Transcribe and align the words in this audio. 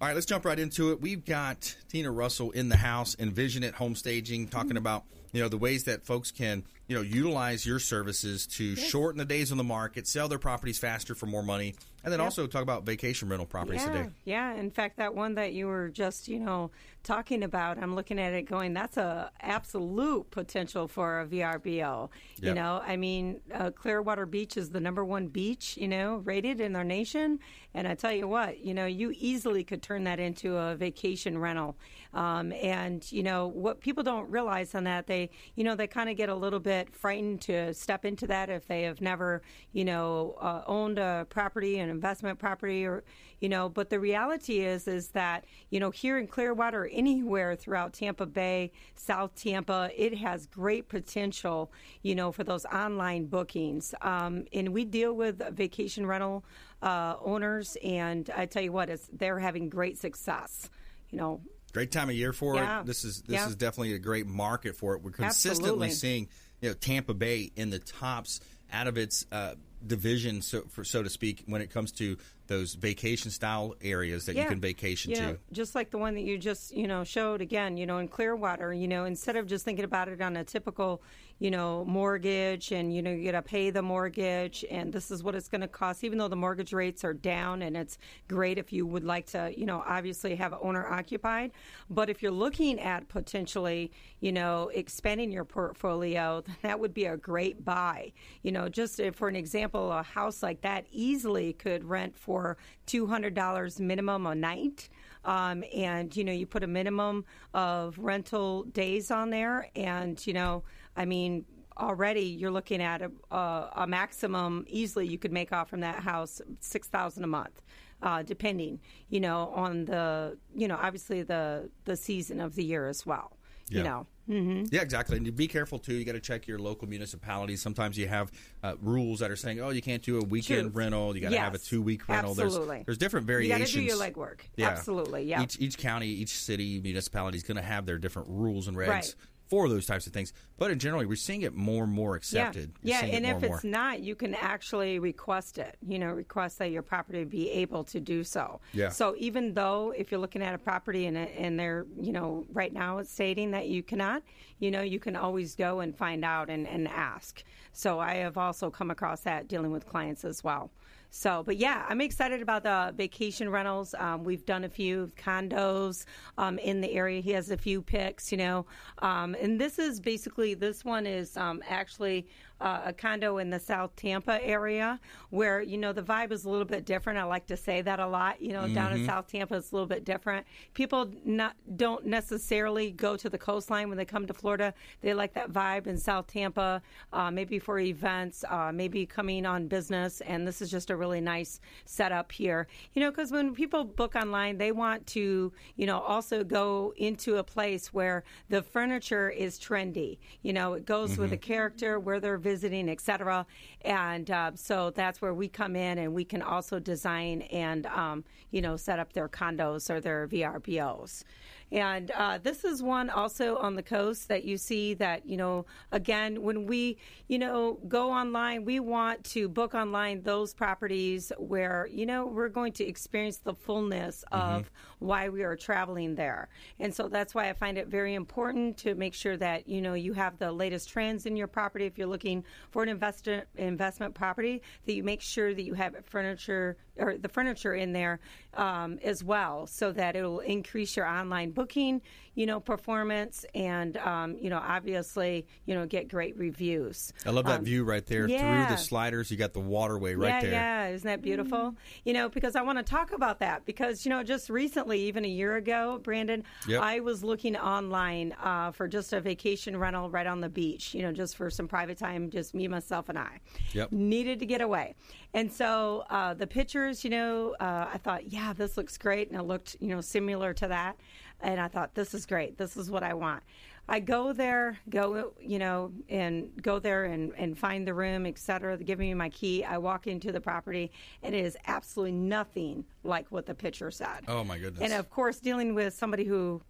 All 0.00 0.06
right, 0.06 0.14
let's 0.14 0.26
jump 0.26 0.44
right 0.44 0.60
into 0.60 0.92
it. 0.92 1.00
We've 1.00 1.24
got 1.24 1.74
Tina 1.88 2.12
Russell 2.12 2.52
in 2.52 2.68
the 2.68 2.76
house, 2.76 3.16
Envision 3.18 3.64
It 3.64 3.74
Home 3.74 3.96
Staging, 3.96 4.46
talking 4.46 4.76
about 4.76 5.02
you 5.32 5.42
know 5.42 5.48
the 5.48 5.58
ways 5.58 5.84
that 5.84 6.06
folks 6.06 6.30
can 6.30 6.62
you 6.86 6.94
know 6.94 7.02
utilize 7.02 7.66
your 7.66 7.80
services 7.80 8.46
to 8.46 8.64
yes. 8.64 8.78
shorten 8.78 9.18
the 9.18 9.24
days 9.24 9.50
on 9.50 9.58
the 9.58 9.64
market, 9.64 10.06
sell 10.06 10.28
their 10.28 10.38
properties 10.38 10.78
faster 10.78 11.16
for 11.16 11.26
more 11.26 11.42
money, 11.42 11.74
And 12.08 12.12
then 12.14 12.20
Yep. 12.20 12.26
also 12.26 12.46
talk 12.46 12.62
about 12.62 12.86
vacation 12.86 13.28
rental 13.28 13.44
properties 13.44 13.82
yeah, 13.82 13.92
today. 13.92 14.10
Yeah, 14.24 14.54
in 14.54 14.70
fact, 14.70 14.96
that 14.96 15.14
one 15.14 15.34
that 15.34 15.52
you 15.52 15.66
were 15.66 15.90
just, 15.90 16.26
you 16.26 16.40
know, 16.40 16.70
talking 17.02 17.42
about, 17.42 17.76
I'm 17.76 17.94
looking 17.94 18.18
at 18.18 18.32
it 18.32 18.42
going, 18.42 18.72
that's 18.72 18.96
a 18.96 19.30
absolute 19.40 20.30
potential 20.30 20.88
for 20.88 21.20
a 21.20 21.26
VRBO. 21.26 22.08
You 22.40 22.54
know, 22.54 22.82
I 22.86 22.96
mean, 22.96 23.40
uh, 23.52 23.70
Clearwater 23.72 24.24
Beach 24.24 24.56
is 24.56 24.70
the 24.70 24.80
number 24.80 25.04
one 25.04 25.28
beach, 25.28 25.76
you 25.76 25.88
know, 25.88 26.16
rated 26.24 26.60
in 26.60 26.74
our 26.76 26.84
nation. 26.84 27.40
And 27.74 27.86
I 27.86 27.94
tell 27.94 28.12
you 28.12 28.26
what, 28.26 28.64
you 28.64 28.72
know, 28.72 28.86
you 28.86 29.12
easily 29.18 29.62
could 29.64 29.82
turn 29.82 30.04
that 30.04 30.18
into 30.18 30.56
a 30.56 30.74
vacation 30.74 31.36
rental. 31.36 31.76
Um, 32.14 32.52
and, 32.52 33.10
you 33.12 33.22
know, 33.22 33.48
what 33.48 33.80
people 33.80 34.02
don't 34.02 34.30
realize 34.30 34.74
on 34.74 34.84
that, 34.84 35.06
they, 35.06 35.30
you 35.56 35.64
know, 35.64 35.74
they 35.74 35.86
kind 35.86 36.08
of 36.08 36.16
get 36.16 36.30
a 36.30 36.34
little 36.34 36.60
bit 36.60 36.94
frightened 36.94 37.42
to 37.42 37.74
step 37.74 38.04
into 38.04 38.26
that 38.28 38.48
if 38.48 38.66
they 38.66 38.82
have 38.82 39.00
never, 39.00 39.42
you 39.72 39.84
know, 39.84 40.36
uh, 40.40 40.62
owned 40.66 40.98
a 40.98 41.26
property, 41.28 41.78
an 41.78 41.90
investment 41.98 42.38
property, 42.38 42.86
or, 42.86 43.02
you 43.40 43.48
know, 43.48 43.68
but 43.68 43.90
the 43.90 43.98
reality 43.98 44.60
is, 44.60 44.86
is 44.86 45.08
that, 45.08 45.44
you 45.70 45.80
know, 45.80 45.90
here 45.90 46.16
in 46.16 46.28
Clearwater, 46.28 46.88
anywhere 46.92 47.56
throughout 47.56 47.92
Tampa 47.92 48.24
Bay, 48.24 48.70
South 48.94 49.34
Tampa, 49.34 49.90
it 49.96 50.16
has 50.16 50.46
great 50.46 50.88
potential, 50.88 51.72
you 52.02 52.14
know, 52.14 52.30
for 52.30 52.44
those 52.44 52.64
online 52.66 53.26
bookings. 53.26 53.94
Um, 54.00 54.44
and 54.52 54.68
we 54.68 54.84
deal 54.84 55.12
with 55.12 55.42
vacation 55.56 56.06
rental 56.06 56.44
uh, 56.82 57.16
owners, 57.20 57.76
and 57.82 58.30
I 58.36 58.46
tell 58.46 58.62
you 58.62 58.70
what, 58.72 58.88
it's, 58.88 59.08
they're 59.12 59.40
having 59.40 59.68
great 59.68 59.98
success. 59.98 60.70
You 61.10 61.18
know, 61.18 61.40
Great 61.72 61.90
time 61.90 62.08
of 62.08 62.14
year 62.14 62.32
for 62.32 62.54
Yeah. 62.54 62.80
it. 62.80 62.86
This 62.86 63.04
is 63.04 63.22
this 63.22 63.34
Yeah. 63.42 63.48
is 63.48 63.56
definitely 63.56 63.92
a 63.92 63.98
great 63.98 64.26
market 64.26 64.74
for 64.76 64.94
it. 64.94 65.02
We're 65.02 65.10
consistently 65.10 65.88
Absolutely. 65.88 65.90
seeing 65.90 66.28
you 66.62 66.70
know 66.70 66.74
Tampa 66.74 67.12
Bay 67.12 67.50
in 67.56 67.70
the 67.70 67.78
tops 67.78 68.40
out 68.72 68.86
of 68.86 68.98
its 68.98 69.26
uh, 69.32 69.54
division, 69.86 70.42
so 70.42 70.62
for 70.68 70.84
so 70.84 71.02
to 71.02 71.10
speak, 71.10 71.44
when 71.46 71.62
it 71.62 71.70
comes 71.70 71.92
to 71.92 72.16
those 72.48 72.74
vacation 72.74 73.30
style 73.30 73.74
areas 73.82 74.26
that 74.26 74.34
you 74.34 74.44
can 74.46 74.60
vacation 74.60 75.12
to. 75.12 75.38
just 75.52 75.74
like 75.74 75.90
the 75.90 75.98
one 75.98 76.14
that 76.14 76.22
you 76.22 76.38
just 76.38 76.74
you 76.74 76.88
know 76.88 77.04
showed 77.04 77.42
again 77.42 77.76
you 77.76 77.86
know 77.86 77.98
in 77.98 78.08
clearwater 78.08 78.72
you 78.72 78.88
know 78.88 79.04
instead 79.04 79.36
of 79.36 79.46
just 79.46 79.66
thinking 79.66 79.84
about 79.84 80.08
it 80.08 80.20
on 80.20 80.34
a 80.34 80.42
typical 80.42 81.02
you 81.38 81.50
know 81.50 81.84
mortgage 81.86 82.72
and 82.72 82.94
you 82.94 83.02
know 83.02 83.10
you 83.10 83.30
got 83.30 83.38
to 83.38 83.42
pay 83.42 83.70
the 83.70 83.82
mortgage 83.82 84.64
and 84.70 84.92
this 84.92 85.10
is 85.10 85.22
what 85.22 85.34
it's 85.34 85.48
going 85.48 85.60
to 85.60 85.68
cost. 85.68 86.04
Even 86.04 86.18
though 86.18 86.28
the 86.28 86.36
mortgage 86.36 86.72
rates 86.72 87.04
are 87.04 87.14
down 87.14 87.62
and 87.62 87.76
it's 87.76 87.98
great 88.28 88.58
if 88.58 88.72
you 88.72 88.86
would 88.86 89.04
like 89.04 89.26
to 89.26 89.52
you 89.56 89.66
know 89.66 89.82
obviously 89.86 90.34
have 90.34 90.54
owner 90.60 90.86
occupied 90.86 91.52
but 91.90 92.10
if 92.10 92.22
you're 92.22 92.32
looking 92.32 92.80
at 92.80 93.08
potentially 93.08 93.90
you 94.20 94.32
know 94.32 94.70
expanding 94.74 95.30
your 95.30 95.44
portfolio 95.44 96.42
that 96.62 96.78
would 96.78 96.94
be 96.94 97.06
a 97.06 97.16
great 97.16 97.64
buy. 97.64 98.12
You 98.42 98.52
know 98.52 98.68
just 98.68 99.00
uh, 99.00 99.12
for 99.12 99.28
an 99.28 99.36
example 99.36 99.92
a 99.92 100.02
house 100.02 100.42
like 100.42 100.60
that 100.62 100.86
easily 100.90 101.52
could 101.52 101.84
rent 101.84 102.16
for 102.16 102.56
$200 102.86 103.80
minimum 103.80 104.26
a 104.26 104.34
night 104.34 104.88
um, 105.24 105.62
and 105.74 106.16
you 106.16 106.24
know 106.24 106.32
you 106.32 106.46
put 106.46 106.62
a 106.62 106.66
minimum 106.66 107.24
of 107.54 107.98
rental 107.98 108.64
days 108.64 109.10
on 109.10 109.30
there 109.30 109.68
and 109.76 110.26
you 110.26 110.32
know 110.32 110.62
i 110.96 111.04
mean 111.04 111.44
already 111.78 112.22
you're 112.22 112.50
looking 112.50 112.82
at 112.82 113.02
a, 113.02 113.10
a, 113.30 113.70
a 113.76 113.86
maximum 113.86 114.64
easily 114.68 115.06
you 115.06 115.16
could 115.18 115.32
make 115.32 115.52
off 115.52 115.68
from 115.68 115.80
that 115.80 116.00
house 116.00 116.40
6000 116.60 117.22
a 117.22 117.26
month 117.26 117.62
uh, 118.02 118.22
depending 118.22 118.80
you 119.08 119.20
know 119.20 119.48
on 119.54 119.84
the 119.84 120.36
you 120.54 120.66
know 120.68 120.76
obviously 120.80 121.22
the 121.22 121.68
the 121.84 121.96
season 121.96 122.40
of 122.40 122.54
the 122.56 122.64
year 122.64 122.88
as 122.88 123.04
well 123.06 123.36
Yeah. 123.68 123.78
you 123.78 123.84
know 123.84 124.06
Yeah, 124.28 124.82
exactly. 124.82 125.16
And 125.16 125.26
you 125.26 125.32
be 125.32 125.48
careful 125.48 125.78
too. 125.78 125.94
You 125.94 126.04
got 126.04 126.12
to 126.12 126.20
check 126.20 126.46
your 126.46 126.58
local 126.58 126.88
municipalities. 126.88 127.62
Sometimes 127.62 127.96
you 127.96 128.08
have 128.08 128.30
uh, 128.62 128.74
rules 128.80 129.20
that 129.20 129.30
are 129.30 129.36
saying, 129.36 129.60
"Oh, 129.60 129.70
you 129.70 129.82
can't 129.82 130.02
do 130.02 130.18
a 130.18 130.22
weekend 130.24 130.74
rental. 130.74 131.14
You 131.14 131.22
got 131.22 131.30
to 131.30 131.38
have 131.38 131.54
a 131.54 131.58
two 131.58 131.80
week 131.82 132.08
rental." 132.08 132.32
Absolutely. 132.32 132.76
There's 132.76 132.86
there's 132.86 132.98
different 132.98 133.26
variations. 133.26 133.74
You 133.74 133.88
gotta 133.88 134.02
do 134.02 134.12
your 134.14 134.26
legwork. 134.26 134.40
Absolutely, 134.58 135.22
yeah. 135.24 135.42
Each 135.42 135.58
each 135.60 135.78
county, 135.78 136.08
each 136.08 136.30
city, 136.30 136.80
municipality 136.80 137.38
is 137.38 137.42
going 137.42 137.56
to 137.56 137.62
have 137.62 137.86
their 137.86 137.98
different 137.98 138.28
rules 138.28 138.68
and 138.68 138.76
regs 138.76 138.88
Right. 138.88 139.14
For 139.48 139.68
those 139.68 139.86
types 139.86 140.06
of 140.06 140.12
things. 140.12 140.32
But 140.58 140.70
in 140.70 140.78
generally, 140.78 141.06
we're 141.06 141.16
seeing 141.16 141.42
it 141.42 141.54
more 141.54 141.84
and 141.84 141.92
more 141.92 142.14
accepted. 142.16 142.72
Yeah, 142.82 143.04
yeah. 143.04 143.16
and 143.16 143.26
if 143.26 143.42
it's 143.42 143.62
and 143.64 143.72
more. 143.72 143.80
not, 143.82 144.00
you 144.00 144.14
can 144.14 144.34
actually 144.34 144.98
request 144.98 145.58
it. 145.58 145.76
You 145.86 145.98
know, 145.98 146.08
request 146.08 146.58
that 146.58 146.70
your 146.70 146.82
property 146.82 147.24
be 147.24 147.50
able 147.50 147.84
to 147.84 148.00
do 148.00 148.24
so. 148.24 148.60
Yeah. 148.72 148.90
So 148.90 149.14
even 149.18 149.54
though 149.54 149.92
if 149.96 150.10
you're 150.10 150.20
looking 150.20 150.42
at 150.42 150.54
a 150.54 150.58
property 150.58 151.06
and 151.06 151.16
and 151.16 151.58
they're 151.58 151.86
you 152.00 152.12
know 152.12 152.44
right 152.52 152.72
now 152.72 152.98
it's 152.98 153.10
stating 153.10 153.52
that 153.52 153.68
you 153.68 153.82
cannot, 153.82 154.22
you 154.58 154.70
know, 154.70 154.82
you 154.82 154.98
can 154.98 155.16
always 155.16 155.54
go 155.54 155.80
and 155.80 155.96
find 155.96 156.24
out 156.24 156.50
and, 156.50 156.66
and 156.66 156.88
ask. 156.88 157.42
So 157.72 158.00
I 158.00 158.16
have 158.16 158.36
also 158.36 158.70
come 158.70 158.90
across 158.90 159.20
that 159.22 159.48
dealing 159.48 159.70
with 159.70 159.86
clients 159.86 160.24
as 160.24 160.42
well. 160.42 160.70
So, 161.10 161.42
but 161.44 161.56
yeah, 161.56 161.86
I'm 161.88 162.00
excited 162.00 162.42
about 162.42 162.62
the 162.62 162.92
vacation 162.94 163.48
rentals. 163.48 163.94
Um, 163.98 164.24
we've 164.24 164.44
done 164.44 164.64
a 164.64 164.68
few 164.68 165.10
condos 165.16 166.04
um, 166.36 166.58
in 166.58 166.80
the 166.80 166.92
area. 166.92 167.20
He 167.20 167.30
has 167.32 167.50
a 167.50 167.56
few 167.56 167.80
picks, 167.80 168.30
you 168.30 168.38
know, 168.38 168.66
um, 168.98 169.34
and 169.40 169.60
this 169.60 169.78
is 169.78 170.00
basically 170.00 170.54
this 170.54 170.84
one 170.84 171.06
is 171.06 171.36
um, 171.36 171.62
actually 171.68 172.26
uh, 172.60 172.82
a 172.86 172.92
condo 172.92 173.38
in 173.38 173.50
the 173.50 173.58
South 173.58 173.94
Tampa 173.96 174.44
area 174.44 174.98
where 175.30 175.60
you 175.60 175.78
know 175.78 175.92
the 175.92 176.02
vibe 176.02 176.32
is 176.32 176.44
a 176.44 176.50
little 176.50 176.64
bit 176.64 176.84
different. 176.84 177.18
I 177.18 177.24
like 177.24 177.46
to 177.46 177.56
say 177.56 177.82
that 177.82 178.00
a 178.00 178.06
lot. 178.06 178.40
You 178.40 178.52
know, 178.52 178.66
down 178.68 178.92
in 178.92 179.06
South 179.06 179.26
Tampa 179.28 179.56
it's 179.56 179.70
a 179.70 179.74
little 179.74 179.86
bit 179.86 180.04
different. 180.04 180.46
People 180.74 181.10
not 181.24 181.56
don't 181.76 182.06
necessarily 182.06 182.90
go 182.90 183.16
to 183.16 183.28
the 183.28 183.38
coastline 183.38 183.88
when 183.88 183.98
they 183.98 184.04
come 184.04 184.26
to 184.26 184.34
Florida. 184.34 184.74
They 185.02 185.14
like 185.14 185.34
that 185.34 185.52
vibe 185.52 185.86
in 185.86 185.98
South 185.98 186.26
Tampa, 186.26 186.82
uh, 187.12 187.30
maybe 187.30 187.58
for 187.58 187.78
events, 187.78 188.44
uh, 188.48 188.72
maybe 188.72 189.06
coming 189.06 189.46
on 189.46 189.68
business. 189.68 190.20
And 190.22 190.46
this 190.46 190.60
is 190.60 190.70
just 190.70 190.90
a 190.90 190.96
really 190.96 191.20
nice 191.20 191.60
setup 191.84 192.32
here. 192.32 192.66
You 192.94 193.02
know, 193.02 193.10
because 193.10 193.30
when 193.30 193.54
people 193.54 193.84
book 193.84 194.16
online, 194.16 194.58
they 194.58 194.72
want 194.72 195.06
to 195.08 195.52
you 195.76 195.86
know 195.86 196.00
also 196.00 196.42
go 196.42 196.92
into 196.96 197.36
a 197.36 197.44
place 197.44 197.92
where 197.92 198.24
the 198.48 198.62
furniture 198.62 199.30
is 199.30 199.58
trendy. 199.58 200.18
You 200.42 200.52
know, 200.52 200.74
it 200.74 200.86
goes 200.86 201.16
with 201.16 201.30
the 201.30 201.36
character 201.36 202.00
where 202.00 202.20
they're 202.20 202.38
visiting, 202.48 202.88
etc. 202.88 203.44
And 203.82 204.30
uh, 204.30 204.52
so 204.54 204.90
that's 204.90 205.20
where 205.20 205.34
we 205.34 205.48
come 205.48 205.76
in, 205.76 205.98
and 205.98 206.14
we 206.14 206.24
can 206.24 206.40
also 206.40 206.78
design 206.78 207.42
and 207.42 207.84
um, 207.86 208.24
you 208.50 208.62
know 208.62 208.76
set 208.76 208.98
up 208.98 209.12
their 209.12 209.28
condos 209.28 209.90
or 209.90 210.00
their 210.00 210.26
VRBOs. 210.28 211.24
And 211.70 212.10
uh, 212.12 212.38
this 212.38 212.64
is 212.64 212.82
one 212.82 213.10
also 213.10 213.56
on 213.56 213.74
the 213.74 213.82
coast 213.82 214.28
that 214.28 214.44
you 214.44 214.56
see 214.56 214.94
that, 214.94 215.26
you 215.26 215.36
know, 215.36 215.66
again, 215.92 216.42
when 216.42 216.66
we, 216.66 216.98
you 217.28 217.38
know, 217.38 217.78
go 217.88 218.10
online, 218.10 218.64
we 218.64 218.80
want 218.80 219.24
to 219.24 219.48
book 219.48 219.74
online 219.74 220.22
those 220.22 220.54
properties 220.54 221.30
where, 221.38 221.88
you 221.90 222.06
know, 222.06 222.26
we're 222.26 222.48
going 222.48 222.72
to 222.72 222.84
experience 222.84 223.38
the 223.38 223.54
fullness 223.54 224.24
of 224.32 224.70
why 224.98 225.28
we 225.28 225.42
are 225.42 225.56
traveling 225.56 226.14
there. 226.14 226.48
And 226.78 226.94
so 226.94 227.08
that's 227.08 227.34
why 227.34 227.48
I 227.48 227.52
find 227.52 227.76
it 227.76 227.88
very 227.88 228.14
important 228.14 228.78
to 228.78 228.94
make 228.94 229.14
sure 229.14 229.36
that, 229.36 229.68
you 229.68 229.80
know, 229.80 229.94
you 229.94 230.12
have 230.14 230.38
the 230.38 230.50
latest 230.50 230.88
trends 230.88 231.26
in 231.26 231.36
your 231.36 231.46
property. 231.46 231.86
If 231.86 231.98
you're 231.98 232.06
looking 232.06 232.44
for 232.70 232.82
an 232.82 232.88
investment 232.88 233.46
investment 233.56 234.14
property, 234.14 234.62
that 234.86 234.92
you 234.94 235.02
make 235.02 235.20
sure 235.20 235.54
that 235.54 235.62
you 235.62 235.74
have 235.74 235.94
furniture 236.04 236.76
or 236.98 237.16
the 237.16 237.28
furniture 237.28 237.74
in 237.74 237.92
there 237.92 238.20
um, 238.54 238.98
as 239.02 239.22
well, 239.22 239.66
so 239.66 239.92
that 239.92 240.16
it 240.16 240.22
will 240.22 240.40
increase 240.40 240.96
your 240.96 241.06
online 241.06 241.50
booking, 241.50 242.02
you 242.34 242.46
know, 242.46 242.60
performance, 242.60 243.44
and 243.54 243.96
um, 243.98 244.36
you 244.40 244.50
know, 244.50 244.58
obviously, 244.64 245.46
you 245.66 245.74
know, 245.74 245.86
get 245.86 246.08
great 246.08 246.36
reviews. 246.36 247.12
I 247.26 247.30
love 247.30 247.44
that 247.46 247.60
Um, 247.60 247.64
view 247.64 247.84
right 247.84 248.04
there 248.06 248.28
yeah. 248.28 248.66
through 248.66 248.76
the 248.76 248.80
sliders. 248.82 249.30
You 249.30 249.36
got 249.36 249.52
the 249.52 249.60
waterway 249.60 250.14
right 250.14 250.28
yeah, 250.28 250.40
there. 250.40 250.52
Yeah, 250.52 250.88
isn't 250.88 251.06
that 251.06 251.22
beautiful? 251.22 251.74
You 252.04 252.12
know, 252.12 252.28
because 252.28 252.56
I 252.56 252.62
want 252.62 252.78
to 252.78 252.84
talk 252.84 253.12
about 253.12 253.40
that 253.40 253.64
because 253.64 254.04
you 254.04 254.10
know, 254.10 254.22
just 254.22 254.50
recently, 254.50 255.00
even 255.02 255.24
a 255.24 255.28
year 255.28 255.56
ago, 255.56 256.00
Brandon, 256.02 256.44
Yep. 256.66 256.82
I 256.82 257.00
was 257.00 257.22
looking 257.24 257.56
online 257.56 258.34
uh, 258.42 258.72
for 258.72 258.88
just 258.88 259.12
a 259.12 259.20
vacation 259.20 259.76
rental 259.76 260.10
right 260.10 260.26
on 260.26 260.40
the 260.40 260.48
beach. 260.48 260.94
You 260.94 261.02
know, 261.02 261.12
just 261.12 261.36
for 261.36 261.50
some 261.50 261.68
private 261.68 261.98
time, 261.98 262.30
just 262.30 262.54
me, 262.54 262.68
myself, 262.68 263.08
and 263.08 263.18
I. 263.18 263.40
Yep. 263.72 263.92
Needed 263.92 264.38
to 264.40 264.46
get 264.46 264.60
away, 264.60 264.94
and 265.34 265.52
so 265.52 266.04
uh, 266.10 266.34
the 266.34 266.46
pictures, 266.46 267.04
you 267.04 267.10
know, 267.10 267.54
uh, 267.60 267.88
I 267.92 267.98
thought, 267.98 268.30
yeah, 268.32 268.52
this 268.52 268.76
looks 268.76 268.96
great, 268.98 269.30
and 269.30 269.38
it 269.38 269.44
looked, 269.44 269.76
you 269.80 269.88
know, 269.88 270.00
similar 270.00 270.54
to 270.54 270.68
that, 270.68 270.96
and 271.40 271.60
I 271.60 271.68
thought, 271.68 271.94
this 271.94 272.14
is 272.14 272.26
great. 272.26 272.56
This 272.58 272.76
is 272.76 272.90
what 272.90 273.02
I 273.02 273.14
want. 273.14 273.42
I 273.90 274.00
go 274.00 274.34
there, 274.34 274.78
go, 274.90 275.32
you 275.40 275.58
know, 275.58 275.92
and 276.10 276.50
go 276.60 276.78
there 276.78 277.04
and, 277.04 277.32
and 277.38 277.56
find 277.58 277.86
the 277.86 277.94
room, 277.94 278.26
et 278.26 278.38
cetera. 278.38 278.76
They 278.76 278.84
give 278.84 278.98
me 278.98 279.14
my 279.14 279.30
key. 279.30 279.64
I 279.64 279.78
walk 279.78 280.06
into 280.06 280.30
the 280.30 280.42
property, 280.42 280.90
and 281.22 281.34
it 281.34 281.42
is 281.44 281.56
absolutely 281.66 282.12
nothing 282.12 282.84
like 283.02 283.26
what 283.30 283.46
the 283.46 283.54
picture 283.54 283.90
said. 283.90 284.24
Oh 284.28 284.44
my 284.44 284.58
goodness. 284.58 284.82
And 284.82 284.92
of 284.92 285.08
course, 285.08 285.38
dealing 285.38 285.74
with 285.74 285.94
somebody 285.94 286.24
who 286.24 286.60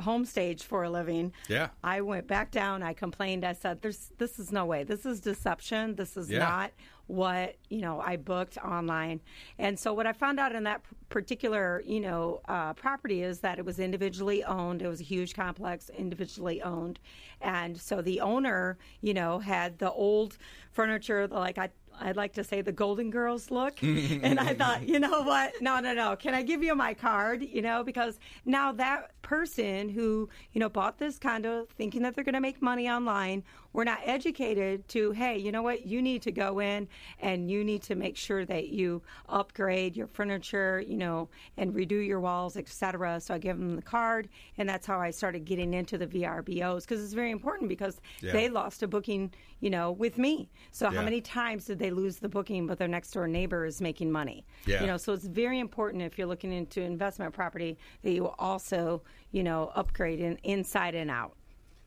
home 0.00 0.24
stage 0.24 0.64
for 0.64 0.82
a 0.82 0.90
living. 0.90 1.32
Yeah. 1.48 1.68
I 1.84 2.00
went 2.00 2.26
back 2.26 2.50
down. 2.50 2.82
I 2.82 2.94
complained. 2.94 3.44
I 3.44 3.52
said, 3.52 3.80
"There's 3.80 4.10
this 4.18 4.40
is 4.40 4.50
no 4.50 4.64
way. 4.64 4.82
This 4.82 5.06
is 5.06 5.20
deception. 5.20 5.94
This 5.94 6.16
is 6.16 6.28
Yeah. 6.28 6.40
not 6.40 6.72
what 7.06 7.56
you 7.68 7.80
know 7.80 8.00
I 8.00 8.16
booked 8.16 8.58
online." 8.58 9.20
And 9.58 9.78
so 9.78 9.92
what 9.92 10.06
I 10.06 10.12
found 10.12 10.40
out 10.40 10.54
in 10.54 10.64
that 10.64 10.82
particular 11.08 11.82
you 11.86 12.00
know 12.00 12.40
uh, 12.48 12.72
property 12.74 13.22
is 13.22 13.40
that 13.40 13.58
it 13.58 13.64
was 13.64 13.78
individually 13.78 14.44
owned. 14.44 14.82
It 14.82 14.88
was 14.88 15.00
a 15.00 15.04
huge 15.04 15.34
complex, 15.34 15.90
individually 15.90 16.62
owned, 16.62 16.98
and 17.40 17.80
so 17.80 18.02
the 18.02 18.20
owner 18.20 18.78
you 19.00 19.14
know 19.14 19.38
had 19.38 19.78
the 19.78 19.90
old 19.92 20.38
furniture, 20.72 21.28
like 21.28 21.58
I 21.58 21.70
I'd 22.00 22.16
like 22.16 22.32
to 22.34 22.44
say 22.44 22.60
the 22.60 22.72
Golden 22.72 23.10
Girls 23.10 23.50
look. 23.50 23.82
and 23.82 24.38
I 24.40 24.54
thought, 24.54 24.88
you 24.88 24.98
know 24.98 25.22
what? 25.22 25.52
No, 25.60 25.80
no, 25.80 25.94
no. 25.94 26.16
Can 26.16 26.34
I 26.34 26.42
give 26.42 26.62
you 26.62 26.74
my 26.74 26.94
card? 26.94 27.42
You 27.42 27.62
know, 27.62 27.84
because 27.84 28.18
now 28.44 28.72
that 28.72 29.10
person 29.22 29.88
who, 29.88 30.28
you 30.52 30.60
know, 30.60 30.68
bought 30.68 30.98
this 30.98 31.18
condo 31.18 31.66
thinking 31.76 32.02
that 32.02 32.14
they're 32.14 32.24
going 32.24 32.34
to 32.34 32.40
make 32.40 32.60
money 32.60 32.88
online, 32.88 33.42
we're 33.72 33.84
not 33.84 34.00
educated 34.04 34.86
to, 34.88 35.10
hey, 35.12 35.38
you 35.38 35.50
know 35.50 35.62
what? 35.62 35.86
You 35.86 36.00
need 36.02 36.22
to 36.22 36.32
go 36.32 36.60
in 36.60 36.88
and 37.20 37.50
you 37.50 37.64
need 37.64 37.82
to 37.84 37.94
make 37.94 38.16
sure 38.16 38.44
that 38.44 38.68
you 38.68 39.02
upgrade 39.28 39.96
your 39.96 40.06
furniture, 40.06 40.82
you 40.86 40.96
know, 40.96 41.28
and 41.56 41.72
redo 41.74 42.06
your 42.06 42.20
walls, 42.20 42.56
etc. 42.56 43.20
So 43.20 43.34
I 43.34 43.38
give 43.38 43.58
them 43.58 43.76
the 43.76 43.82
card, 43.82 44.28
and 44.58 44.68
that's 44.68 44.86
how 44.86 45.00
I 45.00 45.10
started 45.10 45.44
getting 45.44 45.74
into 45.74 45.98
the 45.98 46.06
VRBOs 46.06 46.82
because 46.82 47.02
it's 47.02 47.14
very 47.14 47.30
important 47.30 47.68
because 47.68 48.00
Yeah. 48.20 48.32
they 48.32 48.48
lost 48.48 48.82
a 48.82 48.88
booking, 48.88 49.32
you 49.60 49.70
know, 49.70 49.90
with 49.90 50.18
me. 50.18 50.50
So 50.70 50.86
Yeah. 50.90 50.98
how 50.98 51.02
many 51.02 51.20
times 51.20 51.64
did 51.64 51.78
they 51.78 51.83
lose 51.90 52.16
the 52.16 52.28
booking, 52.28 52.66
but 52.66 52.78
their 52.78 52.88
next 52.88 53.12
door 53.12 53.26
neighbor 53.26 53.64
is 53.64 53.80
making 53.80 54.10
money? 54.10 54.44
Yeah. 54.66 54.80
You 54.80 54.86
know, 54.86 54.96
so 54.96 55.12
it's 55.12 55.26
very 55.26 55.58
important 55.58 56.02
if 56.02 56.18
you're 56.18 56.26
looking 56.26 56.52
into 56.52 56.80
investment 56.80 57.34
property 57.34 57.78
that 58.02 58.12
you 58.12 58.28
also, 58.38 59.02
you 59.32 59.42
know, 59.42 59.70
upgrade 59.74 60.20
in, 60.20 60.38
inside 60.42 60.94
and 60.94 61.10
out. 61.10 61.36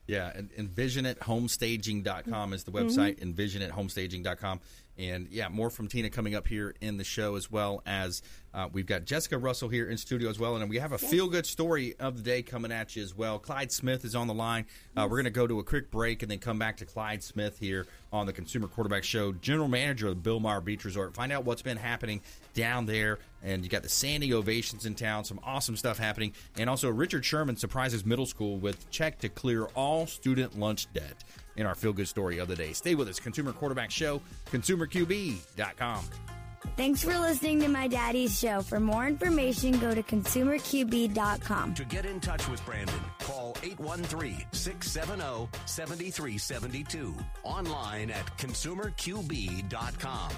Yeah, 0.08 0.32
and 0.34 0.50
envisionithomestaging.com 0.52 2.52
is 2.54 2.64
the 2.64 2.72
mm-hmm. 2.72 2.88
website, 2.88 3.20
envisionithomestaging.com. 3.20 4.60
And 4.98 5.28
yeah, 5.30 5.48
more 5.48 5.70
from 5.70 5.86
Tina 5.86 6.10
coming 6.10 6.34
up 6.34 6.48
here 6.48 6.74
in 6.80 6.96
the 6.96 7.04
show 7.04 7.36
as 7.36 7.50
well 7.50 7.82
as 7.86 8.20
uh, 8.52 8.68
we've 8.72 8.86
got 8.86 9.04
Jessica 9.04 9.38
Russell 9.38 9.68
here 9.68 9.88
in 9.88 9.96
studio 9.96 10.28
as 10.28 10.38
well. 10.38 10.56
And 10.56 10.68
we 10.68 10.78
have 10.78 10.92
a 10.92 10.98
feel 10.98 11.28
good 11.28 11.46
story 11.46 11.94
of 12.00 12.16
the 12.16 12.22
day 12.22 12.42
coming 12.42 12.72
at 12.72 12.96
you 12.96 13.02
as 13.02 13.14
well. 13.16 13.38
Clyde 13.38 13.70
Smith 13.70 14.04
is 14.04 14.16
on 14.16 14.26
the 14.26 14.34
line. 14.34 14.66
Uh, 14.96 15.02
we're 15.08 15.16
going 15.16 15.24
to 15.24 15.30
go 15.30 15.46
to 15.46 15.60
a 15.60 15.64
quick 15.64 15.90
break 15.90 16.22
and 16.22 16.30
then 16.30 16.38
come 16.38 16.58
back 16.58 16.78
to 16.78 16.84
Clyde 16.84 17.22
Smith 17.22 17.58
here 17.58 17.86
on 18.12 18.26
the 18.26 18.32
Consumer 18.32 18.66
Quarterback 18.66 19.04
Show, 19.04 19.32
general 19.32 19.68
manager 19.68 20.08
of 20.08 20.20
the 20.20 20.28
Bilmar 20.28 20.64
Beach 20.64 20.84
Resort. 20.84 21.14
Find 21.14 21.30
out 21.30 21.44
what's 21.44 21.62
been 21.62 21.76
happening 21.76 22.20
down 22.54 22.86
there. 22.86 23.18
And 23.42 23.62
you 23.62 23.70
got 23.70 23.84
the 23.84 23.88
Sanding 23.88 24.32
Ovations 24.32 24.84
in 24.84 24.96
town, 24.96 25.24
some 25.24 25.38
awesome 25.44 25.76
stuff 25.76 25.98
happening. 25.98 26.32
And 26.56 26.68
also, 26.68 26.90
Richard 26.90 27.24
Sherman 27.24 27.56
surprises 27.56 28.04
middle 28.04 28.26
school 28.26 28.56
with 28.56 28.90
check 28.90 29.20
to 29.20 29.28
clear 29.28 29.66
all 29.76 30.08
student 30.08 30.58
lunch 30.58 30.92
debt 30.92 31.22
in 31.58 31.66
our 31.66 31.74
feel 31.74 31.92
good 31.92 32.08
story 32.08 32.38
of 32.38 32.48
the 32.48 32.56
day. 32.56 32.72
Stay 32.72 32.94
with 32.94 33.08
us. 33.08 33.20
Consumer 33.20 33.52
Quarterback 33.52 33.90
Show, 33.90 34.22
consumerqb.com. 34.50 36.04
Thanks 36.76 37.02
for 37.02 37.16
listening 37.18 37.60
to 37.60 37.68
my 37.68 37.88
daddy's 37.88 38.38
show. 38.38 38.62
For 38.62 38.80
more 38.80 39.06
information, 39.06 39.78
go 39.78 39.94
to 39.94 40.02
consumerqb.com. 40.02 41.74
To 41.74 41.84
get 41.84 42.06
in 42.06 42.20
touch 42.20 42.48
with 42.48 42.64
Brandon, 42.64 43.00
call 43.20 43.56
813 43.62 44.44
670 44.52 45.48
7372. 45.66 47.14
Online 47.44 48.10
at 48.10 48.26
consumerqb.com. 48.38 50.32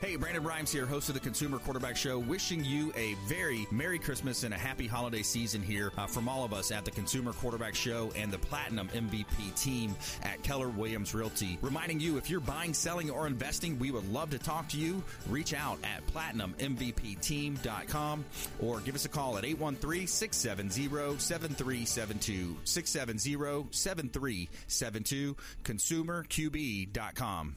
Hey, 0.00 0.14
Brandon 0.14 0.44
Rhymes 0.44 0.70
here, 0.70 0.86
host 0.86 1.08
of 1.08 1.14
the 1.14 1.20
Consumer 1.20 1.58
Quarterback 1.58 1.96
Show, 1.96 2.20
wishing 2.20 2.64
you 2.64 2.92
a 2.96 3.14
very 3.26 3.66
Merry 3.72 3.98
Christmas 3.98 4.44
and 4.44 4.54
a 4.54 4.56
happy 4.56 4.86
holiday 4.86 5.22
season 5.22 5.60
here 5.60 5.90
uh, 5.98 6.06
from 6.06 6.28
all 6.28 6.44
of 6.44 6.52
us 6.52 6.70
at 6.70 6.84
the 6.84 6.92
Consumer 6.92 7.32
Quarterback 7.32 7.74
Show 7.74 8.12
and 8.14 8.30
the 8.30 8.38
Platinum 8.38 8.86
MVP 8.90 9.60
team 9.60 9.96
at 10.22 10.40
Keller 10.44 10.68
Williams 10.68 11.16
Realty. 11.16 11.58
Reminding 11.62 11.98
you, 11.98 12.16
if 12.16 12.30
you're 12.30 12.38
buying, 12.38 12.72
selling, 12.72 13.10
or 13.10 13.26
investing, 13.26 13.76
we 13.80 13.90
would 13.90 14.08
love 14.12 14.30
to 14.30 14.38
talk 14.38 14.68
to 14.68 14.76
you. 14.76 15.02
Reach 15.28 15.52
out 15.52 15.80
at 15.82 16.06
platinummvpteam.com 16.06 18.24
or 18.60 18.78
give 18.78 18.94
us 18.94 19.04
a 19.04 19.08
call 19.08 19.36
at 19.36 19.44
813 19.44 20.06
670 20.06 21.18
7372. 21.18 22.56
670 22.62 23.68
7372. 23.72 25.36
ConsumerQB.com. 25.64 27.56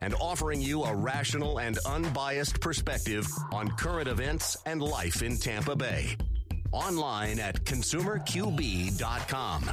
and 0.00 0.14
offering 0.20 0.60
you 0.60 0.84
a 0.84 0.94
rational 0.94 1.58
and 1.58 1.78
unbiased 1.86 2.60
perspective 2.60 3.26
on 3.52 3.68
current 3.70 4.08
events 4.08 4.56
and 4.66 4.82
life 4.82 5.22
in 5.22 5.36
Tampa 5.36 5.76
Bay. 5.76 6.16
Online 6.72 7.38
at 7.38 7.64
consumerqb.com. 7.64 9.70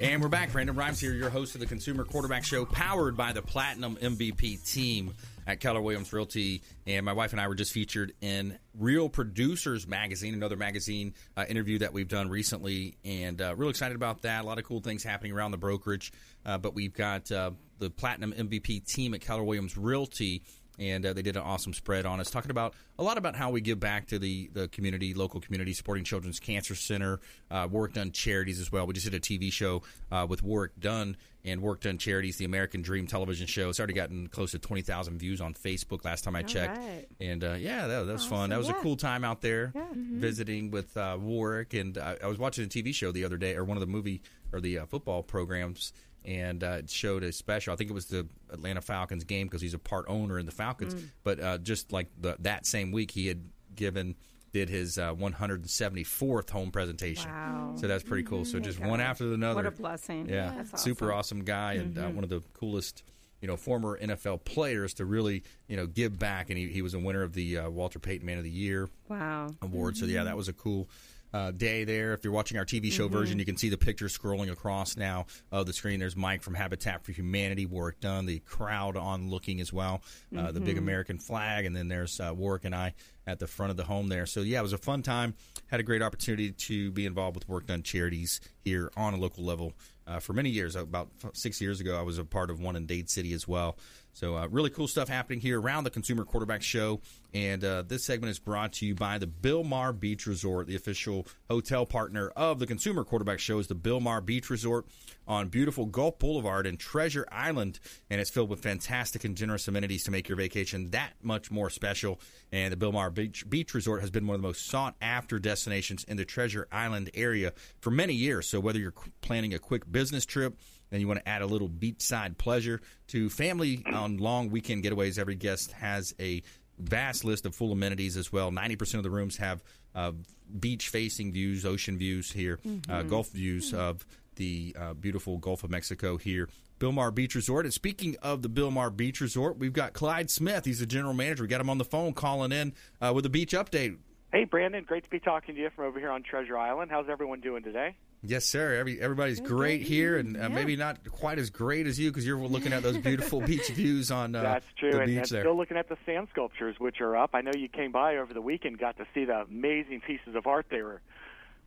And 0.00 0.20
we're 0.20 0.28
back. 0.28 0.50
Brandon 0.50 0.74
Rhymes 0.74 0.98
here, 0.98 1.12
your 1.12 1.30
host 1.30 1.54
of 1.54 1.60
the 1.60 1.66
Consumer 1.66 2.04
Quarterback 2.04 2.44
Show, 2.44 2.64
powered 2.64 3.16
by 3.16 3.32
the 3.32 3.42
Platinum 3.42 3.96
MVP 3.96 4.70
team 4.70 5.12
at 5.46 5.60
Keller 5.60 5.80
Williams 5.80 6.12
Realty. 6.12 6.62
And 6.86 7.04
my 7.04 7.12
wife 7.12 7.32
and 7.32 7.40
I 7.40 7.48
were 7.48 7.54
just 7.54 7.72
featured 7.72 8.12
in 8.20 8.58
Real 8.78 9.08
Producers 9.08 9.86
Magazine, 9.86 10.34
another 10.34 10.56
magazine 10.56 11.14
uh, 11.36 11.44
interview 11.48 11.78
that 11.80 11.92
we've 11.92 12.08
done 12.08 12.28
recently. 12.28 12.96
And 13.04 13.40
uh, 13.40 13.54
real 13.56 13.70
excited 13.70 13.96
about 13.96 14.22
that. 14.22 14.44
A 14.44 14.46
lot 14.46 14.58
of 14.58 14.64
cool 14.64 14.80
things 14.80 15.02
happening 15.02 15.32
around 15.32 15.50
the 15.50 15.58
brokerage. 15.58 16.12
Uh, 16.44 16.58
but 16.58 16.74
we've 16.74 16.94
got 16.94 17.30
uh, 17.30 17.52
the 17.78 17.90
Platinum 17.90 18.32
MVP 18.32 18.86
team 18.86 19.14
at 19.14 19.20
Keller 19.20 19.44
Williams 19.44 19.76
Realty 19.76 20.42
and 20.78 21.04
uh, 21.04 21.12
they 21.12 21.20
did 21.20 21.36
an 21.36 21.42
awesome 21.42 21.74
spread 21.74 22.06
on 22.06 22.18
us, 22.18 22.30
talking 22.30 22.50
about 22.50 22.74
a 22.98 23.02
lot 23.02 23.18
about 23.18 23.36
how 23.36 23.50
we 23.50 23.60
give 23.60 23.78
back 23.78 24.06
to 24.06 24.18
the, 24.18 24.48
the 24.54 24.68
community, 24.68 25.12
local 25.12 25.38
community, 25.38 25.74
supporting 25.74 26.02
Children's 26.02 26.40
Cancer 26.40 26.74
Center, 26.74 27.20
uh, 27.50 27.68
Warrick 27.70 27.92
Dunn 27.92 28.10
Charities 28.10 28.58
as 28.58 28.72
well. 28.72 28.86
We 28.86 28.94
just 28.94 29.04
did 29.08 29.14
a 29.14 29.20
TV 29.20 29.52
show 29.52 29.82
with 30.26 30.42
Warrick 30.42 30.72
Dunn 30.80 31.18
and 31.44 31.60
Warrick 31.60 31.80
Dunn 31.80 31.98
Charities, 31.98 32.36
the 32.36 32.44
American 32.44 32.82
Dream 32.82 33.06
television 33.06 33.46
show. 33.46 33.68
It's 33.68 33.80
already 33.80 33.94
gotten 33.94 34.28
close 34.28 34.52
to 34.52 34.58
20,000 34.58 35.18
views 35.18 35.40
on 35.40 35.54
Facebook 35.54 36.04
last 36.04 36.22
time 36.24 36.36
I 36.36 36.42
checked. 36.42 36.78
right. 36.78 37.06
And 37.20 37.42
uh, 37.42 37.54
yeah, 37.54 37.86
that, 37.86 38.06
that 38.06 38.12
was 38.12 38.24
fun. 38.24 38.50
That 38.50 38.58
was 38.58 38.68
a 38.68 38.74
cool 38.74 38.96
time 38.96 39.24
out 39.24 39.40
there 39.40 39.72
visiting 39.94 40.70
with 40.70 40.96
uh, 40.96 41.18
Warrick. 41.20 41.74
And 41.74 41.98
I, 41.98 42.16
I 42.22 42.26
was 42.26 42.38
watching 42.38 42.64
a 42.64 42.68
TV 42.68 42.94
show 42.94 43.12
the 43.12 43.24
other 43.24 43.36
day, 43.36 43.56
or 43.56 43.64
one 43.64 43.76
of 43.76 43.80
the 43.80 43.86
movie 43.86 44.22
or 44.52 44.60
the 44.60 44.80
uh, 44.80 44.86
football 44.86 45.22
programs 45.22 45.92
and 46.24 46.62
uh, 46.62 46.78
it 46.78 46.90
showed 46.90 47.24
a 47.24 47.32
special. 47.32 47.72
I 47.72 47.76
think 47.76 47.90
it 47.90 47.94
was 47.94 48.06
the 48.06 48.26
Atlanta 48.52 48.80
Falcons 48.80 49.24
game 49.24 49.46
because 49.48 49.60
he's 49.60 49.74
a 49.74 49.78
part 49.78 50.04
owner 50.08 50.38
in 50.38 50.46
the 50.46 50.52
Falcons. 50.52 50.94
But 51.24 51.40
uh, 51.40 51.58
just 51.58 51.92
like 51.92 52.08
the, 52.20 52.36
that 52.40 52.66
same 52.66 52.92
week, 52.92 53.10
he 53.10 53.26
had 53.26 53.42
given 53.74 54.14
did 54.52 54.68
his 54.68 54.98
uh, 54.98 55.14
174th 55.14 56.50
home 56.50 56.70
presentation. 56.70 57.30
Wow. 57.30 57.74
So 57.76 57.86
that's 57.88 58.02
pretty 58.04 58.24
cool. 58.24 58.44
So 58.44 58.60
just 58.60 58.78
God. 58.80 58.88
one 58.88 59.00
after 59.00 59.32
another. 59.32 59.56
What 59.56 59.66
a 59.66 59.70
blessing. 59.70 60.28
Yeah, 60.28 60.64
super 60.76 61.12
awesome. 61.12 61.42
guy 61.44 61.74
and 61.74 61.98
uh, 61.98 62.08
one 62.08 62.24
of 62.24 62.30
the 62.30 62.42
coolest. 62.54 63.02
You 63.40 63.48
know, 63.48 63.56
former 63.56 63.98
NFL 63.98 64.44
players 64.44 64.94
to 64.94 65.04
really, 65.04 65.42
you 65.66 65.76
know, 65.76 65.84
give 65.86 66.16
back, 66.16 66.48
and 66.48 66.56
he, 66.56 66.68
he 66.68 66.80
was 66.80 66.94
a 66.94 66.98
winner 67.00 67.24
of 67.24 67.32
the 67.32 67.58
uh, 67.58 67.70
Walter 67.70 67.98
Payton 67.98 68.24
Man 68.24 68.38
of 68.38 68.44
the 68.44 68.50
Year 68.50 68.88
Wow. 69.08 69.48
award. 69.60 69.96
So 69.96 70.04
yeah, 70.06 70.22
that 70.22 70.36
was 70.36 70.46
a 70.46 70.52
cool, 70.52 70.88
uh, 71.32 71.50
day 71.50 71.84
there. 71.84 72.12
If 72.12 72.24
you're 72.24 72.32
watching 72.32 72.58
our 72.58 72.64
TV 72.64 72.92
show 72.92 73.08
version, 73.08 73.38
you 73.38 73.44
can 73.44 73.56
see 73.56 73.68
the 73.68 73.78
picture 73.78 74.06
scrolling 74.06 74.50
across 74.50 74.96
now 74.96 75.26
of 75.50 75.66
the 75.66 75.72
screen. 75.72 76.00
There's 76.00 76.16
Mike 76.16 76.42
from 76.42 76.54
Habitat 76.54 77.04
for 77.04 77.12
Humanity, 77.12 77.66
Warrick 77.66 78.00
Dunn, 78.00 78.26
the 78.26 78.40
crowd 78.40 78.96
on 78.96 79.30
looking 79.30 79.60
as 79.60 79.72
well, 79.72 80.02
uh, 80.36 80.52
the 80.52 80.60
big 80.60 80.78
American 80.78 81.18
flag, 81.18 81.64
and 81.64 81.74
then 81.74 81.88
there's 81.88 82.20
uh, 82.20 82.32
Warrick 82.34 82.64
and 82.64 82.74
I 82.74 82.94
at 83.26 83.38
the 83.38 83.46
front 83.46 83.70
of 83.70 83.76
the 83.76 83.84
home 83.84 84.08
there. 84.08 84.26
So 84.26 84.40
yeah, 84.40 84.58
it 84.58 84.62
was 84.62 84.72
a 84.72 84.78
fun 84.78 85.02
time. 85.02 85.34
Had 85.68 85.80
a 85.80 85.84
great 85.84 86.02
opportunity 86.02 86.50
to 86.50 86.90
be 86.90 87.06
involved 87.06 87.36
with 87.36 87.48
Warrick 87.48 87.66
Dunn 87.66 87.82
Charities 87.82 88.40
here 88.64 88.90
on 88.96 89.14
a 89.14 89.16
local 89.16 89.44
level 89.44 89.74
uh, 90.06 90.18
for 90.18 90.32
many 90.32 90.50
years. 90.50 90.76
About 90.76 91.08
six 91.32 91.60
years 91.60 91.80
ago, 91.80 91.98
I 91.98 92.02
was 92.02 92.18
a 92.18 92.24
part 92.24 92.50
of 92.50 92.60
one 92.60 92.76
in 92.76 92.86
Dade 92.86 93.08
City 93.08 93.32
as 93.32 93.46
well. 93.46 93.76
So 94.12 94.36
uh, 94.36 94.46
really 94.48 94.70
cool 94.70 94.88
stuff 94.88 95.08
happening 95.08 95.40
here 95.40 95.60
around 95.60 95.84
the 95.84 95.90
Consumer 95.90 96.24
Quarterback 96.24 96.62
Show. 96.62 97.00
And 97.32 97.64
uh, 97.64 97.82
this 97.82 98.04
segment 98.04 98.30
is 98.30 98.38
brought 98.38 98.74
to 98.74 98.86
you 98.86 98.94
by 98.94 99.16
the 99.16 99.26
Bilmar 99.26 99.98
Beach 99.98 100.26
Resort, 100.26 100.66
the 100.66 100.76
official 100.76 101.26
hotel 101.48 101.86
partner 101.86 102.28
of 102.36 102.58
the 102.58 102.66
Consumer 102.66 103.04
Quarterback 103.04 103.40
Show. 103.40 103.58
Is 103.58 103.68
the 103.68 103.74
Bilmar 103.74 104.24
Beach 104.24 104.50
Resort 104.50 104.86
on 105.26 105.48
beautiful 105.48 105.86
Gulf 105.86 106.18
Boulevard 106.18 106.66
in 106.66 106.76
Treasure 106.76 107.26
Island, 107.32 107.80
and 108.10 108.20
it's 108.20 108.30
filled 108.30 108.50
with 108.50 108.60
fantastic 108.60 109.24
and 109.24 109.36
generous 109.36 109.66
amenities 109.66 110.04
to 110.04 110.10
make 110.10 110.28
your 110.28 110.36
vacation 110.36 110.90
that 110.90 111.12
much 111.22 111.50
more 111.50 111.70
special. 111.70 112.20
And 112.50 112.70
the 112.72 112.76
Bilmar 112.76 113.12
Beach, 113.14 113.48
Beach 113.48 113.72
Resort 113.72 114.02
has 114.02 114.10
been 114.10 114.26
one 114.26 114.34
of 114.34 114.42
the 114.42 114.48
most 114.48 114.66
sought 114.66 114.94
after 115.00 115.38
destinations 115.38 116.04
in 116.04 116.18
the 116.18 116.26
Treasure 116.26 116.68
Island 116.70 117.10
area 117.14 117.54
for 117.80 117.90
many 117.90 118.12
years. 118.12 118.46
So 118.48 118.60
whether 118.60 118.78
you're 118.78 118.94
planning 119.22 119.54
a 119.54 119.58
quick 119.58 119.90
business 119.90 120.26
trip, 120.26 120.58
and 120.92 121.00
you 121.00 121.08
want 121.08 121.18
to 121.18 121.28
add 121.28 121.42
a 121.42 121.46
little 121.46 121.68
beachside 121.68 122.38
pleasure 122.38 122.80
to 123.08 123.28
family 123.28 123.82
on 123.86 124.18
long 124.18 124.50
weekend 124.50 124.84
getaways, 124.84 125.18
every 125.18 125.34
guest 125.34 125.72
has 125.72 126.14
a 126.20 126.42
vast 126.78 127.24
list 127.24 127.46
of 127.46 127.54
full 127.54 127.72
amenities 127.72 128.16
as 128.16 128.32
well. 128.32 128.50
90% 128.50 128.94
of 128.94 129.02
the 129.02 129.10
rooms 129.10 129.38
have 129.38 129.62
uh, 129.94 130.12
beach 130.60 130.88
facing 130.88 131.32
views, 131.32 131.64
ocean 131.64 131.98
views 131.98 132.30
here, 132.30 132.60
uh, 132.88 133.02
Gulf 133.02 133.30
views 133.30 133.74
of 133.74 134.06
the 134.36 134.74
uh, 134.78 134.94
beautiful 134.94 135.38
Gulf 135.38 135.64
of 135.64 135.70
Mexico 135.70 136.16
here. 136.16 136.48
Bilmar 136.78 137.14
Beach 137.14 137.34
Resort. 137.36 137.64
And 137.64 137.72
speaking 137.72 138.16
of 138.22 138.42
the 138.42 138.48
Bilmar 138.48 138.94
Beach 138.94 139.20
Resort, 139.20 139.56
we've 139.58 139.72
got 139.72 139.92
Clyde 139.92 140.30
Smith. 140.30 140.64
He's 140.64 140.80
the 140.80 140.86
general 140.86 141.14
manager. 141.14 141.44
We 141.44 141.48
got 141.48 141.60
him 141.60 141.70
on 141.70 141.78
the 141.78 141.84
phone 141.84 142.12
calling 142.12 142.50
in 142.50 142.74
uh, 143.00 143.12
with 143.14 143.24
a 143.24 143.28
beach 143.28 143.52
update. 143.52 143.98
Hey, 144.32 144.44
Brandon, 144.44 144.82
great 144.84 145.04
to 145.04 145.10
be 145.10 145.20
talking 145.20 145.54
to 145.56 145.60
you 145.60 145.68
from 145.76 145.84
over 145.84 145.98
here 145.98 146.10
on 146.10 146.22
Treasure 146.22 146.56
Island. 146.56 146.90
How's 146.90 147.08
everyone 147.10 147.40
doing 147.40 147.62
today? 147.62 147.96
Yes, 148.22 148.46
sir. 148.46 148.74
Every, 148.74 148.98
everybody's 149.00 149.40
great 149.40 149.82
here, 149.82 150.16
and 150.16 150.40
uh, 150.40 150.48
maybe 150.48 150.74
not 150.76 151.06
quite 151.10 151.38
as 151.38 151.50
great 151.50 151.86
as 151.86 151.98
you 151.98 152.10
because 152.10 152.26
you're 152.26 152.38
looking 152.38 152.72
at 152.72 152.82
those 152.82 152.96
beautiful 152.96 153.40
beach 153.46 153.68
views 153.68 154.10
on 154.10 154.34
uh, 154.34 154.42
That's 154.42 154.64
true. 154.78 154.92
the 154.92 154.98
and, 155.00 155.06
beach 155.08 155.16
and 155.18 155.26
there. 155.28 155.42
still 155.42 155.56
looking 155.56 155.76
at 155.76 155.88
the 155.90 155.98
sand 156.06 156.28
sculptures, 156.32 156.76
which 156.78 157.00
are 157.02 157.14
up. 157.16 157.30
I 157.34 157.42
know 157.42 157.50
you 157.54 157.68
came 157.68 157.92
by 157.92 158.16
over 158.16 158.32
the 158.32 158.40
weekend, 158.40 158.78
got 158.78 158.96
to 158.98 159.04
see 159.12 159.24
the 159.26 159.40
amazing 159.42 160.00
pieces 160.06 160.34
of 160.34 160.46
art 160.46 160.66
they 160.70 160.80
were 160.82 161.02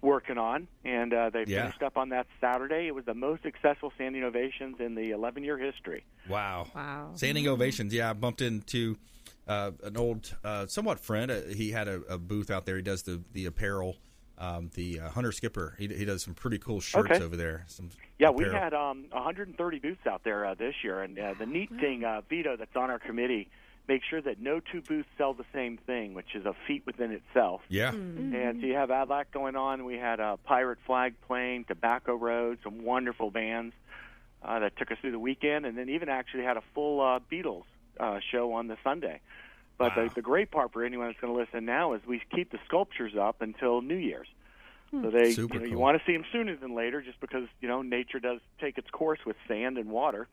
working 0.02 0.38
on, 0.40 0.68
and 0.84 1.14
uh, 1.14 1.30
they 1.30 1.44
Yeah. 1.46 1.64
finished 1.64 1.84
up 1.84 1.98
on 1.98 2.10
that 2.10 2.26
Saturday. 2.42 2.88
It 2.88 2.96
was 2.96 3.06
the 3.06 3.14
most 3.14 3.44
successful 3.44 3.92
Sanding 3.98 4.24
Ovations 4.24 4.78
in 4.80 4.96
the 4.96 5.12
11-year 5.12 5.58
history. 5.60 6.04
Wow. 6.28 6.68
Wow. 6.74 7.12
Sanding 7.16 7.48
Ovations. 7.48 7.94
Yeah, 7.94 8.10
I 8.10 8.14
bumped 8.14 8.42
into 8.42 8.98
uh, 9.48 9.72
an 9.84 9.98
old, 9.98 10.36
uh, 10.44 10.68
somewhat 10.68 11.00
friend. 11.00 11.32
Uh, 11.32 11.42
he 11.56 11.72
had 11.72 11.88
a, 11.88 12.02
a 12.10 12.18
booth 12.18 12.50
out 12.50 12.66
there. 12.66 12.76
He 12.78 12.82
does 12.82 13.04
the 13.04 13.22
the 13.34 13.46
apparel. 13.46 13.98
Um, 14.38 14.70
the 14.74 15.00
uh, 15.00 15.10
Hunter 15.12 15.32
Skipper. 15.32 15.76
He, 15.78 15.88
he 15.88 16.04
does 16.04 16.22
some 16.22 16.34
pretty 16.34 16.58
cool 16.58 16.82
shirts 16.82 17.10
Okay. 17.10 17.24
over 17.24 17.38
there. 17.38 17.64
Some 17.68 17.90
Yeah, 18.20 18.32
we 18.32 18.44
had 18.44 18.74
um, 18.74 19.06
130 19.12 19.80
booths 19.80 20.06
out 20.06 20.26
there 20.26 20.46
uh, 20.46 20.56
this 20.56 20.76
year, 20.84 21.02
and 21.02 21.18
uh, 21.18 21.36
the 21.40 21.46
neat 21.46 21.70
thing, 21.80 22.04
uh, 22.04 22.20
Vito, 22.30 22.58
that's 22.58 22.76
on 22.76 22.90
our 22.90 23.00
committee, 23.00 23.48
makes 23.88 24.06
sure 24.08 24.22
that 24.22 24.42
no 24.42 24.60
two 24.60 24.82
booths 24.82 25.08
sell 25.18 25.34
the 25.34 25.46
same 25.54 25.78
thing, 25.78 26.16
which 26.16 26.36
is 26.36 26.46
a 26.46 26.54
feat 26.68 26.84
within 26.86 27.12
itself. 27.14 27.62
Yeah. 27.70 27.92
And 27.94 28.60
so 28.60 28.68
you 28.68 28.74
have 28.74 28.90
that 28.90 29.32
going 29.32 29.56
on. 29.56 29.86
We 29.86 29.96
had 29.96 30.20
a 30.20 30.36
pirate 30.44 30.80
flag 30.86 31.14
playing, 31.28 31.64
Tobacco 31.70 32.16
Road, 32.16 32.58
some 32.62 32.84
wonderful 32.84 33.32
bands 33.32 33.74
uh, 34.44 34.60
that 34.60 34.76
took 34.76 34.92
us 34.92 34.98
through 35.00 35.12
the 35.14 35.20
weekend, 35.20 35.66
and 35.66 35.78
then 35.78 35.88
even 35.88 36.10
actually 36.10 36.44
had 36.44 36.58
a 36.58 36.64
full 36.74 37.00
uh, 37.00 37.20
Beatles 37.32 37.64
uh, 38.00 38.20
show 38.32 38.54
on 38.54 38.68
the 38.68 38.78
Sunday. 38.84 39.22
But 39.78 39.96
Wow. 39.96 40.06
the, 40.06 40.16
the 40.16 40.22
great 40.22 40.52
part 40.52 40.72
for 40.72 40.84
anyone 40.84 41.08
that's 41.08 41.20
going 41.20 41.34
to 41.34 41.40
listen 41.40 41.66
now 41.66 41.94
is 41.94 42.02
we 42.08 42.22
keep 42.34 42.52
the 42.52 42.60
sculptures 42.66 43.14
up 43.20 43.42
until 43.42 43.82
New 43.82 43.98
Year's. 43.98 44.28
So 44.92 45.10
they, 45.10 45.34
Super 45.34 45.56
you 45.56 45.60
know, 45.60 45.66
you 45.66 45.78
want 45.78 45.98
to 46.00 46.06
see 46.06 46.14
them 46.14 46.24
sooner 46.32 46.56
than 46.56 46.74
later, 46.74 47.02
just 47.02 47.20
because 47.20 47.48
you 47.60 47.68
know 47.68 47.82
nature 47.82 48.20
does 48.20 48.40
take 48.62 48.78
its 48.78 48.90
course 48.90 49.20
with 49.26 49.36
sand 49.48 49.78
and 49.78 49.90
water. 49.90 50.28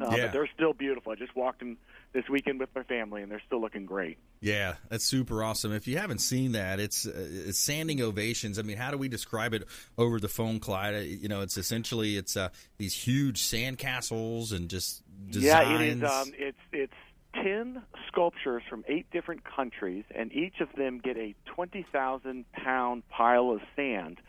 Uh, 0.00 0.06
Yeah. 0.16 0.24
But 0.26 0.32
they're 0.32 0.48
still 0.54 0.72
beautiful. 0.72 1.12
I 1.12 1.14
just 1.14 1.34
walked 1.36 1.62
in 1.62 1.76
this 2.12 2.28
weekend 2.28 2.60
with 2.60 2.68
my 2.74 2.82
family, 2.84 3.22
and 3.22 3.30
they're 3.30 3.42
still 3.46 3.60
looking 3.60 3.86
great. 3.86 4.18
Yeah, 4.40 4.74
that's 4.88 5.04
super 5.04 5.42
awesome. 5.42 5.72
If 5.72 5.86
you 5.86 5.98
haven't 5.98 6.18
seen 6.20 6.52
that, 6.52 6.80
it's, 6.80 7.06
uh, 7.06 7.12
it's 7.46 7.58
Sanding 7.58 8.00
Ovations. 8.02 8.58
I 8.58 8.62
mean, 8.62 8.76
how 8.76 8.90
do 8.90 8.98
we 8.98 9.08
describe 9.08 9.52
it 9.54 9.64
over 9.98 10.20
the 10.20 10.28
phone, 10.28 10.60
Clyde? 10.60 10.94
Uh, 10.94 10.98
You 10.98 11.28
know, 11.28 11.40
it's 11.42 11.56
essentially 11.56 12.16
it's 12.16 12.36
uh, 12.36 12.48
these 12.78 12.94
huge 12.94 13.42
sandcastles 13.42 14.52
and 14.52 14.68
just 14.70 15.02
designs. 15.30 15.44
Yeah, 15.44 15.74
it 15.74 15.80
is. 15.80 16.02
Um, 16.02 16.32
it's 16.36 16.58
it's 16.72 16.92
ten 17.34 17.82
sculptures 18.08 18.62
from 18.68 18.84
eight 18.88 19.06
different 19.10 19.42
countries, 19.44 20.04
and 20.14 20.32
each 20.32 20.60
of 20.60 20.68
them 20.76 21.00
get 21.02 21.16
a 21.16 21.34
twenty 21.46 21.84
thousand 21.92 22.44
pound 22.52 23.08
pile 23.08 23.50
of 23.50 23.60
sand, 23.76 24.20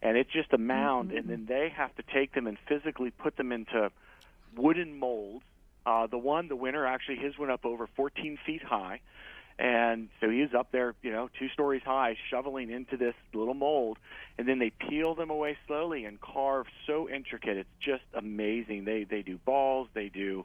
and 0.00 0.16
it's 0.16 0.30
just 0.32 0.52
a 0.52 0.58
mound, 0.58 1.12
and 1.12 1.28
then 1.28 1.46
they 1.46 1.70
have 1.74 1.94
to 1.96 2.02
take 2.14 2.34
them 2.34 2.46
and 2.46 2.56
physically 2.68 3.10
put 3.10 3.36
them 3.36 3.50
into 3.52 3.90
wooden 4.56 4.98
molds. 4.98 5.44
Uh, 5.84 6.06
the 6.06 6.18
one, 6.18 6.46
the 6.48 6.56
winner, 6.56 6.86
actually 6.86 7.16
his 7.16 7.36
went 7.36 7.50
up 7.50 7.64
over 7.64 7.88
14 7.96 8.38
feet 8.46 8.62
high, 8.62 9.00
and 9.58 10.08
so 10.20 10.30
he 10.30 10.40
was 10.40 10.50
up 10.56 10.70
there, 10.70 10.94
you 11.02 11.10
know, 11.10 11.28
two 11.38 11.48
stories 11.48 11.82
high, 11.84 12.16
shoveling 12.30 12.70
into 12.70 12.96
this 12.96 13.14
little 13.34 13.54
mold, 13.54 13.98
and 14.38 14.46
then 14.48 14.58
they 14.60 14.70
peel 14.70 15.14
them 15.16 15.30
away 15.30 15.56
slowly 15.66 16.04
and 16.04 16.20
carve 16.20 16.66
so 16.86 17.08
intricate. 17.08 17.56
It's 17.56 17.68
just 17.80 18.04
amazing. 18.14 18.84
They 18.84 19.04
they 19.04 19.22
do 19.22 19.38
balls, 19.44 19.88
they 19.92 20.08
do. 20.08 20.44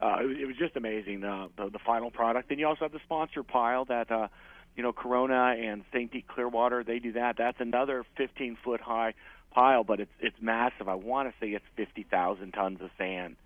Uh, 0.00 0.18
it, 0.20 0.26
was- 0.26 0.36
it 0.42 0.46
was 0.46 0.56
just 0.56 0.76
amazing 0.76 1.24
uh, 1.24 1.48
the, 1.56 1.70
the 1.70 1.78
final 1.80 2.10
product. 2.10 2.48
Then 2.50 2.58
you 2.58 2.66
also 2.66 2.84
have 2.84 2.92
the 2.92 3.00
sponsor 3.04 3.42
pile 3.42 3.86
that 3.86 4.10
uh, 4.12 4.28
you 4.76 4.82
know 4.82 4.92
Corona 4.92 5.56
and 5.58 5.82
St. 5.92 6.10
Pete 6.10 6.28
Clearwater. 6.28 6.84
They 6.84 6.98
do 6.98 7.12
that. 7.12 7.36
That's 7.38 7.58
another 7.60 8.04
15 8.16 8.58
foot 8.62 8.80
high 8.82 9.14
pile, 9.58 9.82
but 9.82 9.98
it's 10.00 10.12
it's 10.20 10.36
massive. 10.40 10.88
I 10.88 10.94
want 10.94 11.28
to 11.28 11.34
say 11.40 11.52
it's 11.52 11.64
50,000 11.76 12.52
tons 12.52 12.80
of 12.80 12.90
sand. 12.96 13.36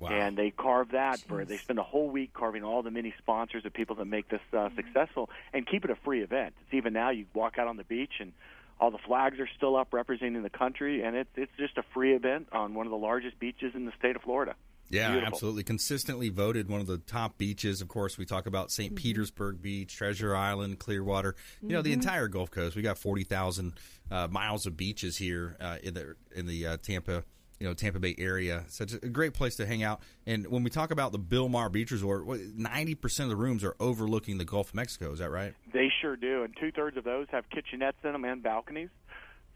Wow. 0.00 0.08
And 0.08 0.36
they 0.36 0.50
carve 0.50 0.92
that 0.92 1.20
for 1.20 1.44
they 1.44 1.58
spend 1.58 1.78
a 1.78 1.82
whole 1.82 2.08
week 2.08 2.32
carving 2.32 2.64
all 2.64 2.82
the 2.82 2.90
many 2.90 3.12
sponsors 3.18 3.66
of 3.66 3.74
people 3.74 3.96
that 3.96 4.06
make 4.06 4.28
this 4.30 4.40
uh, 4.56 4.70
successful 4.74 5.28
and 5.52 5.66
keep 5.66 5.84
it 5.84 5.90
a 5.90 5.96
free 5.96 6.22
event. 6.22 6.54
It's 6.62 6.74
even 6.74 6.94
now 6.94 7.10
you 7.10 7.26
walk 7.34 7.58
out 7.58 7.68
on 7.68 7.76
the 7.76 7.84
beach 7.84 8.14
and 8.18 8.32
all 8.80 8.90
the 8.90 8.98
flags 9.06 9.38
are 9.38 9.48
still 9.58 9.76
up 9.76 9.92
representing 9.92 10.42
the 10.42 10.50
country, 10.50 11.02
and 11.02 11.14
it's 11.14 11.30
it's 11.36 11.52
just 11.58 11.76
a 11.76 11.84
free 11.94 12.14
event 12.14 12.48
on 12.50 12.74
one 12.74 12.86
of 12.86 12.90
the 12.90 12.96
largest 12.96 13.38
beaches 13.38 13.72
in 13.74 13.84
the 13.84 13.92
state 13.98 14.16
of 14.16 14.22
Florida. 14.22 14.54
Yeah, 14.90 15.12
Beautiful. 15.12 15.34
absolutely. 15.34 15.62
Consistently 15.62 16.28
voted 16.30 16.68
one 16.68 16.80
of 16.80 16.88
the 16.88 16.98
top 16.98 17.38
beaches. 17.38 17.80
Of 17.80 17.86
course, 17.88 18.18
we 18.18 18.24
talk 18.26 18.46
about 18.46 18.72
saint 18.72 18.96
Petersburg 18.96 19.62
Beach, 19.62 19.94
Treasure 19.94 20.34
Island, 20.34 20.80
Clearwater. 20.80 21.36
You 21.62 21.68
know, 21.68 21.82
the 21.82 21.92
entire 21.92 22.26
Gulf 22.26 22.50
Coast. 22.50 22.74
We 22.74 22.82
got 22.82 22.98
forty 22.98 23.22
thousand 23.22 23.74
uh, 24.10 24.26
miles 24.28 24.66
of 24.66 24.76
beaches 24.76 25.16
here 25.16 25.56
uh, 25.60 25.76
in 25.82 25.94
the 25.94 26.16
in 26.34 26.46
the 26.46 26.66
uh, 26.66 26.76
Tampa, 26.82 27.22
you 27.60 27.68
know, 27.68 27.72
Tampa 27.74 28.00
Bay 28.00 28.16
area. 28.18 28.64
Such 28.66 28.92
a 28.92 28.98
great 29.08 29.32
place 29.32 29.54
to 29.56 29.66
hang 29.66 29.84
out. 29.84 30.00
And 30.26 30.48
when 30.48 30.64
we 30.64 30.70
talk 30.70 30.90
about 30.90 31.12
the 31.12 31.20
Bilmar 31.20 31.70
Beach 31.70 31.92
Resort, 31.92 32.26
ninety 32.56 32.96
percent 32.96 33.30
of 33.30 33.30
the 33.30 33.42
rooms 33.42 33.62
are 33.62 33.76
overlooking 33.78 34.38
the 34.38 34.44
Gulf 34.44 34.70
of 34.70 34.74
Mexico. 34.74 35.12
Is 35.12 35.20
that 35.20 35.30
right? 35.30 35.54
They 35.72 35.88
sure 36.00 36.16
do, 36.16 36.42
and 36.42 36.52
two 36.58 36.72
thirds 36.72 36.96
of 36.96 37.04
those 37.04 37.28
have 37.30 37.44
kitchenettes 37.48 38.02
in 38.02 38.10
them 38.12 38.24
and 38.24 38.42
balconies. 38.42 38.90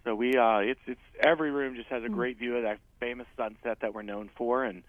So 0.04 0.14
we, 0.14 0.36
uh, 0.36 0.58
it's 0.58 0.80
it's 0.86 1.00
every 1.18 1.50
room 1.50 1.74
just 1.74 1.88
has 1.88 2.04
a 2.04 2.08
great 2.08 2.38
view 2.38 2.56
of 2.56 2.62
that 2.62 2.78
famous 3.00 3.26
sunset 3.36 3.78
that 3.80 3.94
we're 3.94 4.02
known 4.02 4.30
for, 4.36 4.62
and 4.62 4.84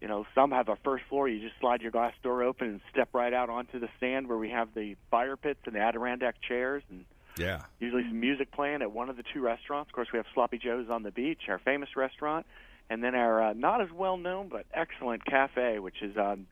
you 0.00 0.08
know 0.08 0.26
some 0.34 0.50
have 0.52 0.68
a 0.68 0.76
first 0.84 1.04
floor. 1.08 1.28
You 1.28 1.40
just 1.40 1.58
slide 1.60 1.82
your 1.82 1.90
glass 1.90 2.14
door 2.22 2.42
open 2.42 2.68
and 2.68 2.80
step 2.90 3.08
right 3.12 3.32
out 3.32 3.50
onto 3.50 3.78
the 3.78 3.88
sand 4.00 4.28
where 4.28 4.38
we 4.38 4.50
have 4.50 4.74
the 4.74 4.96
fire 5.10 5.36
pits 5.36 5.60
and 5.66 5.74
the 5.74 5.80
Adirondack 5.80 6.36
chairs, 6.46 6.82
and 6.90 7.04
Yeah. 7.36 7.62
usually 7.80 8.02
some 8.04 8.20
music 8.20 8.50
playing 8.52 8.82
at 8.82 8.90
one 8.92 9.08
of 9.08 9.16
the 9.16 9.24
two 9.32 9.40
restaurants. 9.40 9.90
Of 9.90 9.94
course, 9.94 10.08
we 10.12 10.18
have 10.18 10.26
Sloppy 10.34 10.58
Joe's 10.58 10.88
on 10.90 11.02
the 11.02 11.10
beach, 11.10 11.48
our 11.48 11.58
famous 11.58 11.96
restaurant, 11.96 12.46
and 12.90 13.02
then 13.02 13.14
our 13.14 13.42
uh, 13.42 13.52
not 13.52 13.80
as 13.80 13.90
well 13.90 14.16
known 14.16 14.48
but 14.48 14.66
excellent 14.72 15.24
cafe, 15.24 15.78
which 15.78 16.02
is 16.02 16.16
um, 16.16 16.46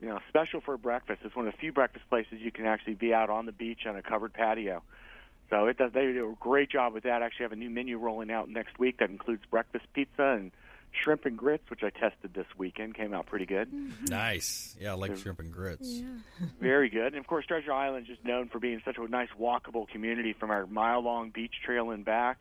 you 0.00 0.08
know 0.08 0.18
special 0.28 0.60
for 0.60 0.76
breakfast. 0.76 1.20
It's 1.24 1.36
one 1.36 1.46
of 1.46 1.52
the 1.52 1.58
few 1.58 1.72
breakfast 1.72 2.08
places 2.08 2.40
you 2.40 2.50
can 2.50 2.66
actually 2.66 2.94
be 2.94 3.14
out 3.14 3.30
on 3.30 3.46
the 3.46 3.52
beach 3.52 3.86
on 3.86 3.96
a 3.96 4.02
covered 4.02 4.32
patio. 4.32 4.82
So 5.50 5.66
it 5.66 5.76
does. 5.76 5.92
They 5.92 6.06
do 6.12 6.30
a 6.30 6.36
great 6.40 6.70
job 6.70 6.94
with 6.94 7.04
that. 7.04 7.22
Actually, 7.22 7.44
have 7.44 7.52
a 7.52 7.56
new 7.56 7.68
menu 7.68 7.98
rolling 7.98 8.30
out 8.30 8.48
next 8.48 8.78
week 8.78 8.98
that 8.98 9.10
includes 9.10 9.42
breakfast 9.50 9.84
pizza 9.92 10.36
and 10.38 10.50
shrimp 11.02 11.24
and 11.24 11.36
grits, 11.36 11.68
which 11.70 11.82
I 11.82 11.90
tested 11.90 12.34
this 12.34 12.46
weekend. 12.56 12.94
Came 12.94 13.14
out 13.14 13.26
pretty 13.26 13.46
good. 13.46 13.68
Nice. 14.08 14.76
Yeah, 14.80 14.92
I 14.92 14.94
like 14.94 15.16
shrimp 15.16 15.40
and 15.40 15.52
grits. 15.52 16.02
Very 16.60 16.88
good. 16.88 17.08
And 17.14 17.16
of 17.16 17.26
course, 17.26 17.46
Treasure 17.46 17.72
Island 17.72 18.02
is 18.04 18.16
just 18.16 18.24
known 18.24 18.48
for 18.48 18.58
being 18.58 18.80
such 18.84 18.98
a 18.98 19.08
nice 19.08 19.28
walkable 19.38 19.88
community 19.88 20.32
from 20.32 20.50
our 20.50 20.66
mile 20.66 21.02
long 21.02 21.30
beach 21.30 21.54
trail 21.64 21.90
and 21.90 22.04
back. 22.04 22.38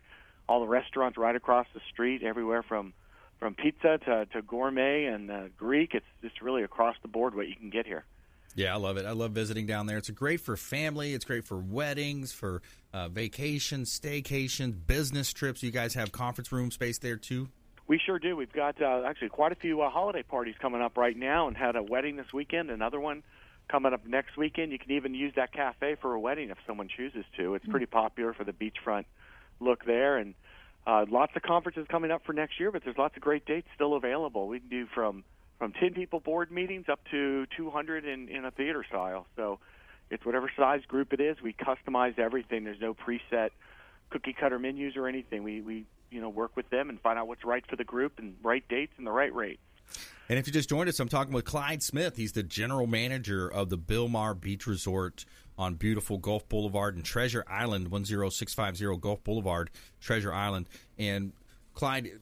All 0.49 0.59
the 0.59 0.67
restaurants 0.67 1.17
right 1.17 1.35
across 1.35 1.67
the 1.73 1.81
street, 1.91 2.23
everywhere 2.23 2.63
from 2.63 2.93
from 3.39 3.55
pizza 3.55 3.97
to, 4.05 4.25
to 4.27 4.41
gourmet 4.43 5.05
and 5.05 5.31
uh, 5.31 5.41
Greek. 5.57 5.95
It's 5.95 6.05
just 6.21 6.41
really 6.41 6.63
across 6.63 6.95
the 7.01 7.07
board 7.07 7.35
what 7.35 7.47
you 7.47 7.55
can 7.55 7.71
get 7.71 7.87
here. 7.87 8.05
Yeah, 8.55 8.73
I 8.73 8.77
love 8.77 8.97
it. 8.97 9.05
I 9.05 9.11
love 9.11 9.31
visiting 9.31 9.65
down 9.65 9.87
there. 9.87 9.97
It's 9.97 10.09
great 10.09 10.41
for 10.41 10.57
family. 10.57 11.13
It's 11.13 11.25
great 11.25 11.45
for 11.45 11.57
weddings, 11.57 12.33
for 12.33 12.61
uh, 12.93 13.07
vacations, 13.07 13.97
staycations, 13.97 14.75
business 14.85 15.31
trips. 15.31 15.63
You 15.63 15.71
guys 15.71 15.93
have 15.93 16.11
conference 16.11 16.51
room 16.51 16.69
space 16.71 16.97
there 16.97 17.15
too. 17.15 17.47
We 17.87 17.99
sure 17.99 18.19
do. 18.19 18.35
We've 18.35 18.51
got 18.51 18.81
uh, 18.81 19.03
actually 19.05 19.29
quite 19.29 19.51
a 19.51 19.55
few 19.55 19.81
uh, 19.81 19.89
holiday 19.89 20.23
parties 20.23 20.55
coming 20.61 20.81
up 20.81 20.97
right 20.97 21.15
now, 21.15 21.47
and 21.47 21.57
had 21.57 21.75
a 21.75 21.83
wedding 21.83 22.15
this 22.15 22.31
weekend. 22.33 22.69
Another 22.69 22.99
one 22.99 23.23
coming 23.69 23.93
up 23.93 24.05
next 24.05 24.37
weekend. 24.37 24.71
You 24.71 24.79
can 24.79 24.91
even 24.91 25.13
use 25.13 25.33
that 25.35 25.51
cafe 25.51 25.95
for 26.01 26.13
a 26.13 26.19
wedding 26.19 26.49
if 26.49 26.57
someone 26.67 26.87
chooses 26.87 27.25
to. 27.37 27.55
It's 27.55 27.65
pretty 27.65 27.85
popular 27.85 28.33
for 28.33 28.43
the 28.43 28.53
beachfront 28.53 29.05
look 29.59 29.85
there, 29.85 30.17
and 30.17 30.35
uh, 30.85 31.05
lots 31.09 31.33
of 31.35 31.41
conferences 31.41 31.85
coming 31.89 32.11
up 32.11 32.25
for 32.25 32.33
next 32.33 32.59
year. 32.59 32.71
But 32.71 32.83
there's 32.83 32.97
lots 32.97 33.15
of 33.15 33.21
great 33.21 33.45
dates 33.45 33.67
still 33.75 33.95
available. 33.95 34.47
We 34.47 34.59
can 34.59 34.69
do 34.69 34.87
from 34.93 35.23
from 35.59 35.73
10 35.73 35.93
people 35.93 36.19
board 36.19 36.51
meetings 36.51 36.85
up 36.89 36.99
to 37.11 37.45
200 37.55 38.03
in, 38.03 38.29
in 38.29 38.45
a 38.45 38.51
theater 38.51 38.83
style. 38.83 39.27
So 39.35 39.59
it's 40.09 40.25
whatever 40.25 40.51
size 40.57 40.81
group 40.87 41.13
it 41.13 41.21
is. 41.21 41.37
We 41.39 41.53
customize 41.53 42.17
everything. 42.17 42.63
There's 42.63 42.81
no 42.81 42.95
preset 42.95 43.51
cookie 44.09 44.33
cutter 44.33 44.57
menus 44.57 44.97
or 44.97 45.07
anything. 45.07 45.43
We 45.43 45.61
we 45.61 45.85
you 46.11 46.21
know 46.21 46.29
work 46.29 46.55
with 46.55 46.69
them 46.69 46.89
and 46.89 46.99
find 47.01 47.17
out 47.17 47.27
what's 47.27 47.43
right 47.43 47.65
for 47.67 47.75
the 47.75 47.83
group 47.83 48.19
and 48.19 48.35
right 48.43 48.67
dates 48.67 48.93
and 48.97 49.07
the 49.07 49.11
right 49.11 49.33
rate. 49.33 49.59
And 50.29 50.39
if 50.39 50.47
you 50.47 50.53
just 50.53 50.69
joined 50.69 50.87
us, 50.87 50.99
I'm 50.99 51.09
talking 51.09 51.33
with 51.33 51.45
Clyde 51.45 51.83
Smith. 51.83 52.15
He's 52.15 52.31
the 52.31 52.43
general 52.43 52.87
manager 52.87 53.47
of 53.47 53.69
the 53.69 53.77
Bilmar 53.77 54.39
Beach 54.39 54.65
Resort 54.67 55.25
on 55.57 55.75
beautiful 55.75 56.17
Gulf 56.17 56.47
Boulevard 56.47 56.95
and 56.95 57.03
Treasure 57.03 57.43
Island, 57.49 57.89
10650 57.89 58.97
Gulf 59.01 59.23
Boulevard, 59.23 59.69
Treasure 59.99 60.33
Island. 60.33 60.69
And 60.97 61.33
Clyde, 61.73 62.19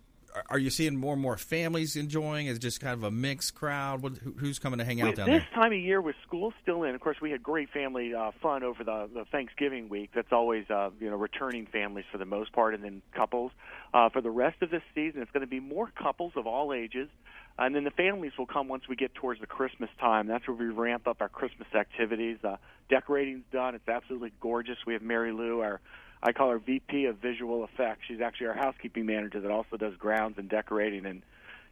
are 0.49 0.59
you 0.59 0.69
seeing 0.69 0.95
more 0.95 1.13
and 1.13 1.21
more 1.21 1.37
families 1.37 1.95
enjoying? 1.95 2.47
Is 2.47 2.57
it 2.57 2.61
just 2.61 2.79
kind 2.79 2.93
of 2.93 3.03
a 3.03 3.11
mixed 3.11 3.55
crowd? 3.55 4.01
What, 4.01 4.17
who's 4.17 4.59
coming 4.59 4.79
to 4.79 4.85
hang 4.85 5.01
out 5.01 5.15
down 5.15 5.27
this 5.27 5.33
there? 5.33 5.39
This 5.39 5.47
time 5.53 5.71
of 5.71 5.79
year 5.79 6.01
with 6.01 6.15
school 6.25 6.53
still 6.61 6.83
in, 6.83 6.95
of 6.95 7.01
course, 7.01 7.17
we 7.21 7.31
had 7.31 7.43
great 7.43 7.69
family 7.69 8.13
uh, 8.13 8.31
fun 8.41 8.63
over 8.63 8.83
the, 8.83 9.09
the 9.13 9.25
Thanksgiving 9.25 9.89
week. 9.89 10.11
That's 10.13 10.31
always 10.31 10.69
uh, 10.69 10.89
you 10.99 11.09
know 11.09 11.15
returning 11.15 11.65
families 11.65 12.05
for 12.11 12.17
the 12.17 12.25
most 12.25 12.51
part, 12.51 12.73
and 12.73 12.83
then 12.83 13.01
couples. 13.13 13.51
Uh, 13.93 14.09
for 14.09 14.21
the 14.21 14.31
rest 14.31 14.61
of 14.61 14.69
this 14.69 14.83
season, 14.93 15.21
it's 15.21 15.31
going 15.31 15.41
to 15.41 15.47
be 15.47 15.59
more 15.59 15.91
couples 16.01 16.33
of 16.35 16.47
all 16.47 16.73
ages, 16.73 17.09
and 17.57 17.75
then 17.75 17.83
the 17.83 17.91
families 17.91 18.33
will 18.37 18.45
come 18.45 18.67
once 18.67 18.87
we 18.87 18.95
get 18.95 19.13
towards 19.15 19.39
the 19.39 19.47
Christmas 19.47 19.89
time. 19.99 20.27
That's 20.27 20.47
where 20.47 20.55
we 20.55 20.67
ramp 20.67 21.07
up 21.07 21.21
our 21.21 21.29
Christmas 21.29 21.67
activities. 21.73 22.37
Uh, 22.43 22.57
decorating's 22.89 23.45
done; 23.51 23.75
it's 23.75 23.87
absolutely 23.87 24.31
gorgeous. 24.39 24.77
We 24.85 24.93
have 24.93 25.01
Mary 25.01 25.31
Lou, 25.31 25.61
our 25.61 25.81
I 26.21 26.33
call 26.33 26.49
her 26.49 26.59
VP 26.59 27.05
of 27.05 27.17
Visual 27.17 27.63
Effects. 27.63 28.01
She's 28.07 28.21
actually 28.21 28.47
our 28.47 28.53
housekeeping 28.53 29.05
manager 29.05 29.39
that 29.39 29.51
also 29.51 29.77
does 29.77 29.95
grounds 29.95 30.37
and 30.37 30.49
decorating, 30.49 31.05
and 31.05 31.21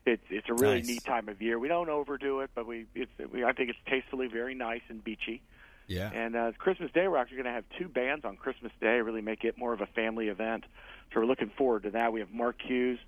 it's 0.05 0.23
it's 0.29 0.47
a 0.49 0.53
really 0.53 0.77
Nice. 0.77 0.87
neat 0.87 1.03
time 1.03 1.27
of 1.27 1.41
year. 1.41 1.59
We 1.59 1.67
don't 1.67 1.89
overdo 1.89 2.39
it, 2.39 2.51
but 2.55 2.65
we 2.65 2.85
it's 2.95 3.11
we, 3.31 3.43
I 3.43 3.51
think 3.51 3.69
it's 3.69 3.79
tastefully 3.87 4.27
very 4.27 4.55
nice 4.55 4.81
and 4.89 5.03
beachy. 5.03 5.41
Yeah. 5.87 6.09
And 6.13 6.35
uh, 6.35 6.51
Christmas 6.57 6.91
Day, 6.91 7.07
we're 7.07 7.17
actually 7.17 7.37
going 7.37 7.45
to 7.45 7.53
have 7.53 7.63
two 7.77 7.87
bands 7.87 8.25
on 8.25 8.35
Christmas 8.35 8.73
Day, 8.81 8.99
really 8.99 9.21
make 9.21 9.45
it 9.45 9.57
more 9.57 9.71
of 9.71 9.79
a 9.79 9.85
family 9.85 10.27
event. 10.27 10.65
So 11.13 11.21
we're 11.21 11.25
looking 11.25 11.49
forward 11.57 11.83
to 11.83 11.91
that. 11.91 12.11
We 12.11 12.19
have 12.19 12.31
Mark 12.31 12.61
Hughes 12.61 12.99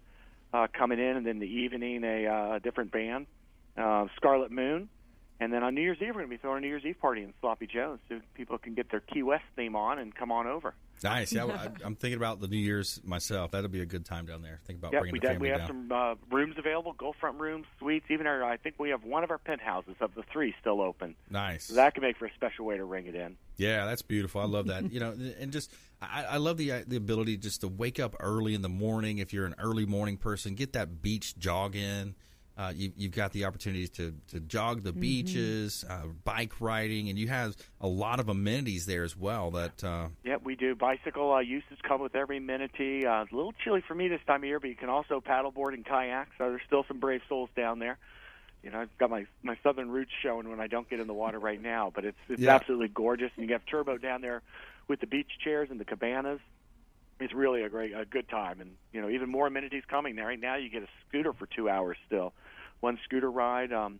uh, 0.53 0.67
coming 0.71 0.97
in, 0.97 1.17
and 1.17 1.25
then 1.25 1.39
the 1.39 1.45
evening 1.45 2.03
a 2.05 2.25
uh, 2.25 2.59
different 2.59 2.91
band, 2.91 3.27
uh, 3.77 4.07
Scarlet 4.15 4.51
Moon. 4.51 4.89
And 5.41 5.53
then 5.53 5.63
on 5.63 5.73
New 5.73 5.81
Year's 5.81 5.97
Eve, 6.01 6.09
we're 6.09 6.21
going 6.21 6.25
to 6.25 6.29
be 6.29 6.37
throwing 6.37 6.57
a 6.57 6.61
New 6.61 6.67
Year's 6.67 6.83
Eve 6.83 6.99
party 6.99 7.23
in 7.23 7.33
Sloppy 7.39 7.65
Joe's 7.65 7.99
so 8.09 8.19
people 8.33 8.57
can 8.57 8.73
get 8.73 8.91
their 8.91 8.99
Key 8.99 9.23
West 9.23 9.45
theme 9.55 9.73
on 9.73 9.97
and 9.97 10.13
come 10.13 10.33
on 10.33 10.47
over. 10.47 10.73
Nice. 11.01 11.31
Yeah, 11.31 11.45
I, 11.45 11.69
I'm 11.85 11.95
thinking 11.95 12.17
about 12.17 12.41
the 12.41 12.49
New 12.49 12.57
Year's 12.57 12.99
myself. 13.05 13.51
That'll 13.51 13.69
be 13.69 13.79
a 13.79 13.85
good 13.85 14.03
time 14.03 14.25
down 14.25 14.41
there. 14.41 14.59
Think 14.67 14.79
about 14.79 14.91
Yep, 14.91 15.01
bringing 15.01 15.13
we, 15.13 15.19
the 15.19 15.27
family 15.27 15.41
we 15.41 15.47
have 15.49 15.59
down. 15.59 15.67
some 15.67 15.91
uh, 15.93 16.15
rooms 16.29 16.55
available, 16.57 16.93
Gulfront 16.93 17.39
rooms, 17.39 17.67
suites. 17.79 18.07
Even 18.09 18.27
our, 18.27 18.43
I 18.43 18.57
think 18.57 18.75
we 18.79 18.89
have 18.89 19.05
one 19.05 19.23
of 19.23 19.31
our 19.31 19.37
penthouses 19.37 19.95
of 20.01 20.13
the 20.13 20.23
three 20.23 20.53
still 20.59 20.81
open. 20.81 21.15
Nice. 21.29 21.65
So 21.67 21.75
that 21.75 21.93
can 21.93 22.03
make 22.03 22.17
for 22.17 22.25
a 22.25 22.33
special 22.33 22.65
way 22.65 22.75
to 22.75 22.83
ring 22.83 23.05
it 23.07 23.15
in. 23.15 23.37
Yeah, 23.55 23.85
that's 23.85 24.01
beautiful. 24.01 24.41
I 24.41 24.45
love 24.45 24.67
that. 24.67 24.91
you 24.91 24.99
know, 24.99 25.15
and 25.39 25.53
just 25.53 25.71
I, 26.01 26.25
I 26.31 26.37
love 26.37 26.57
the 26.57 26.83
the 26.85 26.97
ability 26.97 27.37
just 27.37 27.61
to 27.61 27.69
wake 27.69 27.97
up 27.97 28.17
early 28.19 28.53
in 28.55 28.61
the 28.61 28.67
morning. 28.69 29.19
If 29.19 29.31
you're 29.31 29.45
an 29.45 29.55
early 29.57 29.85
morning 29.85 30.17
person, 30.17 30.53
get 30.55 30.73
that 30.73 31.01
beach 31.01 31.37
jog 31.37 31.77
in. 31.77 32.15
Uh, 32.59 32.73
you, 32.75 32.91
you've 32.97 33.13
got 33.13 33.31
the 33.31 33.45
opportunity 33.45 33.87
to 33.87 34.13
to 34.27 34.41
jog 34.41 34.83
the 34.83 34.91
beaches, 34.91 35.85
uh, 35.89 36.01
bike 36.25 36.51
riding, 36.59 37.07
and 37.07 37.17
you 37.17 37.29
have 37.29 37.55
a 37.79 37.87
lot 37.87 38.19
of 38.19 38.27
amenities 38.27 38.85
there 38.85 39.05
as 39.05 39.15
well. 39.15 39.49
That 39.51 39.81
uh, 39.81 40.07
Yep, 40.25 40.41
we 40.43 40.55
do. 40.57 40.75
Bicycle 40.75 41.31
uh, 41.31 41.39
uses 41.39 41.77
come 41.87 42.01
with 42.01 42.15
every 42.15 42.35
amenity. 42.37 43.05
Uh, 43.05 43.21
it's 43.21 43.31
a 43.31 43.35
little 43.35 43.53
chilly 43.63 43.81
for 43.87 43.95
me 43.95 44.09
this 44.09 44.19
time 44.27 44.41
of 44.43 44.47
year, 44.47 44.59
but 44.59 44.67
you 44.69 44.75
can 44.75 44.89
also 44.89 45.21
paddleboard 45.21 45.73
and 45.73 45.85
kayak. 45.85 46.27
So 46.37 46.49
there's 46.49 46.61
still 46.67 46.83
some 46.85 46.99
brave 46.99 47.21
souls 47.29 47.49
down 47.55 47.79
there. 47.79 47.97
You 48.61 48.71
know, 48.71 48.81
I've 48.81 48.97
got 48.97 49.09
my 49.09 49.25
my 49.41 49.57
southern 49.63 49.89
roots 49.89 50.11
showing 50.21 50.49
when 50.49 50.59
I 50.59 50.67
don't 50.67 50.89
get 50.89 50.99
in 50.99 51.07
the 51.07 51.13
water 51.13 51.39
right 51.39 51.61
now, 51.61 51.93
but 51.95 52.03
it's 52.03 52.17
it's 52.27 52.41
Yeah. 52.41 52.55
absolutely 52.55 52.89
gorgeous. 52.89 53.31
And 53.37 53.47
you 53.47 53.53
have 53.53 53.65
turbo 53.67 53.97
down 53.97 54.19
there 54.19 54.41
with 54.89 54.99
the 54.99 55.07
beach 55.07 55.31
chairs 55.41 55.69
and 55.71 55.79
the 55.79 55.85
cabanas. 55.85 56.41
It's 57.19 57.33
really 57.33 57.63
a 57.63 57.69
great, 57.69 57.93
a 57.93 58.05
good 58.05 58.29
time, 58.29 58.61
and 58.61 58.71
you 58.93 59.01
know, 59.01 59.09
even 59.09 59.29
more 59.29 59.47
amenities 59.47 59.83
coming 59.89 60.15
there. 60.15 60.27
Right 60.27 60.39
now, 60.39 60.55
you 60.55 60.69
get 60.69 60.83
a 60.83 60.87
scooter 61.07 61.33
for 61.33 61.47
two 61.47 61.69
hours 61.69 61.97
still, 62.05 62.33
one 62.79 62.97
scooter 63.03 63.29
ride 63.29 63.73
um, 63.73 63.99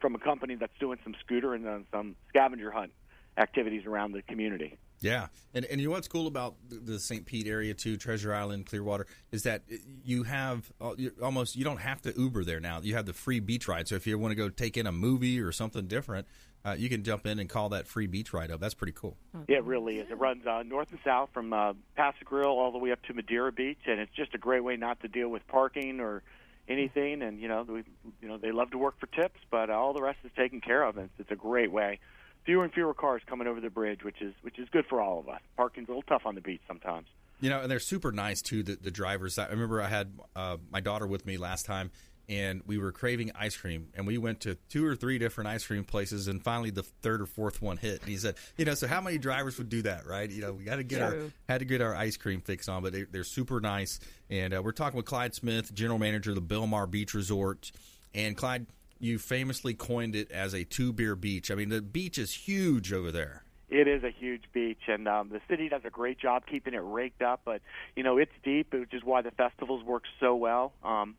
from 0.00 0.14
a 0.14 0.18
company 0.18 0.56
that's 0.56 0.76
doing 0.80 0.98
some 1.04 1.14
scooter 1.24 1.54
and 1.54 1.66
uh, 1.66 1.78
some 1.92 2.16
scavenger 2.28 2.70
hunt 2.70 2.92
activities 3.36 3.86
around 3.86 4.12
the 4.12 4.22
community. 4.22 4.76
Yeah, 5.00 5.28
and 5.54 5.64
and 5.64 5.80
you 5.80 5.88
know 5.88 5.92
what's 5.92 6.08
cool 6.08 6.26
about 6.26 6.56
the- 6.68 6.98
St. 6.98 7.24
Pete 7.24 7.46
area 7.46 7.72
too, 7.72 7.96
Treasure 7.96 8.34
Island, 8.34 8.66
Clearwater, 8.66 9.06
is 9.32 9.44
that 9.44 9.62
you 10.04 10.24
have 10.24 10.70
uh, 10.80 10.94
almost 11.22 11.56
you 11.56 11.64
don't 11.64 11.80
have 11.80 12.02
to 12.02 12.12
Uber 12.18 12.44
there 12.44 12.60
now. 12.60 12.80
You 12.82 12.96
have 12.96 13.06
the 13.06 13.14
free 13.14 13.40
beach 13.40 13.66
ride. 13.68 13.88
So 13.88 13.94
if 13.94 14.06
you 14.06 14.18
want 14.18 14.32
to 14.32 14.36
go 14.36 14.50
take 14.50 14.76
in 14.76 14.86
a 14.86 14.92
movie 14.92 15.40
or 15.40 15.52
something 15.52 15.86
different, 15.86 16.26
uh, 16.64 16.76
you 16.78 16.88
can 16.88 17.02
jump 17.02 17.26
in 17.26 17.38
and 17.38 17.48
call 17.48 17.70
that 17.70 17.86
free 17.86 18.06
beach 18.06 18.32
ride 18.32 18.50
up. 18.50 18.60
That's 18.60 18.74
pretty 18.74 18.92
cool. 18.92 19.16
Yeah, 19.48 19.58
it 19.58 19.64
really 19.64 19.98
is. 19.98 20.10
It 20.10 20.18
runs 20.18 20.46
uh, 20.46 20.62
north 20.66 20.90
and 20.90 21.00
south 21.04 21.30
from 21.32 21.52
uh, 21.52 21.72
Pass-a-Grille 21.96 22.46
all 22.46 22.72
the 22.72 22.78
way 22.78 22.92
up 22.92 23.02
to 23.04 23.14
Madeira 23.14 23.52
Beach, 23.52 23.80
and 23.86 23.98
it's 24.00 24.12
just 24.14 24.34
a 24.34 24.38
great 24.38 24.62
way 24.62 24.76
not 24.76 25.00
to 25.00 25.08
deal 25.08 25.28
with 25.28 25.46
parking 25.48 26.00
or 26.00 26.22
anything. 26.68 27.22
And 27.22 27.40
you 27.40 27.48
know, 27.48 27.64
we, 27.68 27.82
you 28.20 28.28
know, 28.28 28.38
they 28.38 28.52
love 28.52 28.70
to 28.72 28.78
work 28.78 29.00
for 29.00 29.06
tips, 29.06 29.40
but 29.50 29.70
uh, 29.70 29.74
all 29.74 29.92
the 29.92 30.02
rest 30.02 30.18
is 30.24 30.30
taken 30.36 30.60
care 30.60 30.82
of. 30.82 30.96
And 30.96 31.06
it's, 31.06 31.20
it's 31.20 31.30
a 31.30 31.36
great 31.36 31.72
way. 31.72 31.98
Fewer 32.44 32.64
and 32.64 32.72
fewer 32.72 32.94
cars 32.94 33.22
coming 33.26 33.46
over 33.46 33.60
the 33.60 33.70
bridge, 33.70 34.02
which 34.02 34.22
is 34.22 34.34
which 34.42 34.58
is 34.58 34.68
good 34.70 34.86
for 34.86 35.00
all 35.00 35.18
of 35.18 35.28
us. 35.28 35.40
Parking's 35.56 35.88
a 35.88 35.92
little 35.92 36.02
tough 36.02 36.22
on 36.24 36.34
the 36.34 36.40
beach 36.40 36.62
sometimes. 36.66 37.06
You 37.40 37.48
know, 37.48 37.60
and 37.62 37.70
they're 37.70 37.78
super 37.80 38.12
nice 38.12 38.42
too. 38.42 38.62
The, 38.62 38.76
the 38.76 38.90
drivers. 38.90 39.38
I 39.38 39.48
remember 39.48 39.80
I 39.80 39.88
had 39.88 40.12
uh, 40.36 40.56
my 40.70 40.80
daughter 40.80 41.06
with 41.06 41.24
me 41.24 41.38
last 41.38 41.64
time, 41.64 41.90
and 42.30 42.62
we 42.64 42.78
were 42.78 42.92
craving 42.92 43.32
ice 43.34 43.56
cream, 43.56 43.88
and 43.94 44.06
we 44.06 44.16
went 44.16 44.40
to 44.40 44.54
two 44.68 44.86
or 44.86 44.94
three 44.94 45.18
different 45.18 45.48
ice 45.48 45.66
cream 45.66 45.82
places, 45.84 46.28
and 46.28 46.42
finally 46.42 46.70
the 46.70 46.84
third 46.84 47.20
or 47.20 47.26
fourth 47.26 47.60
one 47.60 47.76
hit. 47.76 48.00
And 48.00 48.08
he 48.08 48.16
said, 48.16 48.36
you 48.56 48.64
know, 48.64 48.74
so 48.74 48.86
how 48.86 49.00
many 49.00 49.18
drivers 49.18 49.58
would 49.58 49.68
do 49.68 49.82
that, 49.82 50.06
right? 50.06 50.30
You 50.30 50.40
know, 50.42 50.52
we 50.52 50.62
got 50.64 50.76
to 50.76 50.84
get 50.84 51.02
our 51.02 51.14
had 51.48 51.58
to 51.58 51.64
get 51.64 51.80
our 51.82 51.94
ice 51.94 52.16
cream 52.16 52.40
fix 52.40 52.68
on, 52.68 52.82
but 52.84 52.92
they, 52.92 53.02
they're 53.02 53.24
super 53.24 53.60
nice. 53.60 53.98
And 54.30 54.54
uh, 54.54 54.62
we're 54.62 54.70
talking 54.72 54.96
with 54.96 55.06
Clyde 55.06 55.34
Smith, 55.34 55.74
general 55.74 55.98
manager 55.98 56.30
of 56.30 56.36
the 56.36 56.42
Bilmar 56.54 56.88
Beach 56.88 57.12
Resort, 57.14 57.72
and 58.14 58.36
Clyde. 58.36 58.66
You 59.02 59.18
famously 59.18 59.74
coined 59.74 60.14
it 60.14 60.30
as 60.30 60.54
a 60.54 60.62
two 60.62 60.92
beer 60.92 61.16
beach. 61.16 61.50
I 61.50 61.54
mean, 61.56 61.68
the 61.70 61.80
beach 61.82 62.16
is 62.18 62.32
huge 62.32 62.92
over 62.92 63.10
there. 63.10 63.42
It 63.70 63.88
is 63.88 64.04
a 64.04 64.10
huge 64.10 64.42
beach, 64.52 64.82
and 64.88 65.08
um, 65.08 65.30
the 65.30 65.40
city 65.48 65.68
does 65.68 65.82
a 65.84 65.90
great 65.90 66.18
job 66.18 66.42
keeping 66.48 66.74
it 66.74 66.82
raked 66.84 67.22
up. 67.22 67.40
But 67.44 67.62
you 67.96 68.02
know, 68.02 68.18
it's 68.18 68.32
deep, 68.44 68.72
which 68.74 68.92
is 68.92 69.02
why 69.02 69.22
the 69.22 69.30
festivals 69.30 69.82
work 69.84 70.02
so 70.20 70.36
well. 70.36 70.74
Um, 70.84 71.10
it- 71.10 71.14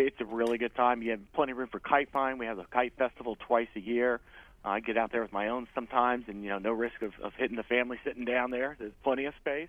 it's 0.00 0.20
a 0.20 0.24
really 0.24 0.58
good 0.58 0.74
time. 0.74 1.02
You 1.02 1.12
have 1.12 1.20
plenty 1.32 1.52
of 1.52 1.58
room 1.58 1.68
for 1.68 1.80
kite 1.80 2.10
flying. 2.12 2.38
We 2.38 2.46
have 2.46 2.58
a 2.58 2.66
kite 2.70 2.94
festival 2.96 3.36
twice 3.46 3.68
a 3.76 3.80
year. 3.80 4.20
Uh, 4.64 4.70
I 4.70 4.80
get 4.80 4.96
out 4.96 5.12
there 5.12 5.22
with 5.22 5.32
my 5.32 5.48
own 5.48 5.66
sometimes, 5.74 6.24
and 6.28 6.42
you 6.42 6.50
know, 6.50 6.58
no 6.58 6.72
risk 6.72 7.02
of, 7.02 7.12
of 7.22 7.32
hitting 7.36 7.56
the 7.56 7.62
family 7.62 7.98
sitting 8.04 8.24
down 8.24 8.50
there. 8.50 8.76
There's 8.78 8.92
plenty 9.04 9.24
of 9.26 9.34
space, 9.40 9.68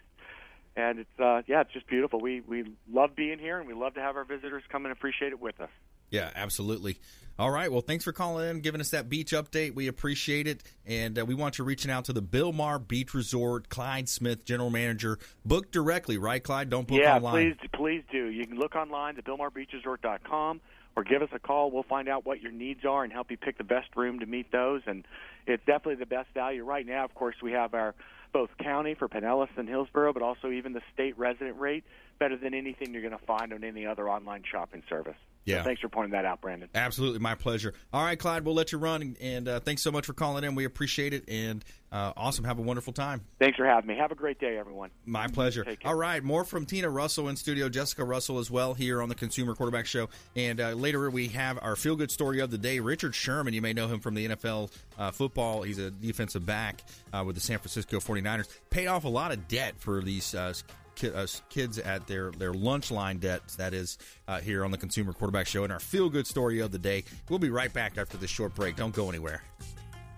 and 0.76 1.00
it's 1.00 1.20
uh, 1.20 1.42
yeah, 1.48 1.62
it's 1.62 1.72
just 1.72 1.88
beautiful. 1.88 2.20
We 2.20 2.42
we 2.42 2.66
love 2.92 3.16
being 3.16 3.40
here, 3.40 3.60
and 3.60 3.68
we 3.68 3.74
love 3.74 3.94
to 3.96 4.02
have 4.02 4.16
our 4.16 4.26
visitors 4.26 4.64
come 4.70 4.86
and 4.86 4.92
appreciate 4.92 5.32
it 5.32 5.40
with 5.40 5.60
us. 5.60 5.70
Yeah, 6.10 6.30
absolutely. 6.36 7.00
All 7.40 7.52
right. 7.52 7.72
Well, 7.72 7.82
thanks 7.82 8.04
for 8.04 8.12
calling 8.12 8.50
in, 8.50 8.62
giving 8.62 8.82
us 8.82 8.90
that 8.92 9.10
beach 9.10 9.32
update. 9.32 9.76
We 9.76 9.88
appreciate 9.88 10.48
it. 10.48 10.64
And 10.88 11.20
uh, 11.20 11.26
we 11.26 11.36
want 11.36 11.60
you 11.60 11.66
reaching 11.66 11.92
out 11.92 12.06
to 12.06 12.14
the 12.14 12.22
Bilmar 12.22 12.86
Beach 12.86 13.14
Resort, 13.14 13.70
Clyde 13.70 14.10
Smith, 14.10 14.44
general 14.44 14.72
manager. 14.72 15.20
Book 15.46 15.72
directly, 15.72 16.18
right, 16.18 16.44
Clyde? 16.44 16.72
Don't 16.72 16.88
book 16.88 17.00
yeah, 17.00 17.18
online. 17.18 17.56
please, 17.56 17.70
please 17.74 18.04
do. 18.12 18.26
You 18.26 18.48
can 18.48 18.58
look 18.58 18.76
online 18.76 19.16
to 19.16 19.22
BilmarBeachResort.com 19.22 20.62
or 20.96 21.04
give 21.04 21.22
us 21.22 21.30
a 21.32 21.38
call. 21.38 21.70
We'll 21.70 21.84
find 21.84 22.10
out 22.10 22.26
what 22.26 22.42
your 22.42 22.52
needs 22.52 22.84
are 22.86 23.04
and 23.04 23.14
help 23.14 23.30
you 23.30 23.38
pick 23.38 23.60
the 23.60 23.64
best 23.64 23.96
room 23.96 24.20
to 24.22 24.26
meet 24.26 24.52
those. 24.52 24.82
And 24.88 25.06
it's 25.46 25.64
definitely 25.68 25.96
the 25.96 26.08
best 26.08 26.30
value 26.34 26.64
right 26.64 26.88
now. 26.88 27.06
Of 27.06 27.14
course, 27.14 27.36
we 27.44 27.52
have 27.52 27.76
our 27.76 27.94
both 28.34 28.50
county 28.58 28.96
for 28.96 29.08
Pinellas 29.08 29.50
and 29.58 29.70
Hillsborough, 29.70 30.14
but 30.14 30.24
also 30.24 30.50
even 30.50 30.74
the 30.74 30.82
state 30.92 31.16
resident 31.20 31.60
rate, 31.60 31.84
better 32.18 32.36
than 32.36 32.56
anything 32.56 32.94
you're 32.94 33.04
going 33.04 33.18
to 33.18 33.26
find 33.26 33.54
on 33.54 33.64
any 33.64 33.86
other 33.86 34.10
online 34.10 34.42
shopping 34.52 34.82
service. 34.90 35.16
Yeah. 35.48 35.60
So 35.60 35.64
thanks 35.64 35.82
for 35.82 35.88
pointing 35.88 36.12
that 36.12 36.26
out, 36.26 36.42
Brandon. 36.42 36.68
Absolutely, 36.76 37.20
my 37.20 37.36
pleasure. 37.36 37.74
All 37.94 38.04
right, 38.04 38.20
Clyde, 38.20 38.44
we'll 38.44 38.54
let 38.54 38.74
you 38.74 38.78
run, 38.78 39.16
and, 39.22 39.48
uh, 39.48 39.60
thanks 39.62 39.82
so 39.82 39.92
much 39.92 40.06
for 40.06 40.14
calling 40.14 40.44
in. 40.44 40.56
We 40.56 40.66
appreciate 40.66 41.14
it, 41.14 41.24
and 41.30 41.64
uh, 41.90 42.12
awesome. 42.18 42.44
Have 42.44 42.60
a 42.60 42.62
wonderful 42.62 42.92
time. 42.92 43.22
Thanks 43.40 43.56
for 43.56 43.66
having 43.66 43.88
me. 43.88 43.96
Have 43.96 44.12
a 44.12 44.16
great 44.16 44.40
day, 44.40 44.58
everyone. 44.58 44.90
My 45.06 45.28
pleasure. 45.28 45.66
All 45.86 45.96
right, 45.96 46.22
more 46.22 46.44
from 46.44 46.66
Tina 46.66 46.90
Russell 46.90 47.30
in 47.30 47.38
studio, 47.38 47.70
Jessica 47.70 48.04
Russell 48.04 48.40
as 48.40 48.52
well 48.52 48.74
here 48.74 49.02
on 49.02 49.08
the 49.08 49.16
Consumer 49.16 49.56
Quarterback 49.56 49.86
Show. 49.86 50.10
And 50.36 50.60
uh, 50.60 50.72
later 50.72 51.10
we 51.10 51.30
have 51.30 51.58
our 51.62 51.78
feel 51.78 51.96
good 51.96 52.12
story 52.12 52.42
of 52.42 52.52
the 52.52 52.58
day. 52.58 52.82
Richard 52.82 53.16
Sherman, 53.16 53.54
you 53.54 53.62
may 53.62 53.72
know 53.72 53.88
him 53.88 54.02
from 54.02 54.16
the 54.16 54.28
NFL 54.28 54.70
uh, 54.98 55.12
football. 55.12 55.62
He's 55.62 55.80
a 55.80 55.90
defensive 55.92 56.46
back 56.46 56.84
uh, 57.14 57.24
with 57.26 57.36
the 57.36 57.42
San 57.42 57.60
Francisco 57.60 58.00
49ers. 58.00 58.50
Paid 58.70 58.88
off 58.88 59.06
a 59.06 59.10
lot 59.10 59.32
of 59.32 59.48
debt 59.48 59.76
for 59.78 60.02
these 60.02 60.36
uh, 60.36 60.54
ki- 60.98 61.12
uh, 61.14 61.28
kids 61.50 61.80
at 61.80 62.08
their, 62.08 62.32
their 62.32 62.54
lunch 62.54 62.92
line 62.92 63.20
debt. 63.20 63.42
that 63.58 63.74
is, 63.74 63.98
uh, 64.28 64.42
here 64.42 64.66
on 64.66 64.72
the 64.72 64.78
Consumer 64.78 65.14
Quarterback 65.14 65.48
Show. 65.48 65.64
And 65.64 65.72
our 65.72 65.80
feel 65.80 66.10
good 66.10 66.28
story 66.28 66.60
of 66.60 66.72
the 66.72 66.80
day. 66.80 67.06
We'll 67.30 67.40
be 67.40 67.50
right 67.50 67.72
back 67.72 67.98
after 67.98 68.18
this 68.18 68.30
short 68.30 68.54
break. 68.56 68.76
Don't 68.76 68.94
go 68.94 69.10
anywhere. 69.10 69.42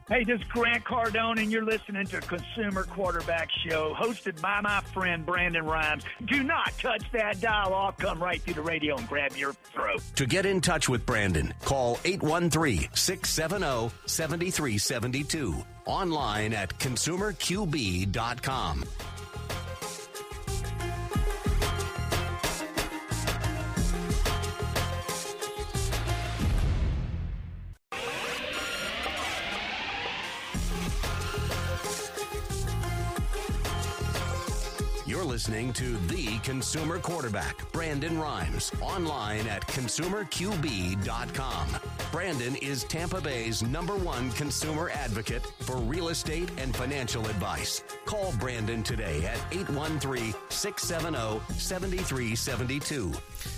Hey, 0.10 0.24
this 0.24 0.42
is 0.42 0.48
Grant 0.48 0.84
Cardone, 0.86 1.40
and 1.40 1.52
you're 1.52 1.64
listening 1.64 2.08
to 2.08 2.20
Consumer 2.22 2.84
Quarterback 2.86 3.48
Show, 3.64 3.94
hosted 3.94 4.42
by 4.42 4.60
my 4.60 4.82
friend 4.92 5.24
Brandon 5.24 5.64
Rhymes. 5.64 6.04
Do 6.26 6.42
not 6.42 6.74
touch 6.80 7.04
that 7.14 7.40
dial. 7.40 7.76
I'll 7.76 7.92
come 7.92 8.18
right 8.22 8.42
through 8.42 8.56
the 8.56 8.64
radio 8.64 8.98
and 8.98 9.08
grab 9.08 9.38
your 9.38 9.54
throat. 9.54 10.02
To 10.16 10.26
get 10.26 10.48
in 10.48 10.62
touch 10.62 10.90
with 10.90 11.06
Brandon, 11.06 11.54
call 11.62 12.00
813 12.06 12.90
670 12.96 13.92
7372. 14.08 15.64
Online 15.86 16.54
at 16.54 16.76
consumerqb.com. 16.80 18.86
listening 35.40 35.72
to 35.72 35.96
The 36.10 36.38
Consumer 36.40 37.00
Quarterback, 37.00 37.72
Brandon 37.72 38.20
Rhymes, 38.20 38.74
online 38.82 39.48
at 39.48 39.66
consumerqb.com. 39.68 41.68
Brandon 42.12 42.56
is 42.58 42.84
Tampa 42.84 43.22
Bay's 43.22 43.64
number 43.64 43.96
one 43.96 44.32
consumer 44.32 44.90
advocate 44.90 45.50
for 45.62 45.78
real 45.78 46.10
estate 46.10 46.50
and 46.58 46.76
financial 46.76 47.26
advice. 47.28 47.82
Call 48.10 48.34
Brandon 48.40 48.82
today 48.82 49.24
at 49.24 49.40
813 49.52 50.34
670 50.50 51.40
7372. 51.60 53.14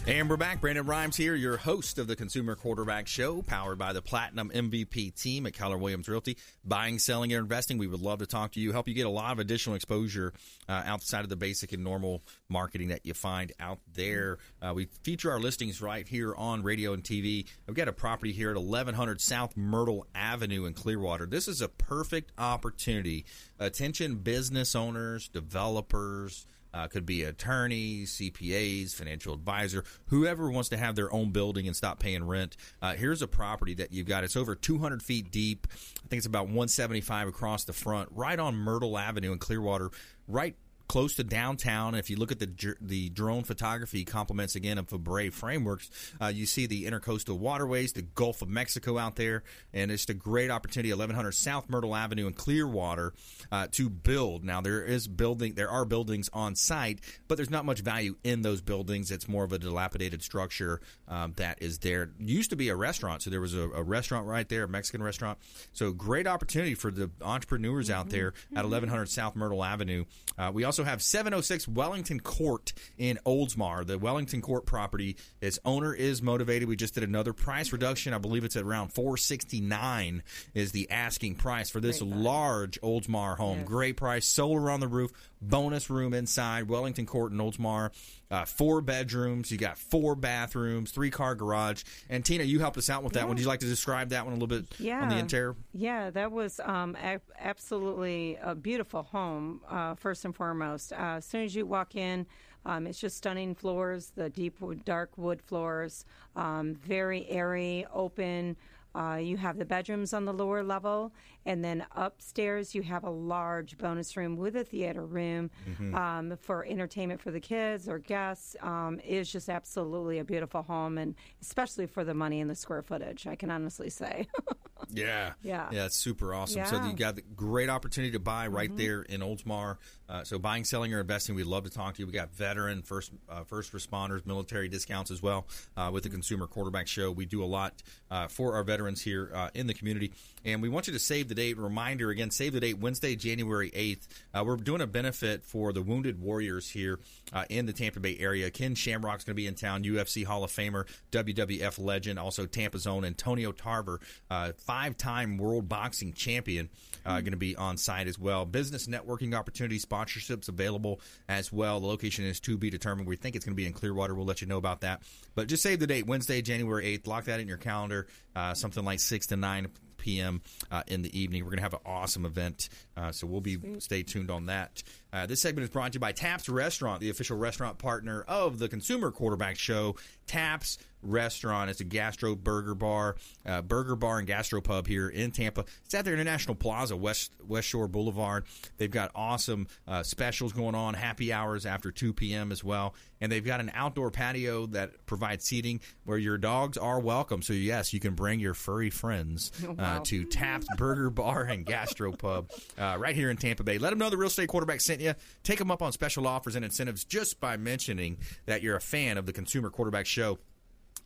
And 0.08 0.30
we're 0.30 0.36
back. 0.36 0.60
Brandon 0.60 0.86
Rhymes 0.86 1.16
here, 1.16 1.36
your 1.36 1.56
host 1.56 1.98
of 1.98 2.08
the 2.08 2.18
Consumer 2.18 2.56
Quarterback 2.56 3.08
Show, 3.08 3.44
powered 3.44 3.78
by 3.78 3.94
the 3.94 4.02
Platinum 4.02 4.52
MVP 4.54 5.16
team 5.16 5.46
at 5.46 5.54
Keller 5.54 5.78
Williams 5.78 6.10
Realty. 6.10 6.38
Buying, 6.66 7.00
selling, 7.00 7.32
and 7.32 7.40
investing. 7.40 7.78
We 7.78 7.88
would 7.88 8.02
love 8.02 8.20
to 8.20 8.26
talk 8.26 8.52
to 8.52 8.60
you, 8.60 8.74
help 8.74 8.90
you 8.90 8.94
get 8.94 9.06
a 9.06 9.10
lot 9.10 9.32
of 9.32 9.40
additional 9.40 9.78
exposure 9.78 10.34
uh, 10.68 10.84
outside 10.86 11.22
of 11.22 11.30
the 11.30 11.38
basic 11.38 11.72
and 11.72 11.82
normal 11.82 12.22
marketing 12.50 12.90
that 12.90 13.06
you 13.06 13.14
find 13.14 13.54
out 13.58 13.80
there. 13.94 14.38
Uh, 14.62 14.74
we 14.76 14.90
feature 15.04 15.32
our 15.32 15.40
listings 15.40 15.82
right 15.82 16.10
here 16.10 16.36
on 16.36 16.62
radio 16.62 16.92
and 16.92 17.04
TV. 17.04 17.46
We've 17.68 17.76
got 17.76 17.88
a 17.88 17.94
property 17.94 18.34
here 18.34 18.50
at 18.50 18.58
1100 18.58 19.22
South 19.22 19.56
Myrtle 19.56 20.08
Avenue 20.14 20.66
in 20.66 20.74
Clearwater. 20.74 21.26
This 21.26 21.48
is 21.48 21.62
a 21.62 21.70
perfect 21.70 22.34
opportunity. 22.38 23.24
Attention 23.62 24.16
business 24.16 24.76
owners, 24.76 25.28
developers, 25.28 26.48
uh, 26.74 26.88
could 26.88 27.06
be 27.06 27.22
attorneys, 27.22 28.12
CPAs, 28.14 28.96
financial 28.96 29.36
advisor, 29.36 29.84
whoever 30.08 30.50
wants 30.50 30.70
to 30.70 30.78
have 30.78 30.96
their 30.96 31.14
own 31.14 31.30
building 31.30 31.68
and 31.68 31.76
stop 31.76 32.00
paying 32.00 32.24
rent. 32.24 32.58
Uh, 32.82 32.96
here's 32.96 33.22
a 33.22 33.28
property 33.28 33.76
that 33.76 33.92
you've 33.94 34.08
got. 34.08 34.24
It's 34.24 34.36
over 34.36 34.56
200 34.56 35.04
feet 35.04 35.30
deep. 35.30 35.68
I 35.72 36.08
think 36.08 36.18
it's 36.18 36.26
about 36.26 36.46
175 36.46 37.28
across 37.28 37.64
the 37.64 37.74
front, 37.74 38.10
right 38.12 38.40
on 38.40 38.56
Myrtle 38.56 38.98
Avenue 38.98 39.32
in 39.32 39.38
Clearwater, 39.38 39.92
right 40.28 40.56
close 40.92 41.16
to 41.16 41.24
downtown. 41.24 41.96
If 41.96 42.10
you 42.10 42.18
look 42.18 42.34
at 42.34 42.40
the 42.40 42.76
the 42.82 43.08
drone 43.08 43.44
photography 43.44 44.04
compliments 44.04 44.56
again 44.56 44.78
of 44.78 44.90
Fabre 44.90 45.32
Frameworks, 45.32 45.90
uh, 46.22 46.28
you 46.28 46.46
see 46.46 46.66
the 46.66 46.84
intercoastal 46.84 47.38
waterways, 47.38 47.94
the 47.94 48.02
Gulf 48.02 48.42
of 48.42 48.50
Mexico 48.50 48.98
out 48.98 49.16
there, 49.16 49.44
and 49.72 49.90
it's 49.90 50.10
a 50.10 50.14
great 50.14 50.52
opportunity. 50.52 50.90
1100 50.90 51.32
South 51.32 51.70
Myrtle 51.70 51.96
Avenue 51.96 52.28
in 52.28 52.34
Clearwater 52.34 53.14
uh, 53.54 53.68
to 53.72 53.90
build. 53.90 54.44
Now 54.44 54.60
there 54.60 54.84
is 54.84 55.08
building, 55.08 55.54
there 55.54 55.70
are 55.70 55.86
buildings 55.86 56.30
on 56.34 56.56
site, 56.56 57.00
but 57.30 57.36
there's 57.36 57.50
not 57.50 57.64
much 57.64 57.80
value 57.80 58.18
in 58.26 58.42
those 58.42 58.60
buildings. 58.60 59.12
It's 59.12 59.30
more 59.30 59.46
of 59.46 59.54
a 59.54 59.60
dilapidated 59.60 60.22
structure 60.22 60.82
um, 61.08 61.32
that 61.38 61.62
is 61.62 61.80
there. 61.80 62.10
Used 62.20 62.50
to 62.50 62.58
be 62.58 62.68
a 62.68 62.76
restaurant, 62.76 63.22
so 63.22 63.30
there 63.30 63.40
was 63.40 63.54
a, 63.54 63.70
a 63.70 63.82
restaurant 63.82 64.28
right 64.28 64.50
there, 64.50 64.66
a 64.66 64.68
Mexican 64.68 65.02
restaurant. 65.02 65.38
So 65.72 65.94
great 65.94 66.28
opportunity 66.28 66.76
for 66.76 66.92
the 66.92 67.10
entrepreneurs 67.22 67.90
out 67.90 68.10
there 68.10 68.34
at 68.52 68.66
1100 68.66 69.08
South 69.08 69.38
Myrtle 69.38 69.64
Avenue. 69.64 70.04
Uh, 70.38 70.52
we 70.54 70.66
also 70.66 70.81
have 70.84 71.02
706 71.02 71.68
Wellington 71.68 72.20
Court 72.20 72.74
in 72.98 73.20
Oldsmar. 73.26 73.86
The 73.86 73.98
Wellington 73.98 74.42
Court 74.42 74.66
property, 74.66 75.18
its 75.42 75.60
owner 75.66 75.94
is 75.94 76.22
motivated. 76.22 76.68
We 76.68 76.76
just 76.76 76.94
did 76.94 77.04
another 77.04 77.34
price 77.34 77.72
reduction. 77.72 78.14
I 78.14 78.18
believe 78.18 78.44
it's 78.44 78.56
at 78.56 78.64
around 78.64 78.90
469 78.94 80.24
is 80.54 80.72
the 80.72 80.90
asking 80.92 81.36
price 81.36 81.70
for 81.70 81.80
this 81.80 82.02
large 82.02 82.80
Oldsmar 82.82 83.38
home. 83.38 83.64
Great 83.64 83.98
price, 83.98 84.26
solar 84.26 84.70
on 84.70 84.80
the 84.80 84.88
roof, 84.88 85.12
bonus 85.42 85.90
room 85.90 86.14
inside. 86.14 86.68
Wellington 86.70 87.06
Court 87.06 87.32
in 87.32 87.38
Oldsmar. 87.40 87.92
Uh, 88.30 88.46
four 88.46 88.80
bedrooms. 88.82 89.52
You 89.52 89.58
got 89.58 89.78
four 89.78 90.16
bathrooms, 90.16 90.92
three 90.92 91.10
car 91.12 91.36
garage. 91.36 91.84
And 92.10 92.24
Tina, 92.24 92.44
you 92.44 92.60
helped 92.60 92.78
us 92.78 92.90
out 92.90 93.04
with 93.04 93.14
that 93.14 93.24
one. 93.24 93.36
Would 93.36 93.40
you 93.42 93.48
like 93.48 93.60
to 93.62 93.66
describe 93.66 94.10
that 94.10 94.24
one 94.26 94.32
a 94.34 94.36
little 94.36 94.48
bit 94.48 94.66
Yeah. 94.80 95.02
on 95.02 95.10
the 95.10 95.18
interior? 95.18 95.56
Yeah, 95.74 96.10
that 96.12 96.32
was 96.32 96.60
um, 96.64 96.96
a- 97.04 97.20
absolutely 97.40 98.38
a 98.42 98.56
beautiful 98.56 99.04
home, 99.04 99.62
uh, 99.70 99.96
first 99.96 100.24
and 100.26 100.36
foremost. 100.36 100.94
Uh, 100.94 101.16
as 101.18 101.26
soon 101.26 101.44
as 101.44 101.56
you 101.56 101.66
walk 101.66 101.96
in, 101.96 102.26
um, 102.66 102.86
it's 102.88 103.00
just 103.00 103.18
stunning 103.18 103.56
floors, 103.56 104.12
the 104.16 104.30
deep 104.30 104.62
wood, 104.62 104.86
dark 104.86 105.18
wood 105.18 105.42
floors, 105.42 106.06
um, 106.36 106.76
very 106.76 107.28
airy, 107.30 107.86
open. 107.94 108.56
Uh, 108.94 109.16
you 109.22 109.38
have 109.38 109.58
the 109.58 109.66
bedrooms 109.66 110.14
on 110.14 110.26
the 110.26 110.34
lower 110.34 110.64
level, 110.64 111.14
and 111.46 111.64
then 111.64 111.86
upstairs 111.96 112.76
you 112.76 112.82
have 112.82 113.04
a 113.04 113.10
large 113.10 113.78
bonus 113.78 114.18
room 114.18 114.36
with 114.36 114.56
a 114.56 114.64
theater 114.64 115.06
room 115.06 115.50
um, 115.96 116.38
for 116.42 116.66
entertainment 116.66 117.22
for 117.22 117.32
the 117.32 117.40
kids 117.40 117.88
or 117.88 118.00
guests. 118.00 118.56
Um, 118.62 119.00
it 119.04 119.16
is 119.16 119.32
just 119.32 119.50
absolutely 119.50 120.20
a 120.20 120.24
beautiful 120.24 120.64
home, 120.64 120.98
and 120.98 121.16
especially 121.42 121.88
for 121.88 122.04
the 122.04 122.14
money 122.14 122.42
and 122.42 122.50
the 122.50 122.56
square 122.56 122.82
footage, 122.82 123.28
I 123.28 123.36
can 123.36 123.50
honestly 123.50 123.90
say. 123.90 124.28
Yeah. 124.90 125.34
Yeah. 125.44 125.70
Yeah, 125.72 125.86
it's 125.86 125.96
super 125.96 126.34
awesome. 126.34 126.66
So 126.66 126.76
Yeah. 126.76 126.82
Mm-hmm. 126.82 126.90
you 126.92 126.96
got 126.96 127.16
the 127.16 127.22
great 127.36 127.70
opportunity 127.70 128.12
to 128.14 128.20
buy 128.20 128.48
right 128.48 128.76
there 128.76 129.02
in 129.04 129.22
Oldsmar. 129.22 129.78
Uh, 130.10 130.26
so 130.26 130.38
buying, 130.38 130.66
selling, 130.66 130.94
or 130.94 131.00
investing, 131.00 131.36
we'd 131.36 131.46
love 131.46 131.64
to 131.64 131.70
talk 131.70 131.96
to 131.96 132.02
you. 132.02 132.06
We 132.06 132.12
got 132.12 132.34
veteran, 132.36 132.82
first 132.82 133.12
uh, 133.30 133.44
first 133.46 133.72
responders, 133.72 134.26
military 134.26 134.68
discounts 134.68 135.10
as 135.10 135.22
well 135.24 135.48
uh, 135.78 135.90
with 135.94 136.04
the 136.04 136.10
Consumer 136.10 136.48
Quarterback 136.48 136.88
Show. 136.88 137.12
We 137.12 137.26
do 137.26 137.42
a 137.44 137.46
lot 137.46 137.82
uh, 138.10 138.28
for 138.28 138.56
our 138.56 138.64
veterans 138.64 139.02
here 139.02 139.32
uh, 139.34 139.50
in 139.54 139.68
the 139.68 139.74
community. 139.74 140.12
And 140.44 140.62
we 140.62 140.68
want 140.68 140.88
you 140.88 140.94
to 140.94 141.00
save 141.00 141.30
the 141.30 141.36
date. 141.36 141.58
Reminder 141.58 142.10
again, 142.10 142.30
save 142.30 142.52
the 142.54 142.60
date 142.60 142.80
Wednesday, 142.80 143.16
January 143.16 143.72
8th. 143.72 144.08
Uh, 144.34 144.44
we're 144.46 144.58
doing 144.58 144.82
a 144.82 144.88
benefit 144.88 145.46
for 145.46 145.72
the 145.72 145.82
Wounded 145.82 146.20
Warriors 146.20 146.70
here 146.70 147.00
uh, 147.32 147.46
in 147.50 147.66
the 147.66 147.74
Tampa 147.74 148.02
Bay 148.02 148.18
area. 148.20 148.50
Ken 148.52 148.76
Shamrock's 148.76 149.24
going 149.24 149.34
to 149.34 149.42
be 149.42 149.48
in 149.48 149.56
town, 149.56 149.84
UFC 149.84 150.26
Hall 150.26 150.44
of 150.44 150.52
Famer, 150.52 150.88
WWF 151.12 151.80
legend, 151.84 152.20
also 152.20 152.46
Tampa's 152.46 152.86
own 152.88 153.06
Antonio 153.06 153.52
Tarver, 153.54 154.00
uh, 154.30 154.52
five 154.72 154.96
time 154.96 155.38
world 155.38 155.68
boxing 155.68 156.14
champion, 156.14 156.70
uh, 157.06 157.20
going 157.20 157.32
to 157.32 157.38
be 157.38 157.58
on 157.58 157.76
site 157.76 158.08
as 158.08 158.18
well. 158.18 158.46
Business 158.46 158.88
networking 158.88 159.38
opportunities, 159.38 159.86
sponsorships 159.86 160.48
available 160.48 161.02
as 161.28 161.52
well. 161.52 161.82
The 161.82 161.88
location 161.88 162.24
is 162.24 162.40
to 162.42 162.58
be 162.58 162.70
determined. 162.70 163.06
We 163.06 163.18
think 163.18 163.36
it's 163.36 163.44
going 163.44 163.54
to 163.54 163.62
be 163.62 163.66
in 163.66 163.74
Clearwater. 163.74 164.16
We'll 164.16 164.26
let 164.26 164.40
you 164.40 164.48
know 164.48 164.58
about 164.58 164.80
that. 164.82 165.02
But 165.36 165.50
just 165.50 165.62
save 165.62 165.82
the 165.82 165.88
date 165.88 166.08
Wednesday, 166.08 166.42
January 166.42 166.98
8th. 166.98 167.06
Lock 167.06 167.26
that 167.26 167.42
in 167.42 167.50
your 167.50 167.58
calendar, 167.58 168.08
uh, 168.34 168.54
something 168.54 168.86
like 168.86 169.02
6 169.02 169.28
to 169.28 169.36
9 169.36 169.68
p.m. 169.98 170.42
Uh, 170.72 170.84
in 170.88 171.02
the 171.02 171.20
evening. 171.20 171.44
We're 171.44 171.52
going 171.52 171.58
to 171.58 171.64
have 171.64 171.74
an 171.74 171.82
awesome 171.86 172.26
event, 172.26 172.70
uh, 172.96 173.12
so 173.12 173.28
we'll 173.28 173.42
be 173.42 173.58
stay 173.80 174.04
tuned 174.04 174.32
on 174.32 174.46
that. 174.46 174.84
Uh, 175.12 175.26
this 175.26 175.42
segment 175.42 175.66
is 175.66 175.70
brought 175.70 175.92
to 175.92 175.98
you 175.98 176.00
by 176.00 176.14
Taps 176.14 176.48
Restaurant, 176.48 177.02
the 177.02 177.10
official 177.10 177.38
restaurant 177.38 177.78
partner 177.78 178.24
of 178.26 178.58
the 178.58 178.70
Consumer 178.70 179.12
Quarterback 179.12 179.58
Show. 179.58 179.98
Taps 180.28 180.78
Restaurant. 181.02 181.70
It's 181.70 181.82
a 181.82 181.86
gastro 181.86 182.36
burger 182.36 182.76
bar, 182.76 183.16
uh, 183.46 183.62
burger 183.62 183.96
bar 183.96 184.20
and 184.20 184.28
gastro 184.28 184.62
pub 184.62 184.88
here 184.88 185.10
in 185.10 185.32
Tampa. 185.32 185.66
It's 185.86 185.94
at 185.94 186.06
their 186.06 186.14
International 186.14 186.56
Plaza, 186.56 186.96
West 186.96 187.32
West 187.48 187.68
Shore 187.68 187.88
Boulevard. 187.88 188.46
They've 188.78 188.92
got 188.92 189.12
awesome 189.16 189.68
uh, 189.88 190.04
specials 190.04 190.54
going 190.54 190.76
on, 190.76 190.94
happy 190.94 191.34
hours 191.34 191.66
after 191.66 191.92
2 191.92 192.14
p.m. 192.14 192.52
as 192.52 192.64
well, 192.64 192.94
and 193.20 193.32
they've 193.32 193.46
got 193.46 193.60
an 193.60 193.72
outdoor 193.74 194.12
patio 194.12 194.66
that 194.68 195.06
provides 195.06 195.46
seating 195.46 195.82
where 196.06 196.18
your 196.18 196.38
dogs 196.38 196.78
are 196.78 197.00
welcome. 197.00 197.42
So 197.42 197.54
yes, 197.54 197.94
you 197.94 198.00
can 198.00 198.14
bring 198.14 198.40
your 198.40 198.54
furry 198.54 198.90
friends 198.90 199.52
uh, 199.80 200.00
to 200.06 200.26
Taps 200.26 200.68
Burger 200.78 201.10
Bar 201.10 201.44
and 201.44 201.66
Gastro 201.66 202.12
Pub 202.12 202.50
uh, 202.78 202.96
right 203.00 203.16
here 203.16 203.30
in 203.30 203.38
Tampa 203.38 203.64
Bay. 203.64 203.78
Let 203.78 203.92
them 203.92 204.00
know 204.00 204.10
the 204.10 204.18
real 204.18 204.28
estate 204.28 204.50
quarterback 204.50 204.82
sent 204.82 205.02
you. 205.02 205.14
Take 205.44 205.60
them 205.60 205.72
up 205.72 205.82
on 205.82 205.92
special 205.92 206.28
offers 206.28 206.56
and 206.56 206.66
incentives 206.66 207.04
just 207.04 207.40
by 207.40 207.58
mentioning 207.58 208.18
that 208.46 208.62
you're 208.62 208.76
a 208.76 208.82
fan 208.82 209.18
of 209.18 209.26
the 209.26 209.34
Consumer 209.34 209.70
Quarterback 209.70 210.06
Show. 210.06 210.40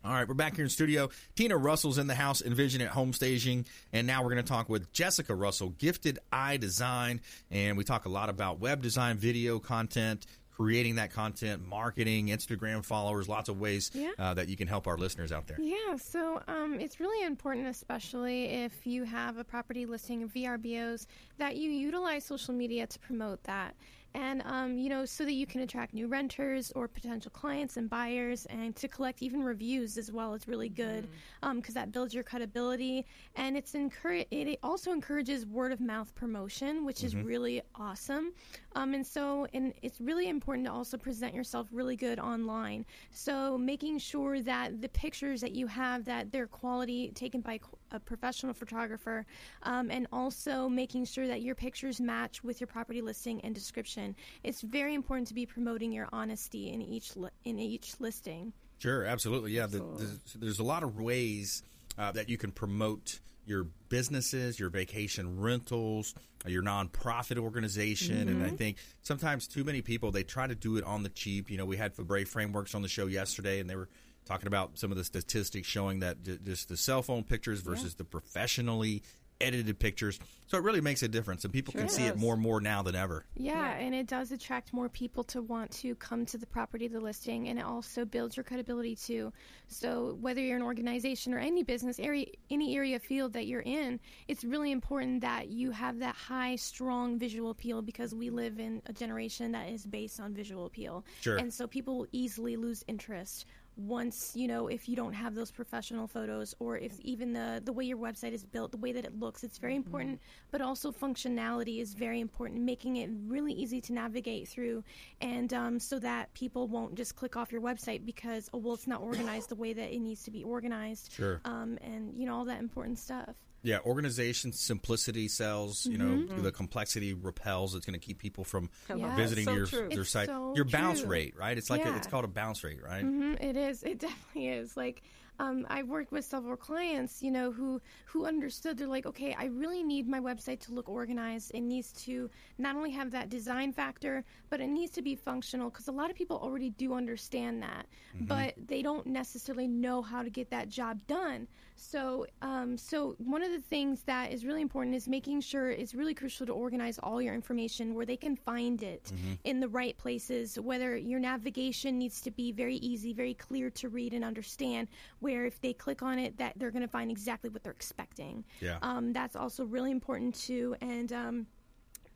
All 0.06 0.12
right, 0.12 0.28
we're 0.28 0.34
back 0.34 0.54
here 0.54 0.64
in 0.64 0.68
studio. 0.70 1.08
Tina 1.34 1.56
Russell's 1.56 1.98
in 1.98 2.06
the 2.06 2.14
house, 2.14 2.40
Envisionit 2.40 2.86
Home 2.88 3.12
Staging, 3.12 3.66
and 3.92 4.06
now 4.06 4.22
we're 4.22 4.30
going 4.30 4.44
to 4.44 4.48
talk 4.48 4.68
with 4.68 4.92
Jessica 4.92 5.34
Russell, 5.34 5.70
Gifted 5.70 6.20
Eye 6.30 6.58
Design, 6.58 7.20
and 7.50 7.76
we 7.76 7.82
talk 7.82 8.04
a 8.04 8.08
lot 8.08 8.28
about 8.28 8.60
web 8.60 8.82
design, 8.82 9.16
video 9.16 9.58
content, 9.58 10.24
creating 10.52 10.94
that 10.94 11.10
content, 11.12 11.66
marketing, 11.66 12.28
Instagram 12.28 12.84
followers, 12.84 13.28
lots 13.28 13.48
of 13.48 13.58
ways 13.58 13.90
Yeah. 13.94 14.12
uh, 14.16 14.34
that 14.34 14.48
you 14.48 14.56
can 14.56 14.68
help 14.68 14.86
our 14.86 14.96
listeners 14.96 15.32
out 15.32 15.48
there. 15.48 15.58
Yeah, 15.60 15.96
so 15.96 16.40
um, 16.46 16.78
it's 16.78 17.00
really 17.00 17.26
important, 17.26 17.66
especially 17.66 18.44
if 18.44 18.86
you 18.86 19.02
have 19.02 19.38
a 19.38 19.44
property 19.44 19.86
listing 19.86 20.22
of 20.22 20.32
VRBOs, 20.32 21.06
that 21.38 21.56
you 21.56 21.68
utilize 21.72 22.24
social 22.24 22.54
media 22.54 22.86
to 22.86 22.98
promote 23.00 23.42
that. 23.44 23.74
And, 24.16 24.42
um, 24.46 24.78
you 24.78 24.88
know, 24.88 25.04
so 25.04 25.26
that 25.26 25.34
you 25.34 25.46
can 25.46 25.60
attract 25.60 25.92
new 25.92 26.06
renters 26.06 26.72
or 26.74 26.88
potential 26.88 27.30
clients 27.30 27.76
and 27.76 27.90
buyers 27.90 28.46
and 28.46 28.74
to 28.76 28.88
collect 28.88 29.20
even 29.20 29.42
reviews 29.42 29.98
as 29.98 30.10
well 30.10 30.32
is 30.32 30.48
really 30.48 30.70
good 30.70 31.04
mm-hmm. 31.04 31.48
um, 31.48 31.56
because 31.58 31.74
that 31.74 31.92
builds 31.92 32.14
your 32.14 32.24
credibility. 32.24 33.04
And 33.34 33.58
it's 33.58 33.74
encourage, 33.74 34.26
it 34.30 34.58
also 34.62 34.90
encourages 34.92 35.44
word 35.44 35.70
of 35.70 35.80
mouth 35.80 36.14
promotion, 36.14 36.86
which 36.86 37.04
is 37.04 37.14
mm-hmm. 37.14 37.26
really 37.26 37.62
awesome. 37.74 38.32
Um, 38.76 38.92
and 38.92 39.06
so, 39.06 39.46
and 39.54 39.72
it's 39.80 40.02
really 40.02 40.28
important 40.28 40.66
to 40.66 40.72
also 40.72 40.98
present 40.98 41.34
yourself 41.34 41.66
really 41.72 41.96
good 41.96 42.18
online. 42.18 42.84
So, 43.10 43.56
making 43.56 43.98
sure 43.98 44.42
that 44.42 44.82
the 44.82 44.90
pictures 44.90 45.40
that 45.40 45.52
you 45.52 45.66
have 45.66 46.04
that 46.04 46.30
they're 46.30 46.46
quality, 46.46 47.10
taken 47.14 47.40
by 47.40 47.58
a 47.90 47.98
professional 47.98 48.52
photographer, 48.52 49.24
um, 49.62 49.90
and 49.90 50.06
also 50.12 50.68
making 50.68 51.06
sure 51.06 51.26
that 51.26 51.40
your 51.40 51.54
pictures 51.54 52.02
match 52.02 52.44
with 52.44 52.60
your 52.60 52.66
property 52.66 53.00
listing 53.00 53.40
and 53.40 53.54
description. 53.54 54.14
It's 54.44 54.60
very 54.60 54.92
important 54.92 55.26
to 55.28 55.34
be 55.34 55.46
promoting 55.46 55.90
your 55.90 56.08
honesty 56.12 56.70
in 56.70 56.82
each 56.82 57.16
li- 57.16 57.30
in 57.46 57.58
each 57.58 57.98
listing. 57.98 58.52
Sure, 58.78 59.06
absolutely. 59.06 59.52
Yeah, 59.52 59.66
the, 59.68 59.82
there's, 59.96 60.18
there's 60.34 60.58
a 60.58 60.64
lot 60.64 60.82
of 60.82 61.00
ways 61.00 61.62
uh, 61.96 62.12
that 62.12 62.28
you 62.28 62.36
can 62.36 62.52
promote 62.52 63.20
your 63.46 63.66
businesses, 63.88 64.58
your 64.58 64.68
vacation 64.68 65.40
rentals, 65.40 66.14
uh, 66.44 66.48
your 66.48 66.62
nonprofit 66.62 67.38
organization, 67.38 68.28
and 68.28 68.44
I 68.44 68.50
think 68.50 68.78
sometimes 69.02 69.46
too 69.46 69.64
many 69.64 69.82
people 69.82 70.10
they 70.10 70.24
try 70.24 70.46
to 70.46 70.54
do 70.54 70.76
it 70.76 70.84
on 70.84 71.02
the 71.02 71.08
cheap. 71.08 71.50
You 71.50 71.56
know, 71.56 71.64
we 71.64 71.76
had 71.76 71.94
Fabre 71.94 72.24
Frameworks 72.24 72.74
on 72.74 72.82
the 72.82 72.88
show 72.88 73.06
yesterday, 73.06 73.60
and 73.60 73.70
they 73.70 73.76
were 73.76 73.88
talking 74.26 74.48
about 74.48 74.76
some 74.78 74.90
of 74.90 74.98
the 74.98 75.04
statistics 75.04 75.68
showing 75.68 76.00
that 76.00 76.22
just 76.44 76.68
the 76.68 76.76
cell 76.76 77.02
phone 77.02 77.22
pictures 77.22 77.60
versus 77.60 77.94
the 77.94 78.04
professionally 78.04 79.02
edited 79.40 79.78
pictures. 79.78 80.18
So 80.48 80.56
it 80.56 80.62
really 80.62 80.80
makes 80.80 81.02
a 81.02 81.08
difference, 81.08 81.44
and 81.44 81.52
people 81.52 81.72
can 81.72 81.88
Sure 81.88 81.88
see 81.88 82.04
it 82.04 82.16
more 82.16 82.34
and 82.34 82.42
more 82.42 82.60
now 82.60 82.82
than 82.82 82.94
ever. 82.94 83.24
Yeah, 83.36 83.72
and 83.72 83.94
it 83.94 84.06
does 84.06 84.30
attract 84.30 84.72
more 84.72 84.88
people 84.88 85.24
to 85.24 85.42
want 85.42 85.72
to 85.72 85.96
come 85.96 86.24
to 86.26 86.38
the 86.38 86.46
property, 86.46 86.86
the 86.86 87.00
listing, 87.00 87.48
and 87.48 87.58
it 87.58 87.64
also 87.64 88.04
builds 88.04 88.36
your 88.36 88.44
credibility 88.44 88.94
too. 88.94 89.32
So 89.66 90.16
whether 90.20 90.40
you're 90.40 90.56
an 90.56 90.62
organization 90.62 91.34
or 91.34 91.38
any 91.38 91.64
business 91.64 91.98
area, 91.98 92.26
any 92.48 92.76
area 92.76 93.00
field 93.00 93.32
that 93.32 93.46
you're 93.46 93.62
in, 93.62 93.98
it's 94.28 94.44
really 94.44 94.70
important 94.70 95.20
that 95.22 95.48
you 95.48 95.72
have 95.72 95.98
that 95.98 96.14
high, 96.14 96.54
strong 96.54 97.18
visual 97.18 97.50
appeal 97.50 97.82
because 97.82 98.14
we 98.14 98.30
live 98.30 98.60
in 98.60 98.82
a 98.86 98.92
generation 98.92 99.50
that 99.52 99.68
is 99.68 99.84
based 99.84 100.20
on 100.20 100.32
visual 100.32 100.66
appeal. 100.66 101.04
Sure. 101.20 101.38
And 101.38 101.52
so 101.52 101.66
people 101.66 101.98
will 101.98 102.08
easily 102.12 102.56
lose 102.56 102.84
interest 102.86 103.46
once 103.76 104.32
you 104.34 104.48
know 104.48 104.68
if 104.68 104.88
you 104.88 104.96
don't 104.96 105.12
have 105.12 105.34
those 105.34 105.50
professional 105.50 106.06
photos 106.06 106.54
or 106.58 106.78
if 106.78 106.98
even 107.00 107.32
the 107.32 107.60
the 107.64 107.72
way 107.72 107.84
your 107.84 107.98
website 107.98 108.32
is 108.32 108.44
built 108.44 108.70
the 108.70 108.78
way 108.78 108.90
that 108.90 109.04
it 109.04 109.18
looks 109.18 109.44
it's 109.44 109.58
very 109.58 109.76
important 109.76 110.18
but 110.50 110.62
also 110.62 110.90
functionality 110.90 111.80
is 111.80 111.92
very 111.92 112.20
important 112.20 112.60
making 112.60 112.96
it 112.96 113.10
really 113.26 113.52
easy 113.52 113.80
to 113.80 113.92
navigate 113.92 114.48
through 114.48 114.82
and 115.20 115.52
um, 115.52 115.78
so 115.78 115.98
that 115.98 116.32
people 116.32 116.68
won't 116.68 116.94
just 116.94 117.16
click 117.16 117.36
off 117.36 117.52
your 117.52 117.60
website 117.60 118.04
because 118.06 118.48
oh 118.54 118.58
well 118.58 118.74
it's 118.74 118.86
not 118.86 119.02
organized 119.02 119.50
the 119.50 119.54
way 119.54 119.72
that 119.72 119.94
it 119.94 120.00
needs 120.00 120.22
to 120.22 120.30
be 120.30 120.42
organized. 120.42 121.12
Sure. 121.12 121.40
um, 121.44 121.78
and 121.82 122.14
you 122.16 122.26
know 122.26 122.34
all 122.34 122.44
that 122.44 122.60
important 122.60 122.98
stuff 122.98 123.34
Yeah, 123.62 123.78
organization 123.84 124.52
simplicity 124.52 125.28
sells. 125.28 125.86
You 125.86 125.98
know, 125.98 126.42
the 126.42 126.52
complexity 126.52 127.14
repels. 127.14 127.74
It's 127.74 127.84
going 127.86 127.98
to 127.98 128.04
keep 128.04 128.18
people 128.18 128.44
from 128.44 128.70
Yeah, 128.88 129.14
visiting 129.16 129.44
so 129.44 129.54
your 129.54 129.66
true. 129.66 129.88
their 129.90 130.02
It's 130.02 130.10
site. 130.10 130.28
so 130.28 130.52
your 130.54 130.64
bounce 130.64 131.00
true. 131.00 131.10
rate, 131.10 131.34
right? 131.36 131.56
It's 131.58 131.70
like 131.70 131.84
a, 131.84 131.96
it's 131.96 132.06
called 132.06 132.24
a 132.24 132.28
bounce 132.28 132.62
rate, 132.62 132.82
right? 132.82 133.04
Mhm, 133.04 133.42
it 133.42 133.56
is. 133.56 133.82
It 133.82 133.98
definitely 133.98 134.48
is. 134.48 134.76
Like, 134.76 135.02
um, 135.38 135.66
I've 135.68 135.88
worked 135.88 136.12
with 136.12 136.24
several 136.24 136.56
clients, 136.56 137.22
you 137.22 137.30
know, 137.30 137.50
who 137.52 137.80
who 138.06 138.24
understood. 138.24 138.78
They're 138.78 138.86
like, 138.86 139.04
okay, 139.06 139.34
I 139.34 139.46
really 139.46 139.82
need 139.82 140.08
my 140.08 140.20
website 140.20 140.60
to 140.60 140.72
look 140.72 140.88
organized. 140.88 141.50
It 141.52 141.60
needs 141.60 141.92
to 142.04 142.30
not 142.58 142.76
only 142.76 142.90
have 142.92 143.10
that 143.10 143.28
design 143.28 143.72
factor, 143.72 144.24
but 144.48 144.60
it 144.60 144.68
needs 144.68 144.92
to 144.92 145.02
be 145.02 145.14
functional. 145.16 145.70
Because 145.70 145.88
a 145.88 145.92
lot 145.92 146.08
of 146.10 146.16
people 146.16 146.38
already 146.38 146.70
do 146.70 146.94
understand 146.94 147.62
that, 147.62 147.86
but 148.20 148.54
they 148.66 148.80
don't 148.82 149.06
necessarily 149.06 149.66
know 149.68 150.02
how 150.02 150.22
to 150.22 150.30
get 150.30 150.50
that 150.50 150.68
job 150.68 151.00
done. 151.06 151.48
So, 151.76 152.26
um, 152.42 152.76
so 152.76 153.14
one 153.18 153.42
of 153.42 153.52
the 153.52 153.60
things 153.60 154.02
that 154.04 154.32
is 154.32 154.44
really 154.44 154.62
important 154.62 154.96
is 154.96 155.06
making 155.06 155.42
sure 155.42 155.70
it's 155.70 155.94
really 155.94 156.14
crucial 156.14 156.46
to 156.46 156.52
organize 156.52 156.98
all 156.98 157.20
your 157.20 157.34
information 157.34 157.94
where 157.94 158.06
they 158.06 158.16
can 158.16 158.34
find 158.34 158.82
it 158.82 159.12
in 159.44 159.60
the 159.60 159.68
right 159.68 159.96
places. 159.96 160.58
Whether 160.58 160.96
your 160.96 161.20
navigation 161.20 161.98
needs 161.98 162.20
to 162.22 162.30
be 162.30 162.50
very 162.50 162.76
easy, 162.76 163.12
very 163.12 163.34
clear 163.34 163.70
to 163.70 163.88
read 163.88 164.14
and 164.14 164.24
understand, 164.24 164.88
where 165.20 165.44
if 165.44 165.60
they 165.60 165.72
click 165.72 166.02
on 166.02 166.18
it, 166.18 166.38
that 166.38 166.54
they're 166.56 166.70
going 166.70 166.82
to 166.82 166.88
find 166.88 167.10
exactly 167.10 167.50
what 167.50 167.62
they're 167.62 167.72
expecting. 167.72 168.44
Yeah. 168.60 168.78
Um, 168.82 169.12
that's 169.12 169.36
also 169.36 169.64
really 169.64 169.90
important 169.90 170.34
too, 170.34 170.76
and 170.80 171.12
um, 171.12 171.46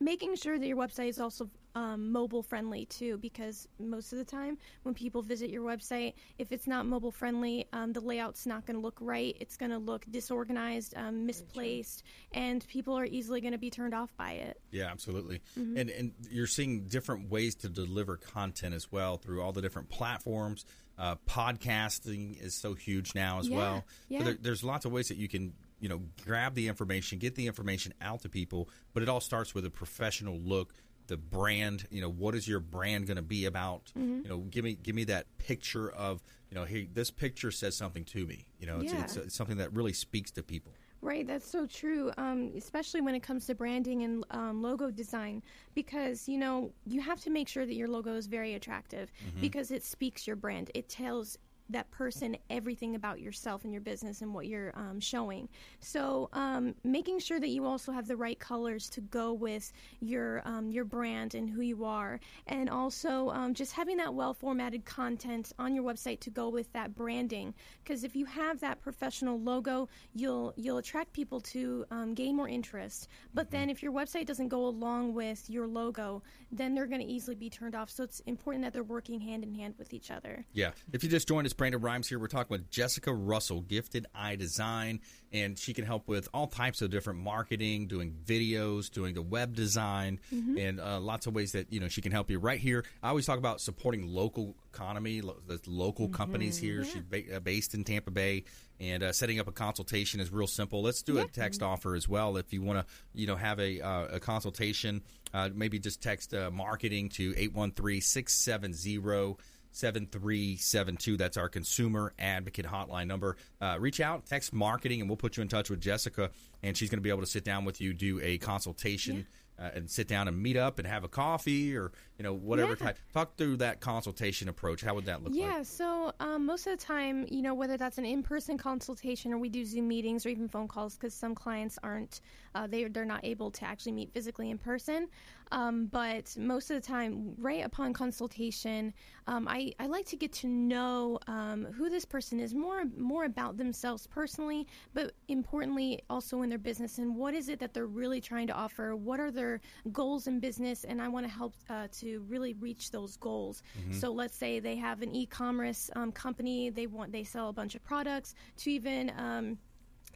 making 0.00 0.34
sure 0.36 0.58
that 0.58 0.66
your 0.66 0.76
website 0.76 1.08
is 1.08 1.20
also 1.20 1.48
um, 1.76 2.10
mobile 2.10 2.42
friendly 2.42 2.86
too 2.86 3.16
because 3.18 3.68
most 3.78 4.12
of 4.12 4.18
the 4.18 4.24
time 4.24 4.58
when 4.82 4.92
people 4.92 5.22
visit 5.22 5.50
your 5.50 5.62
website 5.62 6.14
if 6.38 6.50
it's 6.50 6.66
not 6.66 6.84
mobile 6.84 7.12
friendly 7.12 7.66
um, 7.72 7.92
the 7.92 8.00
layout's 8.00 8.44
not 8.44 8.66
going 8.66 8.74
to 8.74 8.80
look 8.80 8.96
right 9.00 9.36
it's 9.38 9.56
going 9.56 9.70
to 9.70 9.78
look 9.78 10.04
disorganized 10.10 10.94
um, 10.96 11.26
misplaced 11.26 12.02
and 12.32 12.66
people 12.66 12.98
are 12.98 13.04
easily 13.04 13.40
going 13.40 13.52
to 13.52 13.58
be 13.58 13.70
turned 13.70 13.94
off 13.94 14.12
by 14.16 14.32
it 14.32 14.60
Yeah, 14.72 14.86
absolutely. 14.90 15.42
Mm-hmm. 15.56 15.76
And 15.76 15.90
and 15.90 16.12
you're 16.28 16.48
seeing 16.48 16.88
different 16.88 17.30
ways 17.30 17.54
to 17.56 17.68
deliver 17.68 18.16
content 18.16 18.74
as 18.74 18.90
well 18.90 19.16
through 19.16 19.40
all 19.42 19.52
the 19.52 19.62
different 19.62 19.90
platforms. 19.90 20.64
Uh, 20.98 21.14
podcasting 21.26 22.40
is 22.42 22.54
so 22.54 22.74
huge 22.74 23.14
now 23.14 23.38
as 23.38 23.48
Yeah, 23.48 23.56
well. 23.56 23.84
yeah. 24.08 24.18
So 24.18 24.24
there, 24.26 24.38
there's 24.40 24.64
lots 24.64 24.84
of 24.84 24.92
ways 24.92 25.08
that 25.08 25.16
you 25.16 25.28
can 25.28 25.52
you 25.80 25.88
know 25.88 26.02
grab 26.24 26.54
the 26.54 26.68
information, 26.68 27.18
get 27.18 27.34
the 27.34 27.46
information 27.46 27.92
out 28.00 28.22
to 28.22 28.28
people. 28.28 28.68
But 28.92 29.02
it 29.02 29.08
all 29.08 29.20
starts 29.20 29.54
with 29.54 29.64
a 29.64 29.70
professional 29.70 30.38
look. 30.38 30.74
The 31.06 31.16
brand, 31.16 31.86
you 31.90 32.00
know, 32.00 32.08
what 32.10 32.36
is 32.36 32.46
your 32.46 32.60
brand 32.60 33.06
going 33.08 33.16
to 33.16 33.22
be 33.22 33.44
about? 33.44 33.86
Mm-hmm. 33.98 34.20
You 34.22 34.28
know, 34.28 34.38
give 34.38 34.64
me 34.64 34.74
give 34.80 34.94
me 34.94 35.04
that 35.04 35.26
picture 35.38 35.90
of, 35.90 36.22
you 36.50 36.54
know, 36.54 36.64
hey, 36.64 36.88
this 36.92 37.10
picture 37.10 37.50
says 37.50 37.76
something 37.76 38.04
to 38.04 38.26
me. 38.26 38.46
You 38.60 38.66
know, 38.66 38.80
it's, 38.80 38.92
Yeah. 38.92 39.02
it's, 39.02 39.16
it's 39.16 39.34
something 39.34 39.56
that 39.56 39.72
really 39.72 39.92
speaks 39.92 40.30
to 40.32 40.42
people. 40.42 40.72
Right, 41.02 41.26
that's 41.26 41.50
so 41.50 41.66
true, 41.66 42.12
um, 42.18 42.52
especially 42.56 43.00
when 43.00 43.14
it 43.14 43.22
comes 43.22 43.46
to 43.46 43.54
branding 43.54 44.02
and 44.02 44.22
um, 44.32 44.60
logo 44.60 44.90
design, 44.90 45.42
because 45.74 46.28
you 46.28 46.36
know 46.36 46.70
you 46.86 47.00
have 47.00 47.20
to 47.22 47.30
make 47.30 47.48
sure 47.48 47.64
that 47.64 47.74
your 47.74 47.88
logo 47.88 48.14
is 48.14 48.26
very 48.26 48.52
attractive 48.54 49.10
because 49.40 49.70
it 49.70 49.82
speaks 49.82 50.26
your 50.26 50.36
brand. 50.36 50.70
It 50.74 50.90
tells 50.90 51.38
that 51.72 51.90
person 51.90 52.36
everything 52.48 52.94
about 52.94 53.20
yourself 53.20 53.64
and 53.64 53.72
your 53.72 53.80
business 53.80 54.22
and 54.22 54.32
what 54.34 54.46
you're 54.46 54.72
um, 54.76 55.00
showing. 55.00 55.48
So, 55.80 56.28
um, 56.32 56.74
making 56.84 57.20
sure 57.20 57.40
that 57.40 57.48
you 57.48 57.64
also 57.64 57.92
have 57.92 58.06
the 58.06 58.16
right 58.16 58.38
colors 58.38 58.88
to 58.90 59.00
go 59.00 59.32
with 59.32 59.72
your 60.00 60.42
um, 60.44 60.70
your 60.70 60.84
brand 60.84 61.34
and 61.34 61.48
who 61.48 61.62
you 61.62 61.84
are, 61.84 62.20
and 62.46 62.68
also 62.68 63.30
um, 63.30 63.54
just 63.54 63.72
having 63.72 63.96
that 63.98 64.14
well 64.14 64.34
formatted 64.34 64.84
content 64.84 65.52
on 65.58 65.74
your 65.74 65.84
website 65.84 66.20
to 66.20 66.30
go 66.30 66.48
with 66.48 66.72
that 66.72 66.94
branding. 66.94 67.54
Because 67.82 68.04
if 68.04 68.14
you 68.16 68.24
have 68.26 68.60
that 68.60 68.80
professional 68.80 69.40
logo, 69.40 69.88
you'll 70.14 70.52
you'll 70.56 70.78
attract 70.78 71.12
people 71.12 71.40
to 71.40 71.84
um, 71.90 72.14
gain 72.14 72.36
more 72.36 72.48
interest. 72.48 73.08
But 73.34 73.50
then 73.50 73.70
if 73.70 73.82
your 73.82 73.92
website 73.92 74.26
doesn't 74.26 74.48
go 74.48 74.66
along 74.66 75.14
with 75.14 75.48
your 75.48 75.66
logo, 75.66 76.22
then 76.52 76.74
they're 76.74 76.86
going 76.86 77.00
to 77.00 77.06
easily 77.06 77.36
be 77.36 77.50
turned 77.50 77.74
off. 77.74 77.90
So 77.90 78.04
it's 78.04 78.20
important 78.20 78.64
that 78.64 78.72
they're 78.72 78.82
working 78.82 79.20
hand 79.20 79.44
in 79.44 79.54
hand 79.54 79.74
with 79.78 79.92
each 79.94 80.10
other. 80.10 80.44
Yeah. 80.52 80.72
If 80.92 81.02
you 81.02 81.10
just 81.10 81.28
joined 81.28 81.46
us, 81.46 81.52
Brandon 81.60 81.82
Rhymes 81.82 82.08
here. 82.08 82.18
We're 82.18 82.26
talking 82.26 82.54
with 82.54 82.70
Jessica 82.70 83.12
Russell, 83.12 83.60
Gifted 83.60 84.06
Eye 84.14 84.34
Design, 84.34 85.00
and 85.30 85.58
she 85.58 85.74
can 85.74 85.84
help 85.84 86.08
with 86.08 86.26
all 86.32 86.46
types 86.46 86.80
of 86.80 86.88
different 86.90 87.18
marketing, 87.18 87.86
doing 87.86 88.16
videos, 88.24 88.90
doing 88.90 89.12
the 89.12 89.20
web 89.20 89.54
design, 89.54 90.20
and 90.56 90.80
uh, 90.80 90.98
lots 91.00 91.26
of 91.26 91.34
ways 91.34 91.52
that 91.52 91.70
you 91.70 91.78
know 91.78 91.88
she 91.88 92.00
can 92.00 92.12
help 92.12 92.30
you 92.30 92.38
right 92.38 92.58
here. 92.58 92.86
I 93.02 93.10
always 93.10 93.26
talk 93.26 93.36
about 93.36 93.60
supporting 93.60 94.08
local 94.08 94.56
economy, 94.72 95.20
lo- 95.20 95.36
the 95.46 95.60
local 95.66 96.08
companies 96.08 96.56
here. 96.56 96.82
She's 96.82 97.02
ba- 97.02 97.36
uh, 97.36 97.40
based 97.40 97.74
in 97.74 97.84
Tampa 97.84 98.10
Bay. 98.10 98.44
And 98.80 99.02
uh, 99.02 99.12
setting 99.12 99.38
up 99.38 99.46
a 99.46 99.52
consultation 99.52 100.20
is 100.20 100.32
real 100.32 100.46
simple. 100.46 100.80
Let's 100.80 101.02
do 101.02 101.18
a 101.18 101.26
text 101.26 101.62
offer 101.62 101.94
as 101.94 102.08
well. 102.08 102.38
If 102.38 102.54
you 102.54 102.62
want 102.62 102.78
to, 102.78 102.86
you 103.12 103.26
know, 103.26 103.36
have 103.36 103.60
a, 103.60 103.78
uh, 103.82 104.06
a 104.12 104.20
consultation, 104.20 105.02
uh, 105.34 105.50
maybe 105.54 105.78
just 105.78 106.02
text 106.02 106.32
uh, 106.32 106.50
marketing 106.50 107.10
to 107.10 107.34
813 107.36 108.00
670 108.00 109.36
7372. 109.72 111.16
That's 111.16 111.36
our 111.36 111.48
consumer 111.48 112.12
advocate 112.18 112.66
hotline 112.66 113.06
number. 113.06 113.36
Uh, 113.60 113.76
reach 113.80 114.00
out, 114.00 114.26
text 114.26 114.52
marketing, 114.52 115.00
and 115.00 115.08
we'll 115.08 115.16
put 115.16 115.36
you 115.36 115.42
in 115.42 115.48
touch 115.48 115.70
with 115.70 115.80
Jessica, 115.80 116.30
and 116.62 116.76
she's 116.76 116.90
going 116.90 116.98
to 116.98 117.02
be 117.02 117.10
able 117.10 117.20
to 117.20 117.26
sit 117.26 117.44
down 117.44 117.64
with 117.64 117.80
you, 117.80 117.92
do 117.92 118.20
a 118.22 118.38
consultation. 118.38 119.26
uh, 119.58 119.68
and 119.74 119.90
sit 119.90 120.08
down 120.08 120.26
and 120.26 120.42
meet 120.42 120.56
up 120.56 120.78
and 120.78 120.88
have 120.88 121.04
a 121.04 121.08
coffee 121.08 121.76
or 121.76 121.92
you 122.16 122.22
know 122.22 122.32
whatever 122.32 122.70
Yeah. 122.70 122.76
type. 122.86 122.98
Talk 123.12 123.36
through 123.36 123.58
that 123.58 123.78
consultation 123.80 124.48
approach. 124.48 124.80
How 124.80 124.94
would 124.94 125.04
that 125.04 125.22
look 125.22 125.32
like? 125.34 125.38
Yeah, 125.38 125.58
like? 125.58 125.66
so 125.66 126.14
um, 126.18 126.46
most 126.46 126.66
of 126.66 126.78
the 126.78 126.82
time, 126.82 127.26
you 127.30 127.42
know, 127.42 127.52
whether 127.52 127.76
that's 127.76 127.98
an 127.98 128.06
in-person 128.06 128.56
consultation 128.56 129.34
or 129.34 129.38
we 129.38 129.50
do 129.50 129.66
Zoom 129.66 129.86
meetings 129.86 130.24
or 130.24 130.30
even 130.30 130.48
phone 130.48 130.66
calls, 130.66 130.94
because 130.94 131.12
some 131.12 131.34
clients 131.34 131.78
aren't, 131.82 132.22
uh, 132.54 132.66
they 132.66 132.84
they're 132.84 133.04
not 133.04 133.24
able 133.24 133.50
to 133.50 133.64
actually 133.64 133.92
meet 133.92 134.12
physically 134.12 134.50
in 134.50 134.58
person. 134.58 135.08
Um, 135.52 135.86
but 135.86 136.36
most 136.38 136.70
of 136.70 136.80
the 136.80 136.86
time, 136.86 137.34
right 137.36 137.64
upon 137.64 137.92
consultation, 137.92 138.94
um, 139.26 139.48
I, 139.48 139.72
I 139.80 139.86
like 139.86 140.06
to 140.06 140.16
get 140.16 140.32
to 140.34 140.46
know 140.46 141.18
um, 141.26 141.66
who 141.76 141.90
this 141.90 142.04
person 142.04 142.38
is, 142.38 142.54
more 142.54 142.84
more 142.96 143.24
about 143.24 143.56
themselves 143.56 144.06
personally, 144.06 144.68
but 144.94 145.12
importantly 145.26 146.02
also 146.08 146.42
in 146.42 146.48
their 146.48 146.58
business 146.58 146.98
and 146.98 147.16
what 147.16 147.34
is 147.34 147.48
it 147.48 147.58
that 147.58 147.74
they're 147.74 147.86
really 147.86 148.20
trying 148.20 148.46
to 148.46 148.52
offer. 148.52 148.94
What 148.94 149.18
are 149.18 149.32
their 149.32 149.60
goals 149.92 150.28
in 150.28 150.38
business, 150.38 150.84
and 150.84 151.02
I 151.02 151.08
want 151.08 151.26
to 151.26 151.32
help 151.32 151.54
uh, 151.68 151.88
to 152.00 152.20
really 152.28 152.54
reach 152.54 152.90
those 152.90 153.16
goals. 153.16 153.62
So 153.92 154.12
let's 154.12 154.36
say 154.36 154.60
they 154.60 154.76
have 154.76 155.02
an 155.02 155.12
e-commerce 155.12 155.90
um, 155.96 156.12
company, 156.12 156.70
they 156.70 156.86
want 156.86 157.10
they 157.12 157.24
sell 157.24 157.48
a 157.48 157.52
bunch 157.52 157.74
of 157.74 157.82
products 157.82 158.34
to 158.58 158.70
even. 158.70 159.10